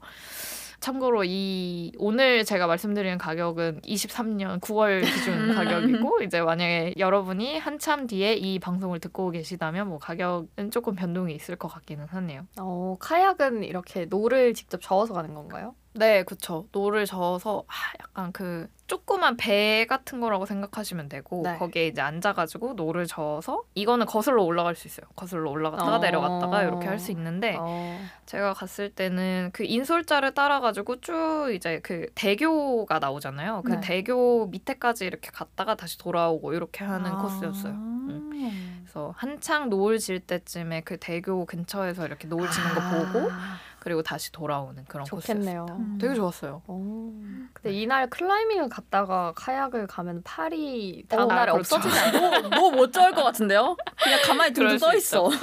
[0.81, 8.35] 참고로 이 오늘 제가 말씀드리는 가격은 23년 9월 기준 가격이고 이제 만약에 여러분이 한참 뒤에
[8.35, 12.47] 이 방송을 듣고 계시다면 뭐 가격은 조금 변동이 있을 것 같기는 하네요.
[12.59, 15.74] 어, 카약은 이렇게 노를 직접 저어서 가는 건가요?
[15.94, 16.66] 네, 그쵸.
[16.72, 21.56] 노를 저어서 아, 약간 그 조그만 배 같은 거라고 생각하시면 되고 네.
[21.56, 25.06] 거기에 이제 앉아가지고 노를 저어서 이거는 거슬러 올라갈 수 있어요.
[25.16, 25.98] 거슬러 올라갔다가 어.
[25.98, 27.98] 내려갔다가 이렇게 할 수 있는데 어.
[28.26, 33.62] 제가 갔을 때는 그 인솔자를 따라가지고 쭉 이제 그 대교가 나오잖아요.
[33.64, 33.80] 그 네.
[33.80, 37.18] 대교 밑에까지 이렇게 갔다가 다시 돌아오고 이렇게 하는 아.
[37.18, 37.72] 코스였어요.
[37.72, 38.30] 음.
[38.84, 42.80] 그래서 한창 노을 질 때쯤에 그 대교 근처에서 이렇게 노을 지는 거
[43.12, 45.66] 보고 아, 그리고 다시 돌아오는 그런 좋겠네요.
[45.66, 45.93] 코스였습니다.
[45.93, 45.98] 음.
[46.01, 46.62] 되게 좋았어요.
[46.66, 47.12] 오.
[47.52, 51.77] 근데 이날 클라이밍을 갔다가 카약을 가면 팔이 어, 다음 날에 아, 그렇죠.
[51.77, 52.48] 없어지지 않아요?
[52.48, 53.77] 너못 좋아할 것 같은데요?
[54.02, 55.28] 그냥 가만히 둥둥 떠 있어.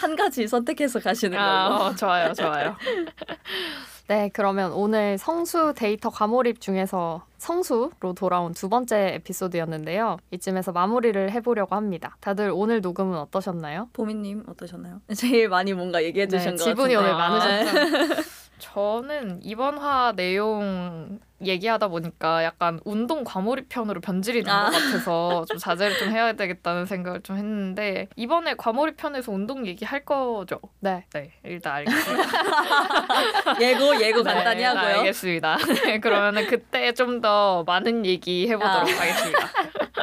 [0.00, 1.48] 한 가지 선택해서 가시는 걸로.
[1.48, 2.76] 아, 어, 좋아요, 좋아요.
[4.08, 10.18] 네, 그러면 오늘 성수 데이터 과몰입 중에서 성수로 돌아온 두 번째 에피소드였는데요.
[10.32, 12.16] 이쯤에서 마무리를 해보려고 합니다.
[12.20, 13.88] 다들 오늘 녹음은 어떠셨나요?
[13.92, 15.00] 보미님 어떠셨나요?
[15.16, 17.12] 제일 많이 뭔가 얘기해 주신 네, 것 지분이 같은데.
[17.12, 18.22] 오늘 많으셨죠?
[18.58, 24.70] 저는 이번 화 내용 얘기하다 보니까 약간 운동 과몰입 편으로 변질이 된것 아.
[24.70, 30.60] 같아서 좀 자제를 좀 해야 되겠다는 생각을 좀 했는데 이번에 과몰입 편에서 운동 얘기할 거죠?
[30.80, 31.04] 네.
[31.14, 32.28] 네, 일단 알겠습니다.
[33.60, 34.98] 예고 예고 간단히 네, 하고요.
[34.98, 35.56] 알겠습니다.
[35.84, 39.00] 네, 그러면은 그때 좀 더 많은 얘기 해보도록 아.
[39.00, 39.38] 하겠습니다.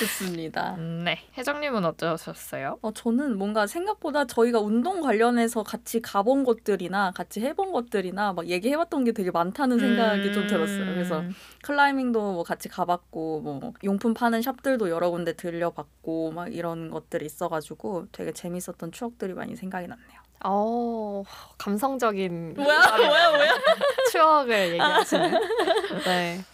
[0.00, 0.74] 좋습니다.
[0.78, 2.78] 음, 네, 혜정님은 어떠셨어요?
[2.82, 9.04] 어, 저는 뭔가 생각보다 저희가 운동 관련해서 같이 가본 것들이나 같이 해본 것들이나 막 얘기해봤던
[9.04, 10.86] 게 되게 많다는 생각이 좀 들었어요.
[10.94, 11.34] 그래서 음.
[11.62, 18.06] 클라이밍도 뭐 같이 가봤고 뭐 용품 파는 샵들도 여러 군데 들려봤고 막 이런 것들이 있어가지고
[18.12, 20.22] 되게 재밌었던 추억들이 많이 생각이 났네요.
[20.44, 21.22] 어,
[21.58, 23.50] 감성적인 뭐야 뭐야 뭐야?
[24.10, 25.30] 추억을 얘기하시는.
[26.04, 26.44] 네.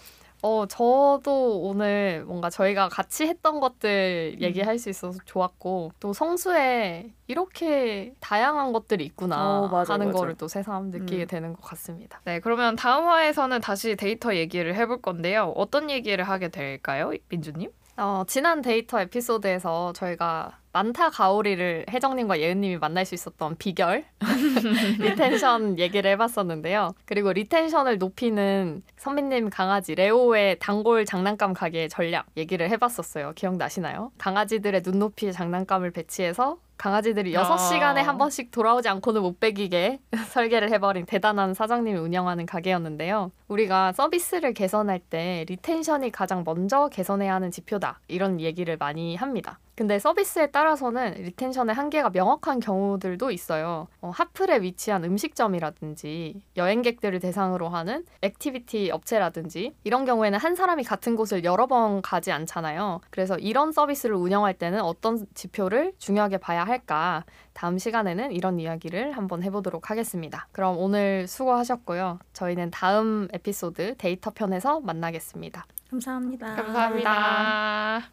[0.42, 4.42] 어, 저도 오늘 뭔가 저희가 같이 했던 것들 음.
[4.42, 10.18] 얘기할 수 있어서 좋았고, 또 성수에 이렇게 다양한 것들이 있구나 어, 맞아, 하는 맞아.
[10.18, 11.26] 거를 또 새삼 느끼게 음.
[11.26, 12.20] 되는 것 같습니다.
[12.24, 15.52] 네, 그러면 다음 화에서는 다시 데이터 얘기를 해볼 건데요.
[15.56, 17.70] 어떤 얘기를 하게 될까요, 민주님?
[18.00, 24.04] 어, 지난 데이터 에피소드에서 저희가 만타 가오리를 혜정님과 예은님이 만날 수 있었던 비결
[25.00, 26.94] retention 얘기를 해봤었는데요.
[27.06, 33.32] 그리고 retention을 높이는 선배님 강아지 레오의 단골 장난감 가게 전략 얘기를 해봤었어요.
[33.34, 34.12] 기억나시나요?
[34.18, 37.42] 강아지들의 눈높이 장난감을 배치해서 강아지들이 아.
[37.42, 39.98] 6시간에 한 번씩 돌아오지 않고는 못 배기게
[40.30, 43.32] 설계를 해버린 대단한 사장님이 운영하는 가게였는데요.
[43.48, 48.00] 우리가 서비스를 개선할 때 retention이 가장 먼저 개선해야 하는 지표다.
[48.08, 49.58] 이런 얘기를 많이 합니다.
[49.78, 53.86] 근데 서비스에 따라서는 retention의 한계가 명확한 경우들도 있어요.
[54.00, 61.44] 어, 핫플에 위치한 음식점이라든지 여행객들을 대상으로 하는 activity 업체라든지 이런 경우에는 한 사람이 같은 곳을
[61.44, 63.00] 여러 번 가지 않잖아요.
[63.10, 67.24] 그래서 이런 서비스를 운영할 때는 어떤 지표를 중요하게 봐야 할까?
[67.52, 70.48] 다음 시간에는 이런 이야기를 한번 해보도록 하겠습니다.
[70.50, 72.18] 그럼 오늘 수고하셨고요.
[72.32, 75.66] 저희는 다음 에피소드 데이터 편에서 만나겠습니다.
[75.88, 76.56] 감사합니다.
[76.56, 78.08] 감사합니다.